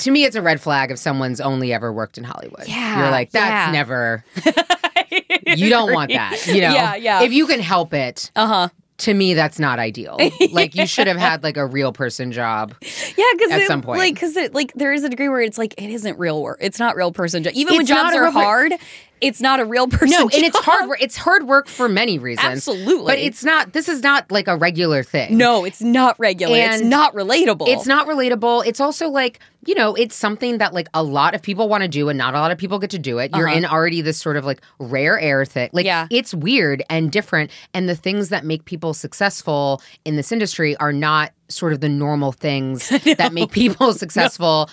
To 0.00 0.10
me, 0.10 0.24
it's 0.24 0.36
a 0.36 0.42
red 0.42 0.60
flag 0.60 0.90
if 0.90 0.98
someone's 0.98 1.40
only 1.40 1.72
ever 1.72 1.90
worked 1.90 2.18
in 2.18 2.24
Hollywood. 2.24 2.68
Yeah, 2.68 2.98
You're 2.98 3.10
like, 3.10 3.30
that's 3.30 3.68
yeah. 3.68 3.72
never. 3.72 4.24
you 5.56 5.70
don't 5.70 5.94
want 5.94 6.12
that. 6.12 6.46
You 6.46 6.60
know? 6.60 6.74
Yeah, 6.74 6.96
yeah. 6.96 7.22
If 7.22 7.32
you 7.32 7.46
can 7.46 7.60
help 7.60 7.94
it. 7.94 8.30
Uh 8.36 8.46
huh. 8.46 8.68
To 8.98 9.12
me, 9.12 9.34
that's 9.34 9.58
not 9.58 9.78
ideal. 9.78 10.18
like, 10.52 10.74
you 10.74 10.86
should 10.86 11.06
have 11.06 11.18
had 11.18 11.42
like 11.42 11.56
a 11.56 11.66
real 11.66 11.92
person 11.92 12.32
job. 12.32 12.74
Yeah, 13.16 13.24
because 13.36 13.50
At 13.52 13.66
some 13.66 13.82
point. 13.82 13.98
like, 13.98 14.14
because 14.14 14.36
like 14.52 14.72
there 14.74 14.92
is 14.92 15.02
a 15.02 15.08
degree 15.08 15.28
where 15.28 15.40
it's 15.40 15.56
like 15.56 15.74
it 15.78 15.88
isn't 15.90 16.18
real 16.18 16.42
work. 16.42 16.58
It's 16.60 16.78
not 16.78 16.96
real 16.96 17.12
person 17.12 17.42
job. 17.42 17.54
Even 17.54 17.74
when 17.74 17.80
It's 17.82 17.90
not 17.90 18.12
jobs 18.12 18.16
are 18.16 18.30
hard, 18.30 18.72
it's 19.20 19.40
not 19.40 19.60
a 19.60 19.64
real 19.64 19.88
person. 19.88 20.10
No, 20.10 20.22
and 20.22 20.42
it's 20.44 20.58
hard. 20.58 20.86
wor- 20.86 20.98
It's 21.00 21.16
hard 21.16 21.46
work 21.46 21.68
for 21.68 21.88
many 21.88 22.18
reasons. 22.18 22.46
Absolutely. 22.46 23.06
but 23.12 23.18
it's 23.18 23.44
not. 23.44 23.72
This 23.72 23.88
is 23.88 24.02
not 24.02 24.30
like 24.30 24.48
a 24.48 24.56
regular 24.56 25.02
thing. 25.02 25.36
No, 25.36 25.64
it's 25.64 25.80
not 25.80 26.18
regular. 26.18 26.56
it's 26.56 26.82
not 26.82 27.14
relatable. 27.14 27.68
It's 27.68 27.86
not 27.86 28.06
relatable. 28.06 28.66
It's 28.66 28.80
also 28.80 29.08
like 29.08 29.40
you 29.68 29.74
know, 29.74 29.96
it's 29.96 30.14
something 30.14 30.58
that 30.58 30.72
like 30.74 30.86
a 30.94 31.02
lot 31.02 31.34
of 31.34 31.42
people 31.42 31.68
want 31.68 31.82
to 31.82 31.88
do, 31.88 32.08
and 32.08 32.16
not 32.16 32.34
a 32.34 32.38
lot 32.38 32.52
of 32.52 32.58
people 32.58 32.78
get 32.78 32.90
to 32.90 33.00
do 33.00 33.18
it. 33.18 33.32
You're 33.34 33.48
Uh-huh. 33.48 33.56
in 33.58 33.64
already 33.64 34.00
this 34.00 34.16
sort 34.16 34.36
of 34.36 34.44
like 34.44 34.60
rare 34.78 35.18
air 35.18 35.44
thing. 35.44 35.70
Like, 35.72 35.86
Yeah. 35.86 36.06
it's 36.08 36.32
weird 36.32 36.84
and 36.88 37.10
different. 37.10 37.50
And 37.74 37.88
the 37.88 37.96
things 37.96 38.28
that 38.28 38.44
make 38.44 38.64
people 38.64 38.94
successful 38.94 39.82
in 40.04 40.14
this 40.14 40.30
industry 40.30 40.76
are 40.76 40.92
not 40.92 41.32
sort 41.48 41.72
of 41.72 41.80
the 41.80 41.88
normal 41.88 42.30
things 42.30 42.88
that 43.18 43.32
make 43.32 43.50
people 43.50 43.92
successful. 44.04 44.70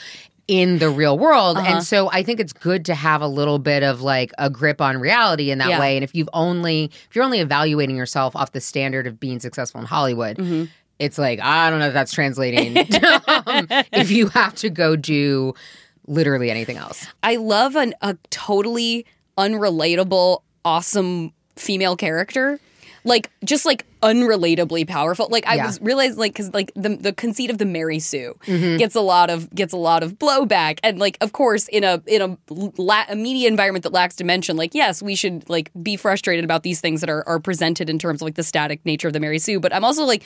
In 0.48 0.80
the 0.80 0.90
real 0.90 1.18
world. 1.18 1.58
Uh-huh. 1.58 1.76
And 1.76 1.84
so 1.84 2.10
I 2.12 2.22
think 2.22 2.40
it's 2.42 2.52
good 2.54 2.84
to 2.86 2.96
have 2.96 3.22
a 3.22 3.28
little 3.28 3.60
bit 3.60 3.82
of 3.82 4.02
like 4.02 4.32
a 4.38 4.50
grip 4.50 4.82
on 4.82 4.98
reality 4.98 5.52
in 5.52 5.58
that 5.60 5.70
Yeah. 5.70 5.80
way. 5.80 5.96
And 5.96 6.04
if 6.04 6.14
you've 6.14 6.28
only, 6.34 6.92
if 7.10 7.16
you're 7.16 7.24
only 7.24 7.40
evaluating 7.40 7.96
yourself 7.96 8.36
off 8.36 8.52
the 8.52 8.60
standard 8.60 9.08
of 9.08 9.20
being 9.22 9.40
successful 9.40 9.80
in 9.80 9.88
Hollywood, 9.88 10.38
Mm-hmm. 10.38 10.66
it's 11.00 11.18
like 11.18 11.40
I 11.42 11.70
don't 11.70 11.80
know 11.80 11.88
if 11.88 11.94
that's 11.94 12.12
translating. 12.12 12.78
um, 13.28 13.68
if 13.94 14.12
you 14.12 14.28
have 14.30 14.56
to 14.56 14.70
go 14.70 14.96
do 14.98 15.54
literally 16.08 16.52
anything 16.52 16.76
else, 16.76 17.08
I 17.24 17.38
love 17.38 17.76
an, 17.78 17.94
a 18.02 18.18
totally 18.30 19.06
unrelatable, 19.38 20.42
awesome 20.66 21.32
female 21.56 21.96
character. 21.96 22.60
Like 23.06 23.30
just 23.44 23.66
like 23.66 23.86
unrelatably 24.02 24.88
powerful. 24.88 25.28
Like 25.30 25.46
I 25.48 25.56
Yeah. 25.56 25.66
was 25.66 25.82
realized 25.82 26.18
like 26.18 26.34
because 26.34 26.54
like 26.54 26.72
the 26.76 26.96
the 26.96 27.14
conceit 27.14 27.50
of 27.50 27.58
the 27.58 27.66
Mary 27.66 28.00
Sue 28.00 28.36
Mhm. 28.46 28.78
gets 28.78 28.96
a 28.96 29.02
lot 29.02 29.30
of 29.30 29.54
gets 29.54 29.74
a 29.74 29.78
lot 29.78 30.04
of 30.04 30.14
blowback 30.20 30.80
and 30.84 31.00
like 31.00 31.18
of 31.22 31.32
course 31.34 31.68
in 31.70 31.84
a 31.84 32.02
in 32.06 32.22
a, 32.22 32.38
la- 32.78 33.06
a 33.10 33.16
media 33.16 33.48
environment 33.48 33.84
that 33.84 33.92
lacks 33.94 34.16
dimension 34.16 34.56
like 34.58 34.74
yes 34.74 35.02
we 35.02 35.16
should 35.16 35.48
like 35.50 35.72
be 35.82 35.96
frustrated 35.98 36.44
about 36.46 36.64
these 36.64 36.80
things 36.82 37.02
that 37.02 37.10
are 37.10 37.28
are 37.28 37.40
presented 37.40 37.90
in 37.90 37.98
terms 38.00 38.22
of 38.22 38.26
like 38.26 38.36
the 38.36 38.44
static 38.44 38.80
nature 38.86 39.08
of 39.08 39.14
the 39.14 39.20
Mary 39.20 39.40
Sue 39.40 39.60
but 39.60 39.74
I'm 39.74 39.84
also 39.84 40.04
like 40.06 40.24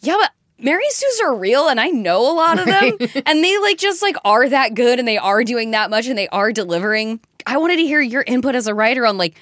yeah, 0.00 0.14
but 0.20 0.30
Mary 0.60 0.84
Sue's 0.90 1.20
are 1.22 1.34
real 1.36 1.68
and 1.68 1.80
I 1.80 1.88
know 1.88 2.20
a 2.30 2.34
lot 2.34 2.58
of 2.58 2.66
them. 2.66 2.96
and 3.26 3.42
they 3.44 3.58
like 3.58 3.78
just 3.78 4.02
like 4.02 4.16
are 4.24 4.48
that 4.48 4.74
good 4.74 4.98
and 5.00 5.06
they 5.08 5.18
are 5.18 5.42
doing 5.44 5.70
that 5.72 5.90
much 5.90 6.06
and 6.06 6.16
they 6.18 6.28
are 6.28 6.52
delivering. 6.52 7.20
I 7.46 7.56
wanted 7.58 7.76
to 7.76 7.82
hear 7.82 8.00
your 8.00 8.22
input 8.26 8.54
as 8.54 8.66
a 8.66 8.74
writer 8.74 9.06
on 9.06 9.18
like 9.18 9.36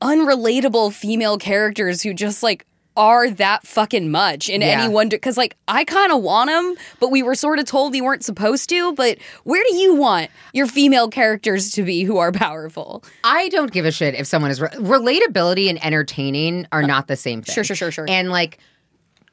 unrelatable 0.00 0.92
female 0.92 1.38
characters 1.38 2.02
who 2.02 2.14
just 2.14 2.42
like 2.42 2.64
are 2.96 3.30
that 3.30 3.64
fucking 3.64 4.10
much 4.10 4.48
in 4.48 4.60
Yeah. 4.60 4.82
any 4.82 4.92
one 4.92 5.08
because 5.08 5.36
like 5.36 5.56
I 5.68 5.84
kind 5.84 6.10
of 6.12 6.20
want 6.20 6.50
them, 6.50 6.74
but 6.98 7.10
we 7.12 7.22
were 7.22 7.36
sort 7.36 7.60
of 7.60 7.64
told 7.66 7.92
we 7.92 8.00
weren't 8.00 8.24
supposed 8.24 8.68
to. 8.70 8.92
But 8.94 9.18
where 9.44 9.62
do 9.68 9.76
you 9.76 9.94
want 9.94 10.30
your 10.52 10.66
female 10.66 11.08
characters 11.08 11.70
to 11.72 11.84
be 11.84 12.02
who 12.02 12.18
are 12.18 12.32
powerful? 12.32 13.04
I 13.22 13.48
don't 13.50 13.70
give 13.70 13.84
a 13.84 13.92
shit 13.92 14.16
if 14.16 14.26
someone 14.26 14.50
is 14.50 14.60
re- 14.60 14.68
relatability 14.70 15.68
and 15.68 15.84
entertaining 15.84 16.66
are 16.72 16.82
not 16.82 17.06
the 17.06 17.14
same 17.16 17.42
thing. 17.42 17.54
Sure, 17.54 17.62
sure, 17.62 17.76
sure, 17.76 17.92
sure. 17.92 18.06
And 18.08 18.30
like 18.30 18.58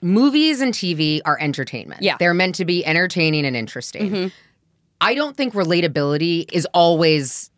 movies 0.02 0.62
and 0.62 0.72
TV 0.72 1.22
are 1.26 1.38
entertainment. 1.42 2.04
Yeah. 2.04 2.18
they're 2.20 2.36
meant 2.36 2.54
to 2.56 2.66
be 2.66 2.86
entertaining 2.86 3.46
and 3.48 3.56
interesting. 3.56 4.12
Mhm. 4.12 4.32
I 5.02 5.16
don't 5.16 5.36
think 5.36 5.54
relatability 5.56 6.52
is 6.54 6.68
always 6.74 7.50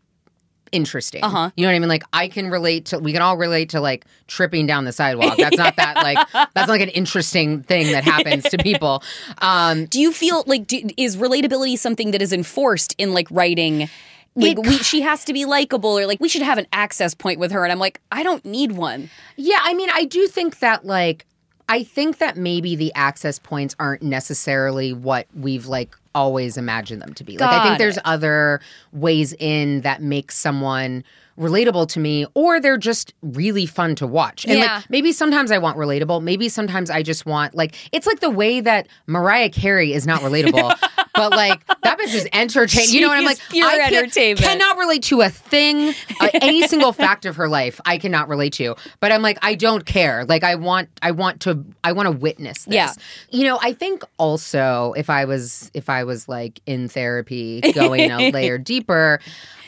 interesting. 0.72 1.24
Uh-huh. 1.24 1.52
You 1.56 1.64
know 1.64 1.70
what 1.70 1.76
I 1.76 1.80
mean? 1.80 1.90
Like 1.90 2.04
I 2.14 2.28
can 2.28 2.50
relate 2.50 2.86
to 2.88 3.00
we 3.00 3.14
can 3.14 3.22
all 3.22 3.38
relate 3.38 3.70
to 3.70 3.82
like 3.82 4.06
tripping 4.28 4.68
down 4.68 4.86
the 4.86 4.92
sidewalk. 4.92 5.38
That's 5.38 5.58
not 5.58 5.76
that 5.78 5.98
like 5.98 6.18
that's 6.54 6.70
like 6.70 6.82
an 6.82 6.90
interesting 6.90 7.64
thing 7.64 7.92
that 7.92 8.04
happens 8.04 8.44
to 8.46 8.58
people. 8.58 9.04
Um 9.40 9.86
Do 9.86 10.00
you 10.00 10.12
feel 10.12 10.44
like 10.48 10.68
do, 10.68 10.88
is 10.98 11.18
relatability 11.18 11.78
something 11.78 12.12
that 12.12 12.22
is 12.22 12.34
enforced 12.34 12.96
in 12.98 13.14
like 13.14 13.28
writing? 13.32 13.90
Like 14.36 14.60
we, 14.60 14.78
she 14.78 15.02
has 15.02 15.26
to 15.26 15.34
be 15.34 15.46
likable, 15.46 15.98
or 15.98 16.06
like 16.06 16.20
we 16.20 16.30
should 16.30 16.44
have 16.44 16.60
an 16.60 16.68
access 16.72 17.16
point 17.16 17.40
with 17.40 17.52
her. 17.52 17.64
And 17.64 17.72
I'm 17.72 17.80
like, 17.80 18.00
I 18.12 18.22
don't 18.22 18.46
need 18.46 18.74
one. 18.74 19.10
Yeah, 19.36 19.58
I 19.64 19.74
mean, 19.74 19.90
I 19.92 20.06
do 20.06 20.28
think 20.28 20.60
that 20.60 20.86
like 20.86 21.26
I 21.70 21.84
think 21.84 22.20
that 22.20 22.38
maybe 22.38 22.76
the 22.76 22.94
access 22.96 23.40
points 23.40 23.76
aren't 23.80 24.02
necessarily 24.02 24.94
what 24.94 25.28
we've 25.36 25.66
like 25.66 25.96
always 26.18 26.58
imagine 26.58 27.00
them 27.00 27.14
to 27.14 27.24
be. 27.24 27.38
Like 27.38 27.50
I 27.50 27.58
Got 27.58 27.64
think 27.64 27.78
there's 27.78 27.98
it. 27.98 28.06
other 28.06 28.60
ways 28.92 29.34
in 29.40 29.82
that 29.82 30.02
make 30.02 30.32
someone 30.32 31.04
relatable 31.38 31.88
to 31.90 32.00
me 32.00 32.26
or 32.34 32.60
they're 32.60 32.78
just 32.78 33.14
really 33.22 33.66
fun 33.66 33.96
to 33.96 34.08
watch. 34.08 34.46
And 34.46 34.60
Yeah. 34.60 34.78
like 34.78 34.90
maybe 34.90 35.12
sometimes 35.12 35.52
I 35.52 35.58
want 35.60 35.78
relatable, 35.78 36.22
maybe 36.24 36.50
sometimes 36.50 36.90
I 36.90 37.04
just 37.04 37.26
want 37.26 37.54
like 37.56 37.76
it's 37.92 38.08
like 38.08 38.20
the 38.22 38.30
way 38.30 38.60
that 38.62 38.88
Mariah 39.06 39.50
Carey 39.50 39.94
is 39.94 40.06
not 40.08 40.22
relatable. 40.22 40.74
But 41.18 41.32
like 41.32 41.66
that 41.82 41.98
bitch 41.98 42.14
is 42.14 42.28
entertaining. 42.32 42.94
You 42.94 43.02
know 43.02 43.08
what 43.08 43.18
I'm 43.18 43.26
like? 43.26 43.40
pure 43.50 43.66
I 43.68 43.88
entertainment. 43.88 44.40
Cannot 44.46 44.78
relate 44.78 45.02
to 45.06 45.22
a 45.22 45.30
thing, 45.30 45.96
uh, 46.22 46.30
any 46.36 46.68
single 46.68 46.94
fact 46.94 47.26
of 47.26 47.38
her 47.38 47.50
life. 47.50 47.82
I 47.86 47.98
cannot 47.98 48.30
relate 48.30 48.54
to. 48.54 48.76
But 49.00 49.12
I'm 49.12 49.24
like, 49.24 49.40
I 49.42 49.56
don't 49.56 49.84
care. 49.84 50.26
Like 50.26 50.44
I 50.44 50.54
want, 50.54 50.90
I 51.02 51.10
want 51.10 51.42
to, 51.42 51.66
I 51.84 51.94
want 51.94 52.06
to 52.06 52.12
witness 52.12 52.66
this. 52.66 52.76
Yeah. 52.76 52.94
You 53.32 53.46
know, 53.46 53.58
I 53.64 53.74
think 53.74 54.04
also 54.20 54.94
if 54.96 55.10
I 55.10 55.26
was, 55.26 55.72
if 55.74 55.90
I 55.90 56.04
was 56.04 56.30
like 56.30 56.60
in 56.68 56.88
therapy, 56.88 57.62
going 57.74 58.12
a 58.12 58.30
layer 58.32 58.60
deeper, 58.60 59.20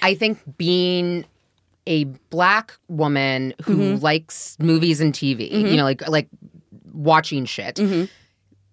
I 0.03 0.13
think 0.13 0.37
being 0.55 1.25
a 1.89 2.05
black 2.29 2.77
woman 2.87 3.53
who 3.63 3.75
Mm-hmm. 3.77 4.03
likes 4.03 4.55
movies 4.59 5.01
and 5.01 5.13
TV, 5.13 5.51
Mhm. 5.51 5.71
you 5.71 5.75
know, 5.77 5.83
like 5.83 6.07
like 6.07 6.29
watching 6.93 7.45
shit 7.45 7.75
Mm-hmm. 7.75 8.05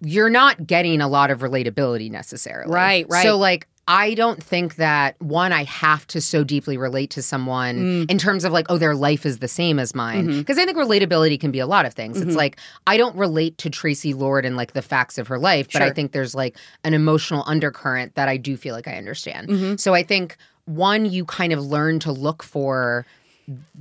you're 0.02 0.30
not 0.30 0.66
getting 0.66 1.00
a 1.00 1.08
lot 1.08 1.30
of 1.30 1.40
relatability 1.40 2.10
necessarily. 2.10 2.72
Right, 2.72 3.06
right. 3.08 3.22
So 3.24 3.36
like 3.38 3.66
I 3.88 4.14
don't 4.14 4.42
think 4.42 4.76
that 4.76 5.14
one 5.22 5.52
I 5.52 5.62
have 5.62 6.08
to 6.08 6.20
so 6.20 6.42
deeply 6.42 6.76
relate 6.76 7.10
to 7.10 7.22
someone 7.22 7.76
Mm. 7.76 8.10
in 8.10 8.18
terms 8.18 8.44
of 8.44 8.52
like 8.52 8.66
oh 8.68 8.78
their 8.78 8.96
life 8.96 9.24
is 9.24 9.38
the 9.38 9.46
same 9.48 9.78
as 9.78 9.94
mine 9.94 10.26
because 10.26 10.58
I 10.58 10.64
think 10.66 10.76
relatability 10.76 11.38
can 11.38 11.52
be 11.52 11.60
a 11.60 11.66
lot 11.68 11.86
of 11.86 11.94
things. 11.94 12.18
Mhm. 12.18 12.26
It's 12.26 12.36
like 12.36 12.58
I 12.86 12.96
don't 12.96 13.16
relate 13.16 13.58
to 13.58 13.70
Tracy 13.70 14.12
Lord 14.12 14.44
and 14.44 14.56
like 14.56 14.72
the 14.72 14.82
facts 14.82 15.18
of 15.18 15.28
her 15.28 15.38
life, 15.38 15.68
but 15.72 15.82
I 15.82 15.90
think 15.92 16.10
there's 16.12 16.34
like 16.34 16.56
an 16.84 16.94
emotional 16.94 17.44
undercurrent 17.46 18.16
that 18.16 18.28
I 18.28 18.36
do 18.38 18.56
feel 18.56 18.74
like 18.74 18.88
I 18.88 18.96
understand. 18.96 19.48
Mhm. 19.48 19.78
So 19.80 19.94
I 19.94 20.02
think 20.02 20.36
one 20.66 21.06
you 21.06 21.24
kind 21.24 21.52
of 21.52 21.64
learn 21.64 21.98
to 22.00 22.12
look 22.12 22.42
for 22.42 23.06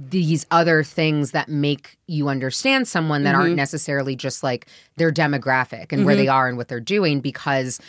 these 0.09 0.45
other 0.51 0.83
things 0.83 1.31
that 1.31 1.49
make 1.49 1.97
you 2.07 2.27
understand 2.29 2.87
someone 2.87 3.23
that 3.23 3.33
aren't 3.33 3.53
Mhm. 3.53 3.57
necessarily 3.57 4.15
just 4.15 4.43
like 4.43 4.67
their 4.97 5.11
demographic 5.11 5.91
and 5.91 6.05
where 6.05 6.13
Mhm. 6.15 6.19
they 6.19 6.27
are 6.27 6.47
and 6.47 6.55
what 6.57 6.67
they're 6.67 6.79
doing 6.79 7.19
because 7.19 7.79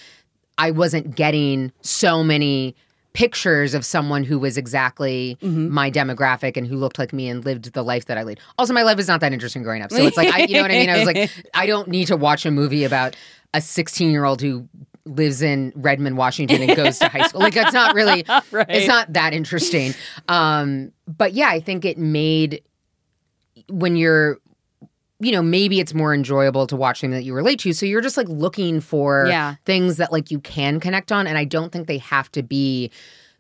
I 0.56 0.70
wasn't 0.70 1.14
getting 1.14 1.70
so 1.82 2.24
many 2.24 2.74
pictures 3.12 3.74
of 3.74 3.84
someone 3.84 4.24
who 4.24 4.38
was 4.38 4.56
exactly 4.56 5.36
Mm-hmm. 5.42 5.70
my 5.70 5.90
demographic 5.90 6.56
and 6.56 6.66
who 6.66 6.76
looked 6.76 6.98
like 6.98 7.12
me 7.12 7.28
and 7.28 7.44
lived 7.44 7.72
the 7.74 7.82
life 7.84 8.06
that 8.06 8.16
I 8.16 8.22
lead. 8.22 8.40
Also, 8.58 8.72
my 8.72 8.82
life 8.82 8.98
is 8.98 9.08
not 9.08 9.20
that 9.20 9.32
interesting 9.34 9.62
growing 9.62 9.82
up. 9.82 9.90
So 9.90 10.06
it's 10.06 10.16
like, 10.16 10.32
I, 10.34 10.44
you 10.44 10.56
know 10.56 10.62
what 10.62 10.70
I 10.70 10.74
mean? 10.74 10.90
I 10.90 10.96
was 10.98 11.06
like, 11.06 11.30
I 11.54 11.66
don't 11.66 11.88
need 11.88 12.06
to 12.06 12.16
watch 12.16 12.46
a 12.46 12.50
movie 12.50 12.84
about 12.84 13.16
a 13.52 13.60
16 13.60 14.10
year 14.10 14.24
old 14.24 14.40
who 14.40 14.66
lives 15.06 15.40
in 15.40 15.72
Redmond, 15.76 16.16
Washington 16.18 16.62
and 16.62 16.76
goes 16.76 16.98
to 16.98 17.08
high 17.08 17.26
school. 17.26 17.40
Like, 17.40 17.54
that's 17.54 17.72
not 17.72 17.94
really, 17.94 18.24
Right. 18.50 18.66
it's 18.68 18.88
not 18.88 19.12
that 19.14 19.32
interesting. 19.32 19.94
Um, 20.28 20.92
but 21.06 21.32
yeah, 21.32 21.48
I 21.48 21.60
think 21.60 21.84
it 21.84 21.96
made 21.96 22.62
when 23.68 23.96
you're 23.96 24.38
you 25.18 25.32
know 25.32 25.40
maybe 25.40 25.80
it's 25.80 25.94
more 25.94 26.12
enjoyable 26.12 26.66
to 26.66 26.76
watch 26.76 27.00
something 27.00 27.12
that 27.12 27.24
you 27.24 27.32
relate 27.32 27.58
to 27.60 27.72
so 27.72 27.86
you're 27.86 28.02
just 28.02 28.18
like 28.18 28.28
looking 28.28 28.82
for 28.82 29.24
Yeah. 29.26 29.54
things 29.64 29.96
that 29.96 30.12
like 30.12 30.30
you 30.30 30.38
can 30.40 30.78
connect 30.78 31.10
on 31.10 31.26
and 31.26 31.38
i 31.38 31.44
don't 31.44 31.72
think 31.72 31.86
they 31.88 31.96
have 31.98 32.30
to 32.32 32.42
be 32.42 32.90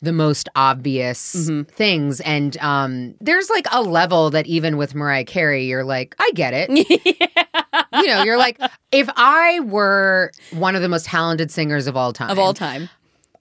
the 0.00 0.12
most 0.14 0.48
obvious 0.56 1.34
Mm-hmm. 1.36 1.62
things 1.70 2.20
and 2.22 2.56
um 2.62 3.14
there's 3.20 3.50
like 3.50 3.66
a 3.72 3.82
level 3.82 4.30
that 4.30 4.46
even 4.46 4.78
with 4.78 4.94
mariah 4.94 5.24
carey 5.26 5.66
you're 5.66 5.84
like 5.84 6.16
i 6.18 6.30
get 6.34 6.54
it 6.56 6.70
you 7.94 8.06
know, 8.06 8.22
you're 8.22 8.38
like, 8.38 8.60
if 8.92 9.08
I 9.16 9.60
were 9.60 10.32
one 10.52 10.76
of 10.76 10.82
the 10.82 10.88
most 10.88 11.06
talented 11.06 11.50
singers 11.50 11.86
of 11.86 11.96
all 11.96 12.12
time, 12.12 12.30
Of 12.30 12.38
all 12.38 12.54
time. 12.54 12.88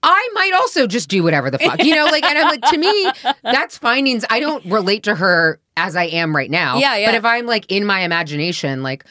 I 0.02 0.28
might 0.34 0.52
also 0.52 0.86
just 0.86 1.08
do 1.08 1.22
whatever 1.22 1.50
the 1.50 1.58
fuck, 1.58 1.82
you 1.82 1.94
know, 1.94 2.04
like, 2.04 2.22
and 2.22 2.38
I'm 2.38 2.46
like, 2.48 2.62
to 2.70 2.78
me, 2.78 3.10
that's 3.42 3.76
findings. 3.76 4.24
I 4.30 4.38
don't 4.38 4.64
relate 4.66 5.02
to 5.04 5.14
her 5.16 5.58
as 5.76 5.96
I 5.96 6.04
am 6.04 6.36
right 6.36 6.50
now. 6.50 6.78
Yeah, 6.78 6.96
yeah. 6.96 7.08
But 7.08 7.14
if 7.16 7.24
I'm 7.24 7.46
like 7.46 7.66
in 7.72 7.84
my 7.84 8.00
imagination, 8.00 8.82
like, 8.84 9.04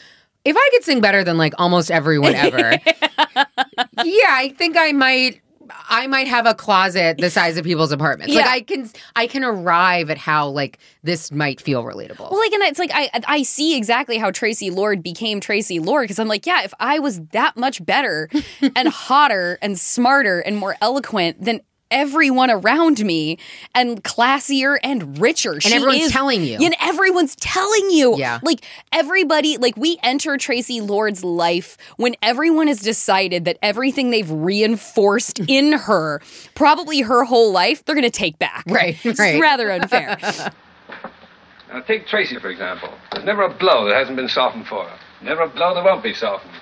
if 0.46 0.56
I 0.56 0.70
could 0.72 0.84
sing 0.84 1.02
better 1.02 1.24
than 1.24 1.38
like 1.38 1.54
almost 1.58 1.92
everyone 1.92 2.36
ever, 2.36 2.80
yeah, 2.86 4.30
I 4.30 4.54
think 4.58 4.78
I 4.78 4.92
might. 4.94 5.42
I 5.90 6.08
might 6.08 6.28
have 6.28 6.46
a 6.46 6.54
closet 6.54 7.18
the 7.18 7.30
size 7.30 7.58
of 7.58 7.64
people's 7.64 7.92
apartments. 7.92 8.34
Like 8.34 8.46
I 8.46 8.62
can, 8.62 8.90
I 9.16 9.28
can 9.28 9.44
arrive 9.44 10.10
at 10.10 10.18
how 10.18 10.50
like 10.50 10.80
this 11.04 11.32
might 11.32 11.62
feel 11.62 11.84
relatable. 11.84 12.32
Well, 12.32 12.40
like, 12.40 12.52
and 12.54 12.64
it's 12.64 12.80
like 12.80 12.92
I 12.94 13.10
I 13.28 13.44
see 13.44 13.78
exactly 13.78 14.18
how 14.18 14.32
Tracy 14.32 14.70
Lord 14.70 15.04
became 15.04 15.40
Tracy 15.40 15.80
Lord 15.80 16.06
because 16.06 16.20
I'm 16.20 16.28
like, 16.28 16.46
yeah, 16.46 16.64
if 16.64 16.74
I 16.80 17.00
was 17.00 17.22
that 17.32 17.58
much 17.58 17.86
better 17.86 18.30
and 18.76 18.88
hotter 18.90 19.58
and 19.62 19.80
smarter 19.80 20.40
and 20.40 20.58
more 20.58 20.76
eloquent 20.82 21.44
than 21.44 21.62
everyone 21.92 22.50
around 22.52 23.04
me 23.04 23.38
and 23.74 24.04
classier 24.04 24.78
and 24.84 25.20
richer, 25.20 25.54
and 25.54 25.66
everyone's 25.68 26.12
telling 26.12 26.44
you. 26.44 26.58
and 26.62 26.76
everyone's 26.82 27.36
telling 27.36 27.90
you, 27.92 28.18
Yeah. 28.18 28.40
like 28.44 28.62
everybody, 28.92 29.58
like 29.58 29.78
we 29.78 29.98
enter 30.04 30.38
Tracy 30.38 30.82
Lord's 30.82 31.24
life 31.24 31.78
when 31.98 32.16
everyone 32.22 32.68
has 32.68 32.80
decided 32.80 33.46
that 33.46 33.58
everything 33.62 34.10
they've 34.12 34.30
reinforced 34.30 35.40
in 35.48 35.74
her, 35.74 36.22
probably 36.56 37.02
her 37.02 37.24
whole 37.24 37.52
life, 37.52 37.84
they're 37.86 37.96
gonna 37.96 38.10
take 38.10 38.40
back. 38.40 38.64
Right, 38.68 38.98
It's 39.06 39.20
right. 39.20 39.40
rather 39.42 39.72
unfair. 39.72 40.18
Now, 41.74 41.82
take 41.82 42.08
Tracy, 42.08 42.40
for 42.40 42.50
example. 42.50 42.90
There's 43.12 43.26
never 43.26 43.42
a 43.44 43.54
blow 43.54 43.86
that 43.90 43.96
hasn't 43.96 44.16
been 44.16 44.30
softened 44.30 44.66
for 44.68 44.86
her. 44.86 44.98
Never 45.22 45.42
a 45.42 45.50
blow 45.50 45.74
that 45.76 45.84
won't 45.84 46.04
be 46.04 46.14
softened. 46.14 46.54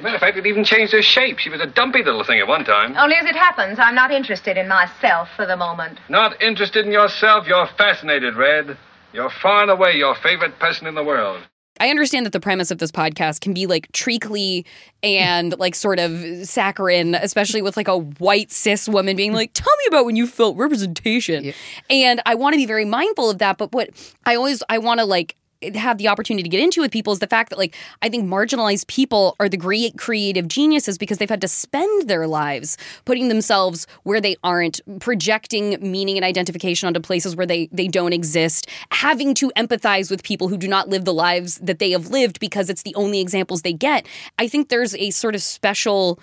As 0.00 0.02
a 0.02 0.06
matter 0.06 0.16
of 0.16 0.20
fact, 0.22 0.38
it 0.38 0.46
even 0.46 0.64
changed 0.64 0.94
her 0.94 1.02
shape. 1.02 1.38
She 1.40 1.50
was 1.50 1.60
a 1.60 1.66
dumpy 1.66 2.02
little 2.02 2.24
thing 2.24 2.40
at 2.40 2.48
one 2.48 2.64
time. 2.64 2.96
Only 2.96 3.16
as 3.16 3.26
it 3.26 3.36
happens, 3.36 3.78
I'm 3.78 3.94
not 3.94 4.10
interested 4.10 4.56
in 4.56 4.66
myself 4.66 5.28
for 5.36 5.44
the 5.44 5.58
moment. 5.58 5.98
Not 6.08 6.40
interested 6.40 6.86
in 6.86 6.90
yourself, 6.90 7.46
you're 7.46 7.68
fascinated, 7.76 8.34
Red. 8.34 8.78
You're 9.12 9.28
far 9.28 9.60
and 9.60 9.70
away 9.70 9.98
your 9.98 10.14
favorite 10.14 10.58
person 10.58 10.86
in 10.86 10.94
the 10.94 11.04
world. 11.04 11.42
I 11.80 11.90
understand 11.90 12.24
that 12.24 12.32
the 12.32 12.40
premise 12.40 12.70
of 12.70 12.78
this 12.78 12.90
podcast 12.90 13.40
can 13.40 13.52
be 13.52 13.66
like 13.66 13.92
treacly 13.92 14.64
and 15.02 15.58
like 15.58 15.74
sort 15.74 15.98
of 15.98 16.12
saccharine, 16.46 17.14
especially 17.14 17.60
with 17.60 17.76
like 17.76 17.88
a 17.88 17.98
white 17.98 18.50
cis 18.50 18.88
woman 18.88 19.16
being 19.16 19.34
like, 19.34 19.52
"Tell 19.52 19.74
me 19.78 19.84
about 19.88 20.06
when 20.06 20.16
you 20.16 20.26
felt 20.26 20.56
representation." 20.56 21.52
And 21.90 22.22
I 22.24 22.36
want 22.36 22.54
to 22.54 22.58
be 22.58 22.66
very 22.66 22.84
mindful 22.84 23.30
of 23.30 23.38
that. 23.38 23.58
But 23.58 23.72
what 23.72 23.90
I 24.24 24.34
always 24.34 24.62
I 24.68 24.78
want 24.78 25.00
to 25.00 25.06
like 25.06 25.36
have 25.74 25.98
the 25.98 26.08
opportunity 26.08 26.42
to 26.42 26.48
get 26.48 26.62
into 26.62 26.80
with 26.80 26.90
people 26.90 27.12
is 27.12 27.18
the 27.18 27.26
fact 27.26 27.50
that 27.50 27.58
like 27.58 27.74
I 28.02 28.08
think 28.08 28.24
marginalized 28.24 28.86
people 28.86 29.36
are 29.38 29.48
the 29.48 29.56
great 29.56 29.98
creative 29.98 30.48
geniuses 30.48 30.98
because 30.98 31.18
they've 31.18 31.28
had 31.28 31.40
to 31.42 31.48
spend 31.48 32.08
their 32.08 32.26
lives 32.26 32.78
putting 33.04 33.28
themselves 33.28 33.86
where 34.04 34.20
they 34.20 34.36
aren't, 34.42 34.80
projecting 35.00 35.76
meaning 35.80 36.16
and 36.16 36.24
identification 36.24 36.86
onto 36.86 37.00
places 37.00 37.36
where 37.36 37.46
they 37.46 37.68
they 37.72 37.88
don't 37.88 38.12
exist, 38.12 38.68
having 38.90 39.34
to 39.34 39.50
empathize 39.56 40.10
with 40.10 40.22
people 40.22 40.48
who 40.48 40.56
do 40.56 40.68
not 40.68 40.88
live 40.88 41.04
the 41.04 41.14
lives 41.14 41.58
that 41.58 41.78
they 41.78 41.90
have 41.90 42.08
lived 42.08 42.40
because 42.40 42.70
it's 42.70 42.82
the 42.82 42.94
only 42.94 43.20
examples 43.20 43.62
they 43.62 43.72
get. 43.72 44.06
I 44.38 44.48
think 44.48 44.68
there's 44.68 44.94
a 44.94 45.10
sort 45.10 45.34
of 45.34 45.42
special 45.42 46.18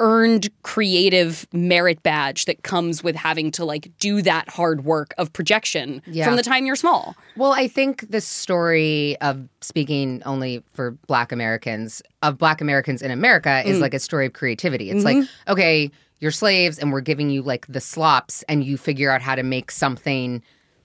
earned 0.00 0.48
creative 0.62 1.46
merit 1.52 2.02
badge 2.02 2.46
that 2.46 2.62
comes 2.64 3.04
with 3.04 3.14
having 3.14 3.50
to 3.52 3.64
like 3.64 3.90
do 3.98 4.20
that 4.22 4.48
hard 4.48 4.84
work 4.84 5.14
of 5.18 5.32
projection 5.32 6.02
Yeah. 6.06 6.24
from 6.24 6.36
the 6.36 6.42
time 6.42 6.66
you're 6.66 6.76
small. 6.76 7.14
Well, 7.36 7.52
I 7.52 7.68
think 7.68 8.10
the 8.10 8.20
story 8.20 9.16
of 9.20 9.46
speaking 9.60 10.22
only 10.26 10.62
for 10.72 10.92
Black 11.06 11.30
Americans, 11.30 12.02
of 12.22 12.36
Black 12.38 12.60
Americans 12.60 13.00
in 13.02 13.10
America, 13.10 13.62
is 13.64 13.78
Mm. 13.78 13.82
like 13.82 13.94
a 13.94 14.00
story 14.00 14.26
of 14.26 14.32
creativity. 14.32 14.90
It's 14.90 15.02
Mhm. 15.02 15.20
like, 15.20 15.28
okay, 15.48 15.90
you're 16.18 16.30
slaves 16.32 16.78
and 16.78 16.92
we're 16.92 17.00
giving 17.00 17.30
you 17.30 17.42
like 17.42 17.66
the 17.68 17.80
slops, 17.80 18.42
and 18.48 18.64
you 18.64 18.76
figure 18.78 19.10
out 19.10 19.22
how 19.22 19.34
to 19.34 19.42
make 19.42 19.70
something 19.70 20.42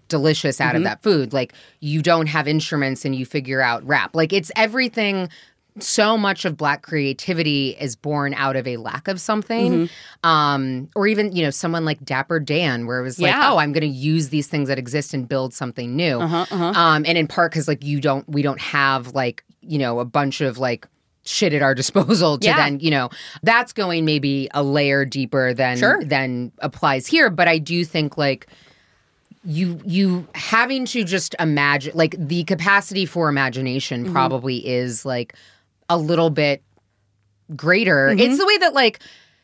delicious 0.10 0.62
out 0.62 0.74
Mhm. 0.74 0.78
of 0.78 0.84
that 0.84 1.03
food. 1.03 1.34
Like, 1.34 1.53
you 1.80 2.01
don't 2.01 2.28
have 2.28 2.47
instruments 2.47 3.03
and 3.03 3.16
you 3.16 3.26
figure 3.26 3.62
out 3.62 3.86
rap. 3.86 4.16
Like, 4.16 4.32
it's 4.32 4.51
everything. 4.55 5.28
So 5.80 6.18
much 6.18 6.46
of 6.46 6.58
black 6.58 6.82
creativity 6.82 7.76
is 7.80 7.96
born 7.96 8.34
out 8.34 8.56
of 8.56 8.68
a 8.68 8.78
lack 8.78 9.08
of 9.08 9.20
something. 9.22 9.72
Mm-hmm. 9.88 10.30
Um, 10.30 10.90
or 10.96 11.08
even, 11.08 11.36
you 11.36 11.44
know, 11.44 11.50
someone 11.50 11.86
like 11.86 12.04
Dapper 12.04 12.40
Dan, 12.40 12.88
where 12.88 13.00
it 13.00 13.04
was 13.04 13.20
like, 13.20 13.32
Yeah. 13.32 13.52
oh, 13.52 13.58
I'm 13.58 13.72
going 13.74 13.82
to 13.82 13.88
use 13.88 14.30
these 14.30 14.48
things 14.48 14.68
that 14.70 14.80
exist 14.80 15.14
and 15.14 15.28
build 15.28 15.54
something 15.54 15.96
new. 15.96 16.20
Uh-huh, 16.20 16.46
uh-huh. 16.50 16.80
Um, 16.80 17.06
and 17.08 17.18
in 17.18 17.28
part 17.28 17.52
because 17.52 17.68
like 17.68 17.84
you 17.84 18.02
don't, 18.02 18.28
we 18.30 18.42
don't 18.42 18.62
have 18.62 19.14
like 19.14 19.44
you 19.62 19.78
know 19.78 20.00
a 20.00 20.06
bunch 20.06 20.40
of 20.42 20.58
like 20.58 20.88
shit 21.26 21.52
at 21.54 21.62
our 21.62 21.76
disposal 21.82 22.38
to 22.38 22.48
Yeah. 22.48 22.56
then 22.56 22.80
you 22.80 22.90
know 22.90 23.10
that's 23.44 23.74
going 23.74 24.06
maybe 24.06 24.48
a 24.54 24.64
layer 24.64 25.04
deeper 25.04 25.54
than 25.54 25.78
Sure. 25.78 26.02
than 26.04 26.52
applies 26.60 27.06
here. 27.08 27.30
But 27.30 27.48
I 27.50 27.58
do 27.58 27.84
think 27.84 28.18
like 28.18 28.48
you 29.44 29.80
you 29.86 30.28
having 30.36 30.86
to 30.86 31.04
just 31.04 31.36
imagine 31.40 31.92
like 31.96 32.16
the 32.18 32.44
capacity 32.46 33.06
for 33.06 33.30
imagination 33.30 34.06
Mhm. 34.08 34.12
probably 34.12 34.66
is 34.68 35.06
like 35.06 35.34
a 35.90 35.98
little 35.98 36.30
bit 36.30 36.64
greater. 37.56 38.10
Mhm. 38.10 38.20
It's 38.20 38.38
the 38.38 38.46
way 38.46 38.58
that 38.60 38.74
like 38.74 39.00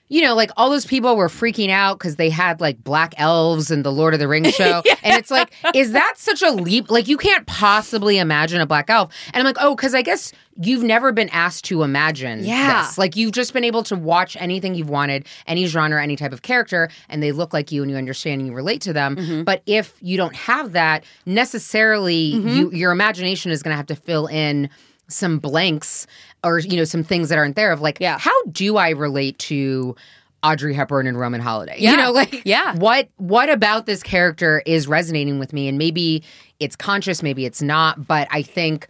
you 0.10 0.22
know, 0.22 0.36
like 0.36 0.52
all 0.58 0.70
those 0.70 0.86
people 0.86 1.16
were 1.16 1.30
freaking 1.30 1.70
out 1.72 1.98
because 1.98 2.18
they 2.18 2.30
had 2.30 2.62
like 2.62 2.84
black 2.84 3.16
elves 3.18 3.72
and 3.72 3.84
the 3.84 3.91
Lord 3.91 4.14
of 4.14 4.20
the 4.20 4.28
Rings 4.28 4.54
show. 4.54 4.84
And 5.02 5.18
it's 5.18 5.32
like, 5.32 5.52
is 5.74 5.94
that 5.94 6.16
such 6.18 6.44
a 6.44 6.52
leap? 6.52 6.91
Like, 6.91 7.08
you 7.08 7.18
can't 7.18 7.48
possibly 7.48 8.20
imagine 8.20 8.62
a 8.62 8.68
black 8.68 8.91
elf. 8.91 9.12
And 9.34 9.38
I'm 9.38 9.46
like, 9.46 9.56
oh, 9.60 9.76
because 9.76 9.96
I 9.96 10.04
guess 10.04 10.32
you've 10.62 10.84
never 10.84 11.12
been 11.14 11.30
asked 11.30 11.66
to 11.66 11.82
imagine 11.82 12.44
Yeah. 12.44 12.84
this. 12.84 12.98
Like, 13.00 13.16
you've 13.16 13.32
just 13.32 13.54
been 13.54 13.64
able 13.64 13.82
to 13.84 13.96
watch 13.96 14.38
anything 14.39 14.76
you've 14.76 14.89
wanted, 14.89 15.26
any 15.48 15.66
genre, 15.66 16.04
any 16.04 16.16
type 16.16 16.34
of 16.34 16.44
character, 16.44 16.89
and 17.10 17.24
they 17.24 17.32
look 17.32 17.52
like 17.52 17.72
you 17.72 17.82
and 17.82 17.89
you 17.89 17.98
understand 17.98 18.39
and 18.41 18.48
you 18.48 18.54
relate 18.54 18.82
to 18.82 18.94
them. 18.94 19.16
Mm-hmm. 19.16 19.44
But 19.44 19.64
if 19.66 19.96
you 20.00 20.18
don't 20.18 20.36
have 20.36 20.74
that, 20.74 21.06
necessarily, 21.26 22.34
Mhm. 22.36 22.56
you, 22.56 22.72
your 22.72 22.91
imagination 22.91 23.52
is 23.52 23.64
going 23.64 23.72
to 23.74 23.78
have 23.78 23.88
to 23.88 23.96
fill 23.96 24.28
in 24.28 24.70
some 25.14 25.39
blanks 25.39 26.07
or 26.43 26.59
you 26.59 26.78
know 26.78 26.84
some 26.84 27.03
things 27.03 27.30
that 27.30 27.38
aren't 27.38 27.55
there 27.55 27.72
of 27.72 27.82
like 27.82 27.97
yeah. 27.99 28.18
how 28.18 28.43
do 28.51 28.78
I 28.78 28.89
relate 28.89 29.38
to 29.39 29.95
Audrey 30.43 30.74
Hepburn 30.74 31.07
and 31.07 31.18
Roman 31.18 31.39
Holiday? 31.41 31.78
Yeah. 31.80 31.91
You 31.91 31.97
know, 31.97 32.11
like 32.11 32.41
Yeah. 32.45 32.76
what 32.76 33.09
what 33.18 33.49
about 33.49 33.86
this 33.86 34.03
character 34.03 34.61
is 34.66 34.88
resonating 34.88 35.39
with 35.39 35.53
me? 35.53 35.68
And 35.68 35.78
maybe 35.78 36.24
it's 36.59 36.76
conscious, 36.76 37.24
maybe 37.24 37.45
it's 37.45 37.61
not, 37.61 38.05
but 38.07 38.28
I 38.30 38.41
think 38.41 38.88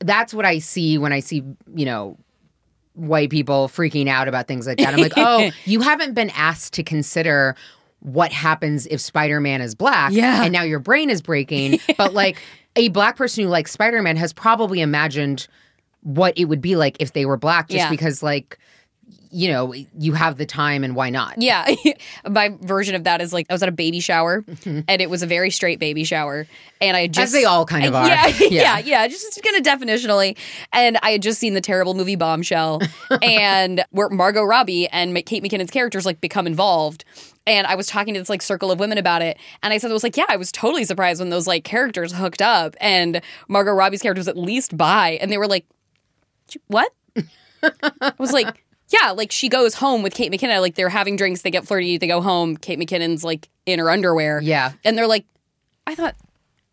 that's 0.00 0.32
what 0.32 0.44
I 0.44 0.58
see 0.58 0.98
when 0.98 1.12
I 1.12 1.20
see, 1.20 1.42
you 1.74 1.84
know, 1.84 2.16
white 2.94 3.30
people 3.30 3.68
freaking 3.68 4.08
out 4.08 4.28
about 4.28 4.46
things 4.46 4.66
like 4.66 4.78
that. 4.78 4.94
I'm 4.94 5.00
like, 5.00 5.14
oh, 5.16 5.50
you 5.64 5.80
haven't 5.80 6.14
been 6.14 6.30
asked 6.30 6.74
to 6.74 6.82
consider 6.82 7.56
what 8.00 8.32
happens 8.32 8.86
if 8.86 9.00
Spider-Man 9.00 9.60
is 9.60 9.74
black. 9.74 10.12
Yeah. 10.12 10.42
And 10.42 10.52
now 10.52 10.62
your 10.62 10.80
brain 10.80 11.08
is 11.08 11.22
breaking. 11.22 11.78
But 11.96 12.12
like 12.14 12.42
a 12.76 12.88
black 12.88 13.16
person 13.16 13.44
who 13.44 13.50
likes 13.50 13.70
Spider-Man 13.72 14.16
has 14.16 14.32
probably 14.32 14.80
imagined 14.80 15.46
what 16.02 16.36
it 16.36 16.46
would 16.46 16.60
be 16.60 16.74
like 16.76 16.96
if 17.00 17.12
they 17.12 17.26
were 17.26 17.36
black 17.36 17.68
just 17.68 17.78
Yeah. 17.78 17.90
because 17.90 18.22
like 18.22 18.58
you 19.34 19.48
know, 19.50 19.72
you 19.98 20.12
have 20.12 20.36
the 20.36 20.44
time 20.44 20.84
and 20.84 20.94
why 20.94 21.08
not? 21.08 21.40
Yeah. 21.40 21.66
My 22.28 22.54
version 22.60 22.94
of 22.94 23.04
that 23.04 23.22
is 23.22 23.32
like 23.32 23.46
I 23.48 23.54
was 23.54 23.62
at 23.62 23.68
a 23.68 23.72
baby 23.72 23.98
shower 23.98 24.42
mm-hmm. 24.42 24.80
and 24.86 25.00
it 25.00 25.08
was 25.08 25.22
a 25.22 25.26
very 25.26 25.48
straight 25.48 25.78
baby 25.78 26.04
shower. 26.04 26.46
And 26.82 26.94
I 26.98 27.06
just 27.06 27.32
they 27.32 27.44
all 27.46 27.64
kind 27.64 27.86
of 27.86 27.94
are. 27.94 28.06
Yeah, 28.08 28.26
yeah, 28.26 28.46
Yeah. 28.50 28.78
yeah. 28.80 29.08
Just 29.08 29.42
kind 29.42 29.56
of 29.56 29.62
definitionally. 29.62 30.36
And 30.74 30.98
I 31.02 31.12
had 31.12 31.22
just 31.22 31.40
seen 31.40 31.54
the 31.54 31.62
terrible 31.62 31.94
movie 31.94 32.14
Bombshell 32.14 32.82
and 33.22 33.82
where 33.90 34.10
Margot 34.10 34.42
Robbie 34.42 34.86
and 34.88 35.14
Kate 35.24 35.42
McKinnon's 35.42 35.70
characters 35.70 36.04
like 36.04 36.20
become 36.20 36.46
involved. 36.46 37.06
And 37.46 37.66
I 37.66 37.74
was 37.74 37.86
talking 37.86 38.14
to 38.14 38.20
this 38.20 38.28
like 38.28 38.42
circle 38.42 38.70
of 38.70 38.78
women 38.78 38.98
about 38.98 39.22
it. 39.22 39.36
And 39.62 39.72
I 39.72 39.78
said, 39.78 39.90
I 39.90 39.94
was 39.94 40.02
like, 40.02 40.16
yeah, 40.16 40.26
I 40.28 40.36
was 40.36 40.52
totally 40.52 40.84
surprised 40.84 41.20
when 41.20 41.30
those 41.30 41.46
like 41.46 41.64
characters 41.64 42.12
hooked 42.12 42.40
up 42.42 42.76
and 42.80 43.20
Margot 43.48 43.72
Robbie's 43.72 44.02
character 44.02 44.20
was 44.20 44.28
at 44.28 44.36
least 44.36 44.76
bi. 44.76 45.18
And 45.20 45.30
they 45.32 45.38
were 45.38 45.48
like, 45.48 45.66
what? 46.68 46.92
I 47.64 48.12
was 48.18 48.32
like, 48.32 48.64
yeah, 48.88 49.10
like 49.12 49.32
she 49.32 49.48
goes 49.48 49.74
home 49.74 50.02
with 50.02 50.14
Kate 50.14 50.30
McKinnon. 50.30 50.60
Like 50.60 50.74
they're 50.74 50.88
having 50.88 51.16
drinks, 51.16 51.42
they 51.42 51.50
get 51.50 51.66
flirty, 51.66 51.98
they 51.98 52.06
go 52.06 52.20
home. 52.20 52.56
Kate 52.56 52.78
McKinnon's 52.78 53.24
like 53.24 53.48
in 53.66 53.78
her 53.78 53.90
underwear. 53.90 54.40
Yeah. 54.40 54.72
And 54.84 54.96
they're 54.96 55.06
like, 55.06 55.24
I 55.86 55.94
thought, 55.94 56.14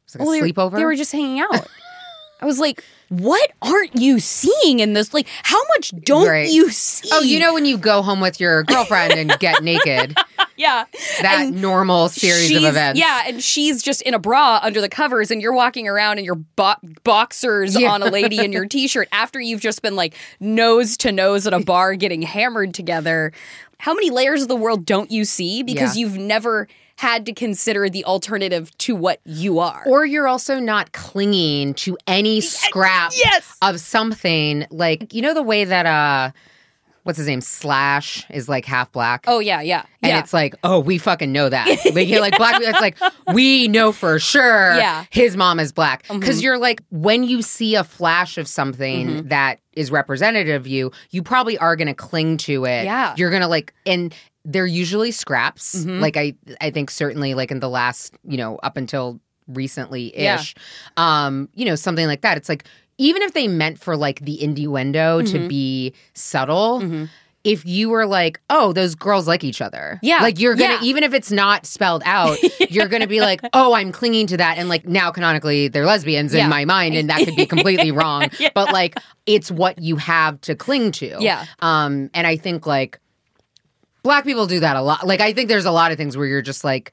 It's 0.05 0.15
like 0.15 0.25
well, 0.25 0.35
a 0.35 0.41
they, 0.41 0.51
sleepover. 0.51 0.75
they 0.75 0.85
were 0.85 0.95
just 0.95 1.11
hanging 1.11 1.39
out. 1.39 1.67
I 2.41 2.45
was 2.45 2.59
like, 2.59 2.83
what 3.09 3.51
aren't 3.61 3.95
you 3.95 4.19
seeing 4.19 4.79
in 4.79 4.93
this? 4.93 5.13
Like, 5.13 5.27
how 5.43 5.61
much 5.75 5.91
don't 6.03 6.27
Right. 6.27 6.49
you 6.49 6.69
see? 6.69 7.09
Oh, 7.11 7.21
you 7.21 7.39
know 7.39 7.53
when 7.53 7.65
you 7.65 7.77
go 7.77 8.01
home 8.01 8.21
with 8.21 8.39
your 8.39 8.63
girlfriend 8.63 9.13
and 9.13 9.37
get 9.39 9.63
naked, 9.63 10.15
yeah. 10.57 10.85
that 11.21 11.45
And 11.47 11.61
normal 11.61 12.09
series 12.09 12.55
of 12.55 12.63
events. 12.63 12.99
Yeah, 12.99 13.23
and 13.25 13.41
she's 13.43 13.81
just 13.81 14.01
in 14.03 14.13
a 14.13 14.19
bra 14.19 14.59
under 14.61 14.79
the 14.81 14.89
covers, 14.89 15.31
and 15.31 15.41
you're 15.41 15.53
walking 15.53 15.87
around 15.87 16.19
in 16.19 16.25
your 16.25 16.35
bo- 16.35 16.75
boxers 17.03 17.75
Yeah. 17.79 17.91
on 17.91 18.01
a 18.03 18.09
lady 18.11 18.37
in 18.43 18.51
your 18.51 18.65
t-shirt 18.67 19.07
after 19.11 19.39
you've 19.41 19.61
just 19.61 19.81
been 19.81 19.95
like 19.95 20.13
nose 20.39 20.95
to 20.97 21.11
nose 21.11 21.47
at 21.47 21.53
a 21.53 21.59
bar 21.59 21.95
getting 21.95 22.21
hammered 22.21 22.73
together. 22.73 23.31
How 23.79 23.93
many 23.93 24.09
layers 24.09 24.41
of 24.41 24.47
the 24.49 24.55
world 24.55 24.85
don't 24.85 25.09
you 25.09 25.25
see 25.25 25.63
because 25.63 25.95
Yeah. 25.97 26.01
you've 26.05 26.17
never 26.17 26.67
had 26.99 27.25
to 27.25 27.31
consider 27.31 27.89
the 27.89 28.03
alternative 28.03 28.77
to 28.77 28.93
what 28.93 29.21
you 29.23 29.57
are. 29.59 29.83
Or 29.87 30.05
you're 30.05 30.27
also 30.27 30.59
not 30.59 30.91
clinging 30.91 31.73
to 31.75 31.97
any 32.07 32.41
scrap 32.41 33.13
yes! 33.15 33.55
of 33.61 33.79
something. 33.79 34.65
Like, 34.69 35.13
you 35.13 35.21
know, 35.21 35.33
the 35.33 35.41
way 35.41 35.63
that, 35.63 35.85
uh, 35.85 36.31
what's 37.03 37.17
his 37.17 37.25
name? 37.25 37.39
Slash 37.39 38.29
is 38.29 38.49
like 38.49 38.65
half 38.65 38.91
black. 38.91 39.23
Oh, 39.27 39.39
yeah, 39.39 39.61
yeah. 39.61 39.83
And 40.03 40.09
yeah. 40.09 40.19
it's 40.19 40.33
like, 40.33 40.55
oh, 40.65 40.81
we 40.81 40.97
fucking 40.97 41.31
know 41.31 41.47
that. 41.47 41.67
Like, 41.95 42.09
you're 42.09 42.19
like 42.19 42.35
black. 42.35 42.61
It's 42.61 42.81
like 42.81 42.97
we 43.33 43.69
know 43.69 43.93
for 43.93 44.19
sure. 44.19 44.75
Yeah. 44.75 45.05
his 45.09 45.37
mom 45.37 45.61
is 45.61 45.71
black 45.71 46.03
because 46.09 46.39
Mhm. 46.39 46.43
you're 46.43 46.57
like 46.57 46.81
when 46.91 47.23
you 47.23 47.41
see 47.41 47.75
a 47.75 47.85
flash 47.85 48.37
of 48.37 48.45
something 48.45 49.07
Mhm. 49.07 49.29
that 49.29 49.61
is 49.71 49.89
representative 49.89 50.53
of 50.63 50.67
you, 50.67 50.91
you 51.11 51.23
probably 51.23 51.57
are 51.59 51.77
going 51.77 51.87
to 51.87 51.93
cling 51.93 52.35
to 52.39 52.65
it. 52.65 52.83
Yeah. 52.83 53.13
you're 53.15 53.31
gonna 53.31 53.47
like 53.47 53.73
and. 53.85 54.13
They're 54.51 54.65
usually 54.65 55.11
scraps. 55.11 55.83
Mhm. 55.85 55.99
Like 56.01 56.17
I, 56.17 56.33
I 56.59 56.71
think 56.71 56.89
certainly 56.89 57.33
like 57.35 57.51
in 57.51 57.59
the 57.59 57.69
last, 57.69 58.13
you 58.27 58.37
know, 58.37 58.57
up 58.63 58.77
until 58.77 59.19
recently 59.47 60.11
Yeah. 60.19 60.35
ish, 60.39 60.55
um, 60.97 61.49
you 61.55 61.65
know, 61.65 61.75
something 61.75 62.07
like 62.07 62.21
that. 62.21 62.37
It's 62.37 62.49
like 62.49 62.65
even 62.97 63.21
if 63.21 63.33
they 63.33 63.47
meant 63.47 63.79
for 63.79 63.95
like 63.95 64.19
the 64.21 64.41
innuendo 64.43 65.21
to 65.21 65.37
Mhm. 65.39 65.47
be 65.47 65.93
subtle, 66.13 66.81
Mm-hmm. 66.81 67.05
if 67.45 67.65
you 67.65 67.89
were 67.89 68.05
like, 68.05 68.41
oh, 68.49 68.73
those 68.73 68.95
girls 68.95 69.27
like 69.27 69.43
each 69.45 69.61
other. 69.61 69.97
Yeah. 70.03 70.19
Like 70.21 70.39
you're 70.39 70.55
gonna, 70.55 70.73
Yeah. 70.73 70.83
even 70.83 71.03
if 71.03 71.13
it's 71.13 71.31
not 71.31 71.65
spelled 71.65 72.03
out, 72.05 72.37
you're 72.69 72.87
gonna 72.89 73.07
be 73.07 73.21
like, 73.21 73.39
oh, 73.53 73.73
I'm 73.73 73.91
clinging 73.93 74.27
to 74.27 74.37
that. 74.37 74.57
And 74.57 74.67
like 74.67 74.85
now 74.87 75.09
canonically 75.11 75.67
they're 75.69 75.85
lesbians 75.85 76.33
Yeah. 76.33 76.43
in 76.43 76.49
my 76.49 76.65
mind, 76.65 76.95
and 76.95 77.09
that 77.09 77.19
could 77.23 77.35
be 77.35 77.45
completely 77.55 77.91
wrong. 77.91 78.29
Yeah. 78.39 78.49
But 78.53 78.73
like 78.73 78.97
it's 79.25 79.49
what 79.49 79.79
you 79.81 79.95
have 79.95 80.41
to 80.41 80.55
cling 80.55 80.91
to. 80.93 81.15
Yeah. 81.19 81.45
Um, 81.61 82.09
and 82.13 82.27
I 82.27 82.35
think 82.35 82.67
like 82.67 82.99
black 84.09 84.23
people 84.25 84.47
do 84.47 84.59
that 84.59 84.75
a 84.75 84.81
lot. 84.81 85.05
Like 85.07 85.21
I 85.21 85.33
think 85.33 85.47
there's 85.49 85.65
a 85.65 85.71
lot 85.71 85.91
of 85.91 85.97
things 85.97 86.17
where 86.17 86.25
you're 86.27 86.41
just 86.41 86.63
like 86.63 86.91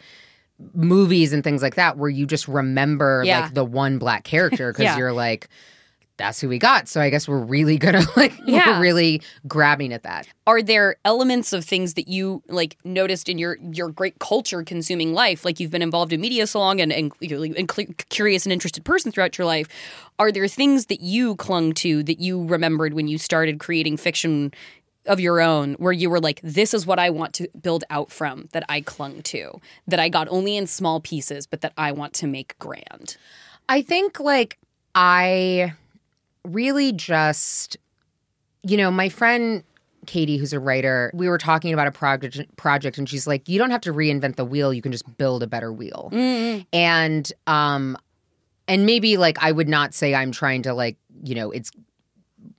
movies 0.75 1.33
and 1.33 1.45
things 1.45 1.63
like 1.63 1.75
that 1.75 1.99
where 1.99 2.09
you 2.11 2.27
just 2.27 2.49
remember 2.49 3.23
Yeah. 3.25 3.41
like 3.41 3.55
the 3.55 3.65
one 3.65 3.99
black 3.99 4.25
character 4.25 4.73
because 4.73 4.85
Yeah. 4.85 4.97
you're 4.99 5.13
like 5.13 5.49
that's 6.19 6.41
who 6.41 6.49
we 6.49 6.59
got 6.59 6.89
so 6.89 6.99
i 6.99 7.11
guess 7.11 7.29
we're 7.29 7.45
really 7.45 7.77
gonna 7.85 8.01
like 8.17 8.33
Yeah. 8.47 8.79
we're 8.79 8.81
really 8.81 9.21
grabbing 9.47 9.93
at 9.93 10.03
that 10.05 10.27
are 10.47 10.63
there 10.63 10.97
elements 11.05 11.53
of 11.53 11.63
things 11.63 11.93
that 11.93 12.09
you 12.09 12.43
like 12.49 12.79
noticed 12.85 13.29
in 13.29 13.37
your 13.37 13.59
your 13.71 13.91
great 13.91 14.19
culture 14.19 14.63
consuming 14.63 15.13
life 15.13 15.45
like 15.45 15.61
you've 15.61 15.71
been 15.71 15.83
involved 15.83 16.15
in 16.15 16.23
media 16.23 16.47
so 16.47 16.59
long 16.59 16.81
and, 16.81 16.91
and 16.91 17.13
you're 17.21 17.39
like 17.39 17.53
a 17.59 17.67
cl- 17.71 17.89
curious 18.09 18.47
and 18.47 18.53
interested 18.55 18.83
person 18.83 19.13
throughout 19.13 19.37
your 19.37 19.47
life 19.47 19.69
are 20.19 20.33
there 20.33 20.49
things 20.49 20.87
that 20.87 21.03
you 21.03 21.37
clung 21.37 21.75
to 21.75 22.03
that 22.05 22.19
you 22.19 22.47
remembered 22.47 22.95
when 22.95 23.09
you 23.09 23.19
started 23.19 23.61
creating 23.61 23.99
fiction 23.99 24.51
of 25.07 25.21
your 25.21 25.41
own 25.41 25.75
where 25.75 25.93
you 25.93 26.11
were 26.11 26.21
like 26.21 26.41
this 26.43 26.75
is 26.75 26.87
what 26.87 26.99
i 26.99 27.11
want 27.11 27.33
to 27.33 27.49
build 27.61 27.85
out 27.91 28.11
from 28.11 28.49
that 28.53 28.65
i 28.69 28.81
clung 28.81 29.23
to 29.23 29.61
that 29.87 30.01
i 30.01 30.09
got 30.09 30.27
only 30.29 30.57
in 30.57 30.67
small 30.67 31.01
pieces 31.01 31.47
but 31.47 31.61
that 31.61 31.73
i 31.77 31.93
want 31.93 32.13
to 32.13 32.27
make 32.27 32.59
grand 32.59 33.17
I 33.69 33.83
think 33.83 34.21
like 34.21 34.59
I 34.95 35.75
really 36.45 36.93
just 36.93 37.77
you 38.63 38.77
know, 38.77 38.91
my 38.91 39.09
friend 39.09 39.63
Katie, 40.07 40.37
who's 40.37 40.53
a 40.53 40.61
writer, 40.61 41.11
we 41.15 41.29
were 41.29 41.39
talking 41.39 41.73
about 41.73 41.87
a 41.87 41.93
project 41.93 42.57
project 42.57 42.99
and 42.99 43.09
she's 43.09 43.27
like, 43.27 43.49
you 43.49 43.59
don't 43.59 43.71
have 43.71 43.81
to 43.83 43.93
reinvent 43.93 44.37
the 44.37 44.45
wheel, 44.45 44.73
you 44.73 44.83
can 44.83 44.93
just 44.93 45.17
build 45.19 45.43
a 45.43 45.47
better 45.47 45.73
wheel. 45.73 46.11
And 46.73 47.31
um 47.47 47.97
and 48.69 48.87
maybe 48.87 49.17
like 49.17 49.39
I 49.41 49.53
would 49.53 49.69
not 49.69 49.95
say 49.95 50.15
I'm 50.15 50.33
trying 50.33 50.63
to 50.63 50.75
like, 50.75 50.97
you 51.23 51.35
know, 51.35 51.51
it's 51.51 51.71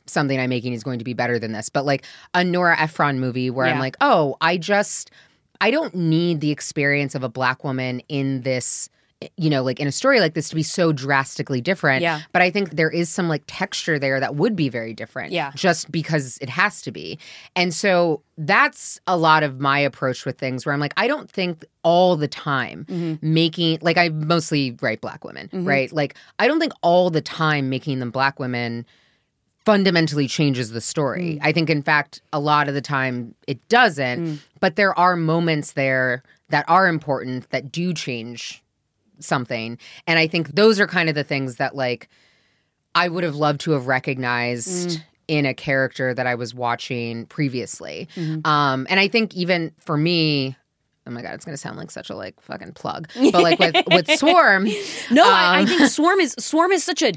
something 0.09 0.39
I'm 0.39 0.49
making 0.49 0.73
is 0.73 0.83
going 0.83 0.99
to 0.99 1.05
be 1.05 1.13
better 1.13 1.39
than 1.39 1.51
this, 1.51 1.69
but 1.69 1.85
like 1.85 2.05
a 2.33 2.43
Nora 2.43 2.79
Ephron 2.79 3.19
movie 3.19 3.49
where 3.49 3.65
I'm 3.65 3.79
like, 3.79 3.97
oh, 4.01 4.35
I 4.41 4.57
just 4.57 5.11
I 5.59 5.71
don't 5.71 5.95
need 5.95 6.39
the 6.41 6.51
experience 6.51 7.15
of 7.15 7.23
a 7.23 7.29
black 7.29 7.63
woman 7.63 8.01
in 8.09 8.41
this 8.41 8.89
you 9.35 9.49
know, 9.49 9.63
like 9.63 9.79
in 9.79 9.87
a 9.87 9.91
story 9.91 10.19
like 10.19 10.35
this 10.35 10.47
to 10.49 10.53
be 10.55 10.61
so 10.61 10.91
drastically 10.93 11.59
different. 11.59 12.03
Yeah. 12.03 12.21
But 12.33 12.43
I 12.43 12.51
think 12.51 12.75
there 12.75 12.91
is 12.91 13.09
some 13.09 13.27
like 13.27 13.41
texture 13.47 13.97
there 13.97 14.19
that 14.19 14.35
would 14.35 14.55
be 14.55 14.69
very 14.69 14.93
different. 14.93 15.31
Yeah. 15.31 15.51
Just 15.55 15.91
because 15.91 16.37
it 16.39 16.49
has 16.49 16.83
to 16.83 16.91
be. 16.91 17.17
And 17.55 17.73
so 17.73 18.21
that's 18.37 18.99
a 19.07 19.17
lot 19.17 19.41
of 19.41 19.59
my 19.59 19.79
approach 19.79 20.23
with 20.23 20.37
things 20.37 20.67
where 20.67 20.73
I'm 20.73 20.79
like, 20.79 20.93
I 20.97 21.07
don't 21.07 21.31
think 21.31 21.65
all 21.81 22.15
the 22.15 22.27
time 22.27 22.85
Mm-hmm. 22.87 23.33
making, 23.33 23.79
like, 23.81 23.97
I 23.97 24.09
mostly 24.09 24.77
write 24.83 25.01
black 25.01 25.23
women, 25.25 25.49
Mhm. 25.51 25.65
right? 25.67 25.91
Like, 25.91 26.13
I 26.37 26.47
don't 26.47 26.59
think 26.59 26.73
all 26.83 27.09
the 27.09 27.19
time 27.21 27.69
making 27.71 27.97
them 27.97 28.11
black 28.11 28.37
women 28.39 28.85
fundamentally 29.67 30.29
changes 30.29 30.71
the 30.71 30.79
story. 30.79 31.37
I 31.41 31.51
think, 31.51 31.69
in 31.69 31.83
fact, 31.83 32.21
a 32.31 32.39
lot 32.39 32.69
of 32.69 32.73
the 32.73 32.79
time 32.81 33.35
it 33.47 33.59
doesn't, 33.67 34.39
but 34.61 34.77
there 34.77 34.97
are 34.97 35.17
moments 35.17 35.73
there 35.73 36.23
that 36.47 36.63
are 36.69 36.87
important 36.87 37.49
that 37.49 37.69
do 37.69 37.93
change 37.93 38.63
something. 39.19 39.77
And 40.07 40.17
I 40.19 40.25
think 40.27 40.55
those 40.55 40.79
are 40.79 40.87
kind 40.87 41.09
of 41.09 41.15
the 41.15 41.23
things 41.25 41.57
that, 41.57 41.75
like, 41.75 42.07
I 42.95 43.09
would 43.09 43.25
have 43.25 43.35
loved 43.35 43.59
to 43.61 43.71
have 43.71 43.87
recognized 43.87 44.89
Mm. 44.91 45.03
in 45.27 45.45
a 45.45 45.53
character 45.53 46.13
that 46.13 46.25
I 46.25 46.35
was 46.35 46.55
watching 46.55 47.25
previously. 47.25 48.07
Mhm. 48.15 48.47
Um, 48.47 48.87
and 48.89 49.01
I 49.01 49.09
think 49.09 49.35
even 49.35 49.73
for 49.79 49.97
me, 49.97 50.55
oh 51.05 51.11
my 51.11 51.21
god, 51.21 51.33
it's 51.33 51.43
gonna 51.43 51.57
sound 51.57 51.75
like 51.77 51.91
such 51.91 52.09
a 52.09 52.15
like 52.15 52.39
fucking 52.39 52.71
plug, 52.71 53.09
but 53.33 53.43
like 53.43 53.59
with 53.59 53.75
with 53.91 54.09
Swarm, 54.17 54.63
No, 55.11 55.25
I, 55.29 55.57
I 55.57 55.61
um, 55.63 55.67
think 55.67 55.89
Swarm 55.91 56.21
is 56.21 56.33
Swarm 56.39 56.71
is 56.71 56.85
such 56.85 57.01
a 57.01 57.11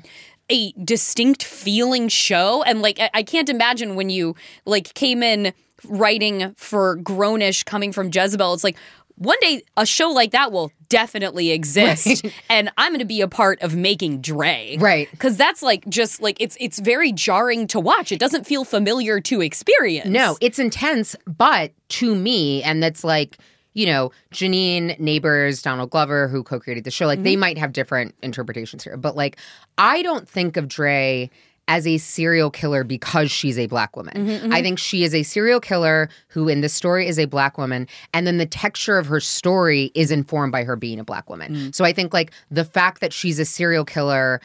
a 0.51 0.73
distinct 0.73 1.45
feeling 1.45 2.09
show, 2.09 2.63
and 2.65 2.83
like 2.83 2.99
I, 3.01 3.11
I 3.15 3.23
can't 3.23 3.49
imagine 3.49 3.95
when 3.95 4.11
you 4.11 4.35
like 4.65 4.93
came 4.95 5.23
in 5.23 5.53
writing 5.85 6.55
for 6.57 6.99
Grownish 6.99 7.65
coming 7.65 7.93
from 7.93 8.11
Jezebel. 8.13 8.53
It's 8.53 8.65
like 8.65 8.77
one 9.21 9.39
day 9.41 9.63
a 9.77 9.85
show 9.85 10.09
like 10.09 10.31
that 10.31 10.51
will 10.51 10.73
definitely 10.89 11.51
exist, 11.51 12.25
and 12.51 12.71
I'm 12.79 12.93
going 12.93 13.01
to 13.01 13.05
be 13.05 13.21
a 13.21 13.29
part 13.29 13.61
of 13.61 13.77
making 13.77 14.23
Dre, 14.23 14.77
right? 14.81 15.11
Because 15.11 15.37
that's 15.37 15.63
like 15.63 15.89
just 15.89 16.23
like 16.23 16.39
it's 16.41 16.57
it's 16.59 16.79
very 16.79 17.13
jarring 17.13 17.67
to 17.69 17.81
watch. 17.81 18.13
It 18.13 18.19
doesn't 18.19 18.47
feel 18.47 18.65
familiar 18.65 19.21
to 19.21 19.43
experience. 19.43 20.09
No, 20.09 20.39
it's 20.41 20.59
intense, 20.59 21.17
but 21.27 21.73
to 21.91 22.15
me, 22.15 22.63
and 22.63 22.83
that's 22.83 23.05
like, 23.05 23.37
you 23.75 23.87
know, 23.87 24.11
Janine, 24.33 24.99
Nabers, 25.01 25.63
Donald 25.63 25.91
Glover, 25.91 26.29
who 26.29 26.43
co 26.43 26.59
created 26.61 26.85
the 26.85 26.91
show, 26.91 27.07
like 27.07 27.23
they 27.23 27.35
Mhm. 27.37 27.41
might 27.41 27.59
have 27.59 27.73
different 27.73 28.15
interpretations 28.23 28.83
here. 28.85 28.97
But 28.97 29.17
like, 29.17 29.37
I 29.79 30.03
don't 30.03 30.29
think 30.29 30.57
of 30.57 30.67
Dre 30.69 31.31
as 31.69 31.87
a 31.87 31.99
serial 31.99 32.51
killer 32.51 32.83
because 32.83 33.31
she's 33.31 33.57
a 33.57 33.67
black 33.67 33.97
woman. 33.97 34.15
Mhm, 34.27 34.41
mhm. 34.41 34.53
I 34.53 34.61
think 34.61 34.77
she 34.81 35.05
is 35.05 35.15
a 35.15 35.23
serial 35.23 35.61
killer 35.61 36.09
who, 36.29 36.49
in 36.49 36.63
this 36.63 36.73
story, 36.75 37.07
is 37.07 37.17
a 37.17 37.27
black 37.27 37.59
woman. 37.59 37.87
And 38.13 38.27
then 38.27 38.39
the 38.39 38.47
texture 38.47 38.99
of 38.99 39.07
her 39.07 39.21
story 39.21 39.93
is 39.95 40.11
informed 40.11 40.51
by 40.51 40.65
her 40.65 40.75
being 40.75 40.99
a 40.99 41.05
black 41.05 41.31
woman. 41.31 41.55
Mm. 41.55 41.75
So 41.75 41.85
I 41.85 41.93
think 41.93 42.13
like 42.13 42.33
the 42.51 42.65
fact 42.65 43.01
that 43.03 43.13
she's 43.13 43.39
a 43.39 43.45
serial 43.45 43.85
killer 43.85 44.41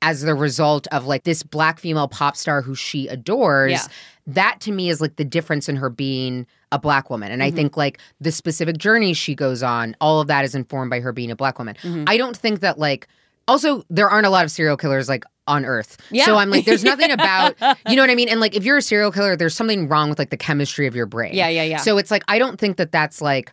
as 0.00 0.22
the 0.22 0.34
result 0.34 0.86
of 0.90 1.04
like 1.06 1.24
this 1.24 1.42
black 1.42 1.78
female 1.78 2.08
pop 2.08 2.34
star 2.34 2.62
who 2.62 2.74
she 2.74 3.06
adores 3.08 3.72
Yeah. 3.72 3.86
that 4.28 4.60
to 4.60 4.72
me 4.72 4.88
is 4.88 5.02
like 5.02 5.16
the 5.16 5.24
difference 5.26 5.68
in 5.68 5.76
her 5.76 5.90
being 5.90 6.46
a 6.72 6.78
black 6.78 7.10
woman 7.10 7.32
and 7.32 7.42
i 7.42 7.50
Mhm. 7.50 7.54
think 7.56 7.76
like 7.76 7.98
the 8.20 8.30
specific 8.32 8.78
journey 8.78 9.12
she 9.12 9.34
goes 9.34 9.62
on 9.62 9.96
all 10.00 10.20
of 10.20 10.28
that 10.28 10.44
is 10.44 10.54
informed 10.54 10.90
by 10.90 11.00
her 11.00 11.12
being 11.12 11.30
a 11.30 11.36
black 11.36 11.58
woman 11.58 11.74
Mhm. 11.82 12.04
i 12.06 12.16
don't 12.16 12.36
think 12.36 12.60
that 12.60 12.78
like 12.78 13.08
also 13.48 13.82
there 13.90 14.08
aren't 14.08 14.26
a 14.26 14.30
lot 14.30 14.44
of 14.44 14.50
serial 14.50 14.76
killers 14.76 15.08
like 15.08 15.24
on 15.48 15.64
earth 15.64 15.96
Yeah. 16.12 16.26
so 16.26 16.36
i'm 16.36 16.48
like 16.50 16.64
there's 16.64 16.84
nothing 16.84 17.10
about 17.10 17.56
you 17.88 17.96
know 17.96 18.02
what 18.02 18.10
i 18.10 18.14
mean 18.14 18.28
and 18.28 18.38
like 18.40 18.54
if 18.54 18.64
you're 18.64 18.76
a 18.76 18.82
serial 18.82 19.10
killer 19.10 19.34
there's 19.36 19.54
something 19.54 19.88
wrong 19.88 20.08
with 20.10 20.18
like 20.18 20.30
the 20.30 20.36
chemistry 20.36 20.86
of 20.86 20.94
your 20.94 21.06
brain 21.06 21.34
Yeah, 21.34 21.48
yeah, 21.48 21.64
yeah. 21.64 21.78
so 21.78 21.98
it's 21.98 22.10
like 22.10 22.22
i 22.28 22.38
don't 22.38 22.60
think 22.60 22.76
that 22.76 22.92
that's 22.92 23.20
like 23.20 23.52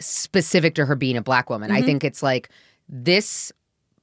specific 0.00 0.74
to 0.76 0.86
her 0.86 0.96
being 0.96 1.16
a 1.16 1.22
black 1.22 1.50
woman 1.50 1.70
i 1.70 1.80
Mhm. 1.82 1.84
think 1.86 2.04
it's 2.04 2.22
like 2.22 2.48
this 2.88 3.52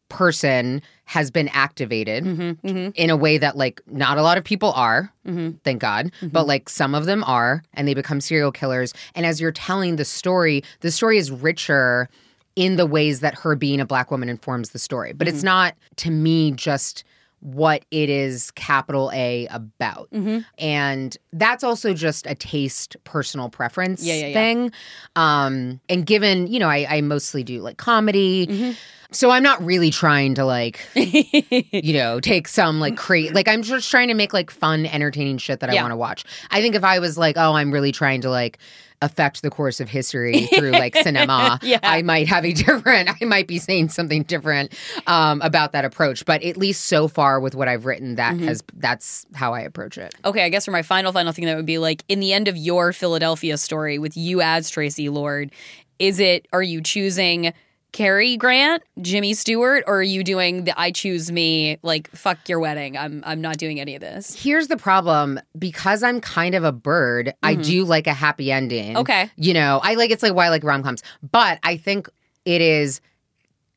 person 0.10 0.82
has 1.06 1.30
been 1.32 1.47
activated 1.49 2.24
Mm-hmm, 2.24 2.89
in 2.95 3.10
a 3.10 3.16
way 3.18 3.38
that 3.38 3.58
like 3.58 3.82
not 3.88 4.18
a 4.18 4.22
lot 4.22 4.38
of 4.38 4.43
people 4.43 4.72
are 4.74 5.12
Mhm. 5.28 5.60
thank 5.64 5.82
god 5.82 6.12
but 6.22 6.45
like 6.47 6.70
some 6.70 6.93
of 6.95 7.06
them 7.06 7.24
are 7.26 7.64
and 7.74 7.88
they 7.88 7.93
become 7.93 8.22
serial 8.22 8.51
killers 8.51 8.93
and 9.16 9.26
as 9.26 9.39
you're 9.41 9.51
telling 9.51 9.95
the 9.97 10.06
story 10.06 10.64
the 10.82 10.91
story 10.91 11.18
is 11.18 11.32
richer 11.32 12.08
in 12.56 12.76
the 12.78 12.86
ways 12.86 13.20
that 13.20 13.36
her 13.36 13.56
being 13.56 13.80
a 13.82 13.86
black 13.86 14.12
woman 14.12 14.30
informs 14.30 14.70
the 14.70 14.80
story 14.80 15.12
but 15.14 15.28
it's 15.28 15.41
Mhm. 15.41 15.45
not 15.45 15.76
to 15.97 16.10
me 16.12 16.51
just 16.51 17.03
what 17.41 17.86
it 17.91 18.10
is 18.10 18.49
capital 18.51 19.12
A 19.14 19.45
about. 19.51 20.08
Mhm. 20.12 20.43
And 20.58 21.16
that's 21.32 21.64
also 21.64 21.93
just 21.93 22.26
a 22.26 22.34
taste 22.34 22.95
personal 23.03 23.49
preference 23.49 24.01
Yeah, 24.03 24.16
yeah, 24.16 24.28
yeah. 24.28 24.34
thing. 24.34 24.72
Um 25.16 25.80
and 25.88 26.06
given, 26.08 26.47
you 26.47 26.58
know, 26.60 26.70
I, 26.70 26.88
I 26.89 27.01
mostly 27.01 27.43
do 27.43 27.62
like 27.62 27.78
comedy. 27.78 28.76
Mm-hmm. 29.06 29.14
So 29.14 29.30
I'm 29.32 29.43
not 29.43 29.64
really 29.64 29.91
trying 29.91 30.36
to 30.36 30.45
like 30.45 30.80
you 30.95 31.93
know, 31.93 32.20
take 32.20 32.47
some 32.47 32.80
like 32.80 32.97
crazy 32.97 33.34
like 33.34 33.47
I'm 33.47 33.62
just 33.62 33.89
trying 33.89 34.08
to 34.10 34.14
make 34.14 34.34
like 34.34 34.51
fun, 34.51 34.86
entertaining 34.86 35.38
shit 35.38 35.60
that 35.62 35.70
I 35.70 35.74
Yeah. 35.74 35.82
want 35.84 35.91
to 35.91 35.97
watch. 35.97 36.24
I 36.51 36.62
think 36.62 36.76
if 36.76 36.84
I 36.84 36.99
was 36.99 37.18
like, 37.18 37.38
oh, 37.38 37.53
I'm 37.53 37.72
really 37.72 37.91
trying 37.91 38.22
to 38.22 38.30
like 38.30 38.58
affect 39.01 39.41
the 39.41 39.49
course 39.49 39.80
of 39.82 39.89
history 39.89 40.47
through 40.47 40.72
like 40.72 40.95
cinema, 41.03 41.60
Yeah. 41.62 41.80
I 41.84 42.01
might 42.01 42.28
have 42.30 42.45
a 42.45 42.53
different, 42.66 43.10
I 43.22 43.26
might 43.26 43.45
be 43.47 43.60
saying 43.60 43.89
something 43.89 44.24
different 44.24 44.74
um, 45.06 45.41
about 45.41 45.74
that 45.74 45.84
approach. 45.86 46.26
But 46.26 46.41
at 46.43 46.56
least 46.58 46.86
so 46.86 47.08
far 47.08 47.39
with 47.39 47.56
what 47.56 47.68
I've 47.68 47.86
written, 47.86 48.16
that 48.16 48.36
Mhm. 48.36 48.45
has 48.47 48.64
that's 48.74 49.26
how 49.36 49.53
I 49.53 49.62
approach 49.62 49.97
it. 49.97 50.16
Okay, 50.24 50.43
I 50.43 50.49
guess 50.49 50.66
for 50.66 50.72
my 50.72 50.82
final 50.82 51.12
final 51.12 51.34
thing 51.34 51.45
that 51.45 51.56
would 51.58 51.66
be 51.66 51.78
like 51.78 52.03
in 52.08 52.20
the 52.22 52.34
end 52.34 52.47
of 52.47 52.58
your 52.58 52.93
Philadelphia 52.93 53.58
story 53.58 53.99
with 53.99 54.16
you 54.18 54.41
as 54.41 54.70
Tracy 54.70 55.10
Lord, 55.10 55.51
Is 55.99 56.20
it, 56.20 56.45
are 56.51 56.64
you 56.64 56.82
choosing 56.82 57.53
Cary 57.96 58.36
Grant, 58.36 58.84
Jimmy 59.00 59.34
Stewart, 59.34 59.86
or 59.88 60.00
are 60.00 60.04
you 60.04 60.22
doing 60.22 60.66
the 60.66 60.78
I 60.78 60.91
choose 60.91 61.32
me, 61.32 61.78
like, 61.82 62.12
fuck 62.12 62.50
your 62.50 62.60
wedding? 62.60 62.98
I'm, 62.98 63.24
I'm 63.26 63.39
not 63.39 63.56
doing 63.56 63.80
any 63.80 63.96
of 63.96 64.02
this. 64.02 64.36
Here's 64.38 64.68
the 64.68 64.76
problem 64.76 65.39
because 65.58 66.04
I'm 66.04 66.20
kind 66.20 66.56
of 66.56 66.66
a 66.66 66.74
bird, 66.74 67.34
I 67.41 67.56
Mhm. 67.56 67.64
do 67.66 67.86
like 67.86 68.06
a 68.08 68.14
happy 68.14 68.52
ending. 68.52 68.98
Okay. 68.98 69.30
You 69.38 69.54
know, 69.54 69.80
I 69.82 69.93
like 69.93 70.12
it's 70.12 70.22
like 70.24 70.34
why 70.34 70.48
I 70.48 70.50
like 70.50 70.66
rom 70.66 70.84
coms. 70.84 71.04
But 71.32 71.58
I 71.64 71.78
think 71.78 72.10
it 72.43 72.60
is 72.60 73.00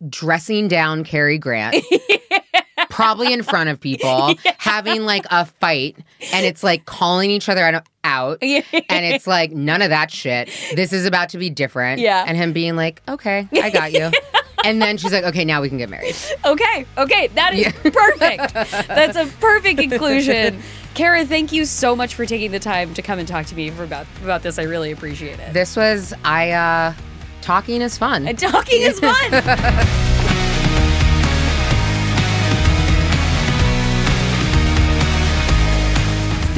dressing 0.09 0.66
down 0.66 1.05
Cary 1.05 1.39
Grant. 1.39 1.77
Probably 2.99 3.32
in 3.32 3.42
front 3.44 3.68
of 3.70 3.80
people, 3.80 4.34
having 4.59 5.05
like 5.05 5.24
a 5.30 5.44
fight, 5.46 5.96
and 6.32 6.44
it's 6.44 6.64
like 6.64 6.84
calling 6.84 7.30
each 7.30 7.49
other 7.49 7.80
out, 8.03 8.38
and 8.42 8.64
it's 9.05 9.26
like 9.26 9.53
none 9.53 9.82
of 9.82 9.90
that 9.90 10.11
shit. 10.11 10.51
This 10.74 10.92
is 10.92 11.07
about 11.07 11.28
to 11.28 11.38
be 11.38 11.49
different. 11.49 12.01
Yeah. 12.01 12.24
and 12.26 12.36
him 12.36 12.53
being 12.53 12.74
like, 12.74 13.01
"Okay, 13.09 13.46
I 13.53 13.70
got 13.70 13.92
you," 13.92 14.11
and 14.64 14.82
then 14.82 14.96
she's 14.96 15.12
like, 15.12 15.22
"Okay, 15.24 15.44
now 15.44 15.62
we 15.62 15.68
can 15.68 15.78
get 15.78 15.88
married." 15.90 16.16
Okay, 16.44 16.86
okay, 16.96 17.28
that 17.28 17.55
is 17.55 17.72
perfect. 17.92 18.53
That's 18.88 19.16
a 19.16 19.26
perfect 19.38 19.78
conclusion. 19.78 20.61
Kara, 20.94 21.24
thank 21.24 21.53
you 21.53 21.64
so 21.66 21.94
much 21.94 22.16
for 22.16 22.26
taking 22.26 22.51
the 22.51 22.59
time 22.59 22.92
to 22.94 23.03
come 23.03 23.20
and 23.20 23.28
talk 23.28 23.46
to 23.46 23.55
me 23.55 23.70
for 23.70 23.84
about 23.84 24.07
about 24.24 24.42
this. 24.42 24.59
I 24.59 24.64
really 24.64 24.90
appreciate 24.90 25.38
it. 25.38 25.53
This 25.53 25.76
was 25.76 26.12
I. 26.24 26.51
uh 26.51 26.94
Talking 27.40 27.80
is 27.80 27.96
fun. 27.96 28.26
And 28.28 28.38
talking 28.38 28.82
is 28.82 28.99
fun. 29.01 30.14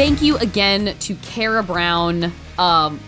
Thank 0.00 0.22
you 0.22 0.38
again 0.38 0.96
to 0.98 1.14
Kara 1.16 1.62
Brown. 1.62 2.32
Um, 2.56 2.98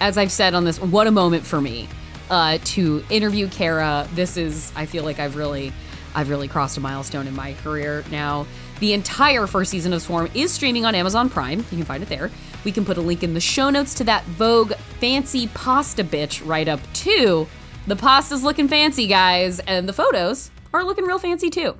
as 0.00 0.16
I've 0.16 0.32
said 0.32 0.54
on 0.54 0.64
this, 0.64 0.80
what 0.80 1.06
a 1.06 1.10
moment 1.10 1.44
for 1.44 1.60
me 1.60 1.90
uh, 2.30 2.56
to 2.64 3.04
interview 3.10 3.48
Kara. 3.48 4.08
This 4.14 4.38
is, 4.38 4.72
I 4.74 4.86
feel 4.86 5.04
like 5.04 5.18
I've 5.18 5.36
really, 5.36 5.74
I've 6.14 6.30
really 6.30 6.48
crossed 6.48 6.78
a 6.78 6.80
milestone 6.80 7.26
in 7.26 7.36
my 7.36 7.52
career 7.62 8.02
now. 8.10 8.46
The 8.80 8.94
entire 8.94 9.46
first 9.46 9.70
season 9.70 9.92
of 9.92 10.00
Swarm 10.00 10.30
is 10.32 10.50
streaming 10.50 10.86
on 10.86 10.94
Amazon 10.94 11.28
Prime. 11.28 11.58
You 11.58 11.76
can 11.76 11.84
find 11.84 12.02
it 12.02 12.08
there. 12.08 12.30
We 12.64 12.72
can 12.72 12.86
put 12.86 12.96
a 12.96 13.02
link 13.02 13.22
in 13.22 13.34
the 13.34 13.40
show 13.40 13.68
notes 13.68 13.92
to 13.96 14.04
that 14.04 14.24
Vogue 14.24 14.72
fancy 15.00 15.48
pasta 15.48 16.02
bitch 16.02 16.40
write 16.48 16.66
up 16.66 16.80
too. 16.94 17.46
The 17.88 17.96
pasta's 17.96 18.42
looking 18.42 18.68
fancy, 18.68 19.06
guys, 19.06 19.58
and 19.58 19.86
the 19.86 19.92
photos 19.92 20.50
are 20.72 20.82
looking 20.82 21.04
real 21.04 21.18
fancy 21.18 21.50
too. 21.50 21.76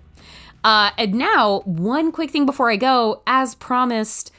Uh, 0.67 0.91
and 0.99 1.15
now, 1.15 1.61
one 1.61 2.11
quick 2.11 2.33
thing 2.33 2.45
before 2.45 2.73
I 2.73 2.75
go, 2.75 3.23
as 3.25 3.55
promised, 3.55 4.33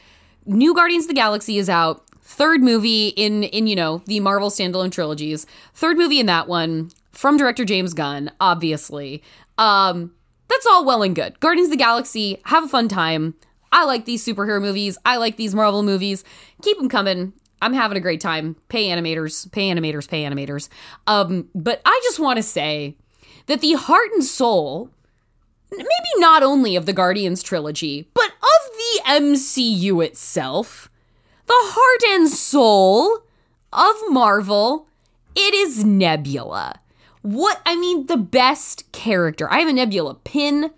New 0.45 0.75
Guardians 0.75 1.05
of 1.05 1.07
the 1.07 1.13
Galaxy 1.13 1.57
is 1.57 1.69
out. 1.69 2.03
Third 2.19 2.61
movie 2.61 3.07
in 3.15 3.43
in 3.43 3.65
you 3.65 3.78
know 3.78 4.01
the 4.07 4.19
Marvel 4.19 4.49
standalone 4.49 4.91
trilogies. 4.91 5.45
Third 5.73 5.97
movie 5.97 6.19
in 6.19 6.25
that 6.25 6.49
one 6.49 6.91
from 7.13 7.38
director 7.38 7.63
James 7.63 7.93
Gunn, 7.93 8.30
obviously. 8.41 9.23
Um, 9.57 10.13
that's 10.49 10.65
all 10.65 10.84
well 10.84 11.01
and 11.01 11.15
good. 11.15 11.39
Guardians 11.39 11.67
of 11.67 11.71
the 11.71 11.78
Galaxy, 11.78 12.41
have 12.43 12.65
a 12.65 12.67
fun 12.67 12.89
time. 12.89 13.36
I 13.71 13.86
like 13.86 14.03
these 14.03 14.25
superhero 14.25 14.61
movies. 14.61 14.97
I 15.05 15.15
like 15.15 15.38
these 15.38 15.55
Marvel 15.55 15.82
movies. 15.82 16.25
Keep 16.61 16.78
them 16.78 16.89
coming. 16.89 17.32
I'm 17.61 17.73
having 17.73 17.95
a 17.95 18.01
great 18.01 18.19
time. 18.19 18.57
Pay 18.67 18.89
animators, 18.89 19.49
pay 19.53 19.69
animators, 19.69 20.09
pay 20.09 20.25
animators. 20.25 20.67
Um, 21.07 21.47
but 21.55 21.82
I 21.86 22.01
just 22.03 22.19
want 22.19 22.36
to 22.36 22.43
say 22.43 22.97
that 23.45 23.61
the 23.61 23.73
heart 23.75 24.11
and 24.11 24.25
soul 24.25 24.91
maybe 25.72 25.88
not 26.18 26.43
only 26.43 26.76
of 26.76 26.86
the 26.86 26.93
Guardians 26.93 27.43
trilogy, 27.43 28.09
but 28.13 28.32
of 28.32 28.72
the 28.78 29.01
MCU 29.05 30.03
itself, 30.05 30.89
the 31.45 31.53
heart 31.55 32.03
and 32.13 32.30
soul 32.30 33.24
of 33.74 33.95
Marvel, 34.09 34.88
it 35.36 35.53
is 35.53 35.84
Nebula. 35.84 36.80
What, 37.22 37.61
I 37.65 37.76
mean, 37.76 38.05
the 38.05 38.18
best 38.18 38.91
character. 38.91 39.51
I 39.51 39.59
have 39.59 39.68
a 39.68 39.74
Nebula 39.74 40.15
pin 40.15 40.72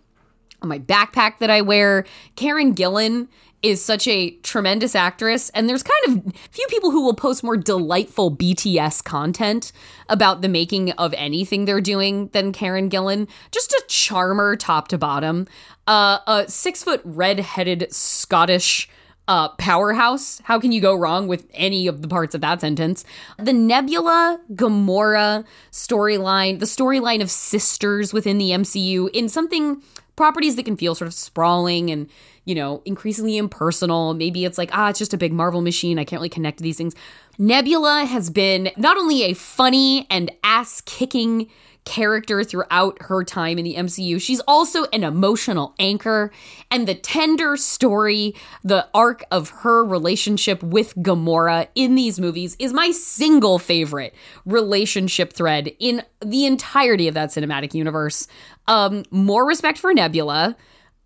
on 0.62 0.70
my 0.70 0.80
backpack 0.80 1.40
that 1.40 1.50
I 1.50 1.62
wear. 1.62 2.06
Karen 2.36 2.74
Gillan 2.74 3.28
is 3.62 3.84
such 3.84 4.08
a 4.08 4.32
tremendous 4.38 4.96
actress, 4.96 5.50
and 5.50 5.68
there's 5.68 5.84
kind 5.84 6.26
of 6.26 6.34
few 6.52 6.66
people 6.70 6.92
who 6.92 7.04
will 7.04 7.14
post 7.14 7.44
more 7.44 7.58
delightful 7.58 8.36
BTS 8.36 9.04
content 9.04 9.72
about 10.08 10.42
the 10.42 10.50
making 10.50 10.92
of 10.94 11.14
anything 11.14 11.66
they're 11.66 11.82
doing 11.82 12.28
than 12.30 12.52
Karen 12.52 12.90
Gillan. 12.90 13.28
Just 13.52 13.72
a 13.72 13.84
charmer 13.88 14.56
top 14.56 14.88
to 14.90 14.98
bottom. 14.98 15.48
Uh, 15.88 16.20
a 16.28 16.46
six 16.48 16.84
foot 16.84 17.02
red 17.04 17.40
headed 17.40 17.88
Scottish 17.92 18.90
uh, 19.30 19.50
powerhouse. 19.50 20.42
How 20.46 20.60
can 20.60 20.72
you 20.72 20.82
go 20.82 20.96
wrong 20.96 21.28
with 21.28 21.48
any 21.54 21.86
of 21.86 22.02
the 22.02 22.08
parts 22.08 22.34
of 22.34 22.42
that 22.42 22.62
sentence? 22.62 23.06
The 23.38 23.54
Nebula 23.54 24.40
Gamora 24.54 25.46
storyline, 25.72 26.60
the 26.60 26.66
storyline 26.66 27.22
of 27.22 27.30
sisters 27.30 28.12
within 28.12 28.40
the 28.40 28.50
MCU 28.50 29.10
in 29.12 29.30
something 29.30 29.84
properties 30.20 30.58
that 30.58 30.64
can 30.64 30.76
feel 30.76 30.96
sort 30.96 31.08
of 31.08 31.14
sprawling 31.14 31.90
and 31.90 32.10
you 32.44 32.54
know 32.54 32.82
increasingly 32.84 33.38
impersonal. 33.38 34.14
Maybe 34.14 34.44
it's 34.44 34.58
like 34.58 34.70
ah 34.74 34.90
it's 34.90 35.00
just 35.00 35.14
a 35.14 35.18
big 35.18 35.32
marvel 35.32 35.62
machine. 35.62 35.98
I 35.98 36.04
can't 36.04 36.20
really 36.20 36.28
connect 36.28 36.58
to 36.58 36.64
these 36.64 36.76
things. 36.76 36.94
Nebula 37.38 38.04
has 38.04 38.30
been 38.30 38.70
not 38.76 38.98
only 38.98 39.24
a 39.24 39.34
funny 39.34 40.06
and 40.10 40.30
ass 40.44 40.82
kicking 40.82 41.50
character 41.90 42.44
throughout 42.44 43.02
her 43.02 43.24
time 43.24 43.58
in 43.58 43.66
the 43.66 43.74
MCU. 43.74 44.22
She's 44.22 44.42
also 44.42 44.86
an 44.94 45.04
emotional 45.04 45.74
anchor, 45.80 46.32
and 46.70 46.88
the 46.88 46.94
tender 46.94 47.58
story, 47.58 48.36
the 48.64 48.88
arc 48.94 49.26
of 49.32 49.50
her 49.50 49.84
relationship 49.84 50.62
with 50.62 50.94
Gamora 50.98 51.68
in 51.74 51.96
these 51.96 52.20
movies 52.20 52.56
is 52.60 52.74
my 52.74 52.92
single 52.92 53.58
favorite 53.58 54.14
relationship 54.46 55.34
thread 55.34 55.72
in 55.80 56.04
the 56.24 56.46
entirety 56.46 57.08
of 57.08 57.16
that 57.16 57.30
cinematic 57.30 57.74
universe. 57.74 58.28
Um, 58.68 59.04
more 59.10 59.48
respect 59.48 59.80
for 59.80 59.92
Nebula. 59.92 60.56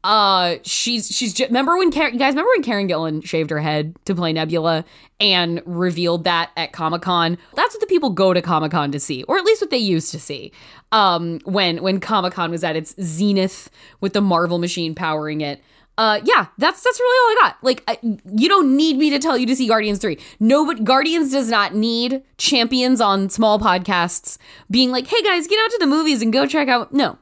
Uh, 0.03 0.57
she's 0.63 1.07
she's 1.07 1.33
just, 1.33 1.49
remember 1.49 1.77
when 1.77 1.89
Karen, 1.89 2.17
guys 2.17 2.31
remember 2.31 2.49
when 2.55 2.63
Karen 2.63 2.89
Gillan 2.89 3.25
shaved 3.25 3.49
her 3.51 3.59
head 3.59 3.95
to 4.03 4.13
play 4.13 4.33
Nebula 4.33 4.83
and 5.21 5.61
revealed 5.65 6.25
that 6.25 6.51
at 6.57 6.73
Comic 6.73 7.01
Con? 7.03 7.37
That's 7.55 7.73
what 7.73 7.79
the 7.79 7.87
people 7.87 8.09
go 8.09 8.33
to 8.33 8.41
Comic 8.41 8.71
Con 8.71 8.91
to 8.91 8.99
see, 8.99 9.23
or 9.23 9.37
at 9.37 9.45
least 9.45 9.61
what 9.61 9.69
they 9.69 9.77
used 9.77 10.11
to 10.11 10.19
see. 10.19 10.51
Um, 10.91 11.39
when 11.45 11.81
when 11.81 12.01
Comic 12.01 12.33
Con 12.33 12.51
was 12.51 12.63
at 12.65 12.75
its 12.75 12.93
zenith 13.01 13.69
with 14.01 14.11
the 14.13 14.21
Marvel 14.21 14.57
machine 14.57 14.93
powering 14.93 15.41
it. 15.41 15.61
Uh, 15.95 16.19
yeah, 16.23 16.47
that's 16.57 16.81
that's 16.81 16.99
really 16.99 17.37
all 17.37 17.45
I 17.45 17.47
got. 17.47 17.63
Like, 17.63 17.83
I, 17.87 17.99
you 18.35 18.49
don't 18.49 18.75
need 18.75 18.97
me 18.97 19.11
to 19.11 19.19
tell 19.19 19.37
you 19.37 19.45
to 19.45 19.55
see 19.55 19.67
Guardians 19.67 19.99
three. 19.99 20.17
No, 20.39 20.65
but 20.65 20.83
Guardians 20.83 21.31
does 21.31 21.49
not 21.51 21.75
need 21.75 22.23
champions 22.37 22.99
on 22.99 23.29
small 23.29 23.59
podcasts 23.59 24.39
being 24.71 24.89
like, 24.89 25.05
"Hey 25.05 25.21
guys, 25.21 25.47
get 25.47 25.63
out 25.63 25.69
to 25.69 25.77
the 25.79 25.85
movies 25.85 26.23
and 26.23 26.33
go 26.33 26.47
check 26.47 26.67
out." 26.67 26.93
No, 26.93 27.19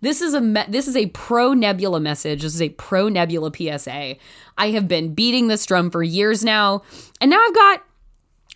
this 0.00 0.20
is 0.20 0.34
a 0.34 0.40
me- 0.40 0.64
this 0.68 0.88
is 0.88 0.96
a 0.96 1.06
pro 1.06 1.54
Nebula 1.54 2.00
message. 2.00 2.42
This 2.42 2.54
is 2.54 2.62
a 2.62 2.70
pro 2.70 3.08
Nebula 3.08 3.52
PSA. 3.54 4.16
I 4.58 4.70
have 4.70 4.88
been 4.88 5.14
beating 5.14 5.48
this 5.48 5.66
drum 5.66 5.90
for 5.90 6.02
years 6.02 6.44
now, 6.44 6.82
and 7.20 7.30
now 7.30 7.38
I've 7.40 7.54
got 7.54 7.84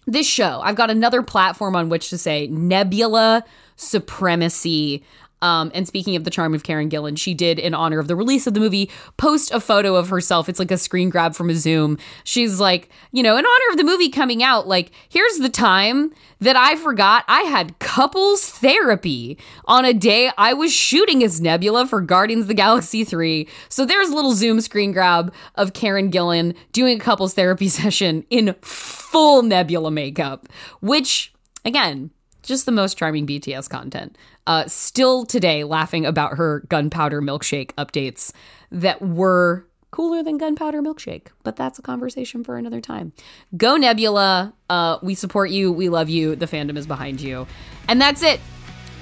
this 0.07 0.27
show. 0.27 0.61
I've 0.63 0.77
got 0.77 0.91
another 0.91 1.23
platform 1.23 1.77
on 1.77 1.89
which 1.89 2.11
to 2.11 2.19
say 2.19 2.47
Nebula 2.47 3.45
supremacy. 3.77 5.05
Um, 5.45 5.71
and 5.75 5.87
speaking 5.87 6.17
of 6.17 6.25
the 6.25 6.31
charm 6.31 6.55
of 6.55 6.63
Karen 6.63 6.89
Gillan, 6.89 7.19
she 7.19 7.35
did, 7.35 7.59
in 7.59 7.75
honor 7.75 7.99
of 7.99 8.09
the 8.09 8.17
release 8.17 8.47
of 8.47 8.55
the 8.55 8.61
movie, 8.61 8.91
post 9.19 9.51
a 9.51 9.61
photo 9.61 9.95
of 9.95 10.09
herself. 10.09 10.49
It's 10.49 10.59
like 10.59 10.71
a 10.71 10.79
screen 10.79 11.11
grab 11.11 11.35
from 11.35 11.51
a 11.51 11.55
Zoom. 11.55 11.99
She's 12.25 12.59
like, 12.59 12.89
you 13.13 13.23
know, 13.23 13.37
in 13.37 13.45
honor 13.45 13.71
of 13.71 13.77
the 13.77 13.85
movie 13.85 14.09
coming 14.09 14.43
out, 14.43 14.67
like, 14.67 14.91
here's 15.07 15.37
the 15.37 15.51
time 15.51 16.15
that 16.41 16.57
I 16.57 16.77
forgot 16.77 17.27
I 17.29 17.43
had 17.43 17.79
couples 17.79 18.49
therapy 18.49 19.37
on 19.67 19.85
a 19.85 19.93
day 19.93 20.31
I 20.39 20.55
was 20.55 20.73
shooting 20.73 21.23
as 21.23 21.43
Nebula 21.43 21.87
for 21.89 22.01
Guardians 22.01 22.45
of 22.45 22.49
the 22.49 22.55
Galaxy 22.55 23.05
3. 23.05 23.47
So 23.69 23.85
there's 23.85 24.09
a 24.09 24.15
little 24.15 24.33
Zoom 24.33 24.63
screen 24.63 24.93
grab 24.93 25.31
of 25.57 25.75
Karen 25.75 26.11
Gillan 26.11 26.57
doing 26.73 26.97
a 26.97 27.05
couples 27.05 27.35
therapy 27.35 27.69
session 27.69 28.25
in 28.31 28.55
full 28.63 29.43
Nebula 29.43 29.91
makeup, 29.91 30.49
which, 30.81 31.35
again, 31.67 32.13
just 32.45 32.67
the 32.67 32.73
most 32.73 32.97
charming 32.97 33.27
BTS 33.27 33.69
content. 33.69 34.17
Uh, 34.47 34.67
still 34.67 35.25
today, 35.25 35.65
laughing 35.65 36.07
about 36.07 36.37
her 36.37 36.61
gunpowder 36.69 37.21
milkshake 37.21 37.73
updates 37.73 38.33
that 38.71 39.03
were 39.03 39.67
cooler 39.91 40.23
than 40.23 40.39
gunpowder 40.39 40.83
milkshake, 40.83 41.29
but 41.45 41.57
that's 41.57 41.79
a 41.79 41.83
conversation 41.83 42.43
for 42.43 42.57
another 42.57 42.81
time. 42.81 43.13
Go 43.57 43.77
Nebula. 43.77 44.53
Uh, 44.69 44.99
we 45.03 45.15
support 45.15 45.51
you. 45.51 45.71
We 45.71 45.89
love 45.89 46.09
you. 46.09 46.35
The 46.35 46.47
fandom 46.47 46.77
is 46.77 46.87
behind 46.87 47.21
you. 47.21 47.47
And 47.89 48.01
that's 48.01 48.23
it. 48.23 48.41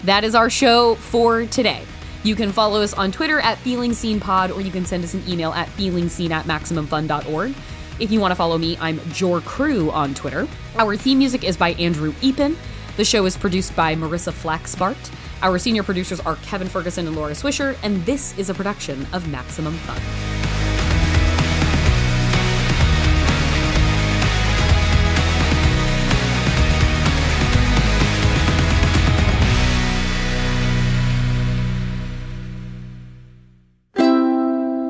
That 0.05 0.25
is 0.25 0.35
our 0.35 0.51
show 0.51 0.97
for 0.97 1.47
today. 1.47 1.83
You 2.25 2.37
can 2.37 2.53
follow 2.53 2.83
us 2.83 2.93
on 2.93 3.11
Twitter 3.11 3.41
at 3.41 3.59
Feeling 3.59 3.95
Seen 3.95 4.21
Pod, 4.21 4.51
or 4.51 4.61
you 4.61 4.71
can 4.71 4.85
send 4.85 5.03
us 5.03 5.15
an 5.15 5.23
email 5.27 5.53
at 5.53 5.67
feelingseen 5.69 6.31
at 6.31 6.45
maximumfun.org. 6.45 7.55
If 7.99 8.11
you 8.13 8.21
want 8.21 8.33
to 8.33 8.37
follow 8.37 8.59
me, 8.59 8.77
I'm 8.81 8.99
JorCru 8.99 9.93
on 9.93 10.13
Twitter. 10.15 10.47
Our 10.77 10.97
theme 10.97 11.19
music 11.19 11.43
is 11.43 11.57
by 11.57 11.71
Andrew 11.75 12.13
Epen. 12.15 12.57
The 12.97 13.05
show 13.07 13.25
is 13.25 13.39
produced 13.39 13.75
by 13.75 13.95
Marissa 13.95 14.33
Flaxbart. 14.33 15.11
Our 15.43 15.59
senior 15.59 15.83
producers 15.83 16.21
are 16.21 16.37
Kevin 16.37 16.69
Ferguson 16.69 17.07
and 17.07 17.17
Laura 17.17 17.33
Swisher, 17.33 17.77
and 17.83 18.05
this 18.05 18.37
is 18.39 18.51
a 18.51 18.55
production 18.55 19.07
of 19.15 19.29
Maximum 19.29 19.73
Fun. 19.79 20.01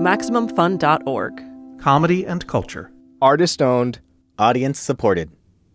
MaximumFun.org. 0.02 1.80
Comedy 1.80 2.26
and 2.26 2.44
culture. 2.48 2.90
Artist 3.20 3.62
owned. 3.62 4.00
Audience 4.36 4.80
supported. 4.80 5.30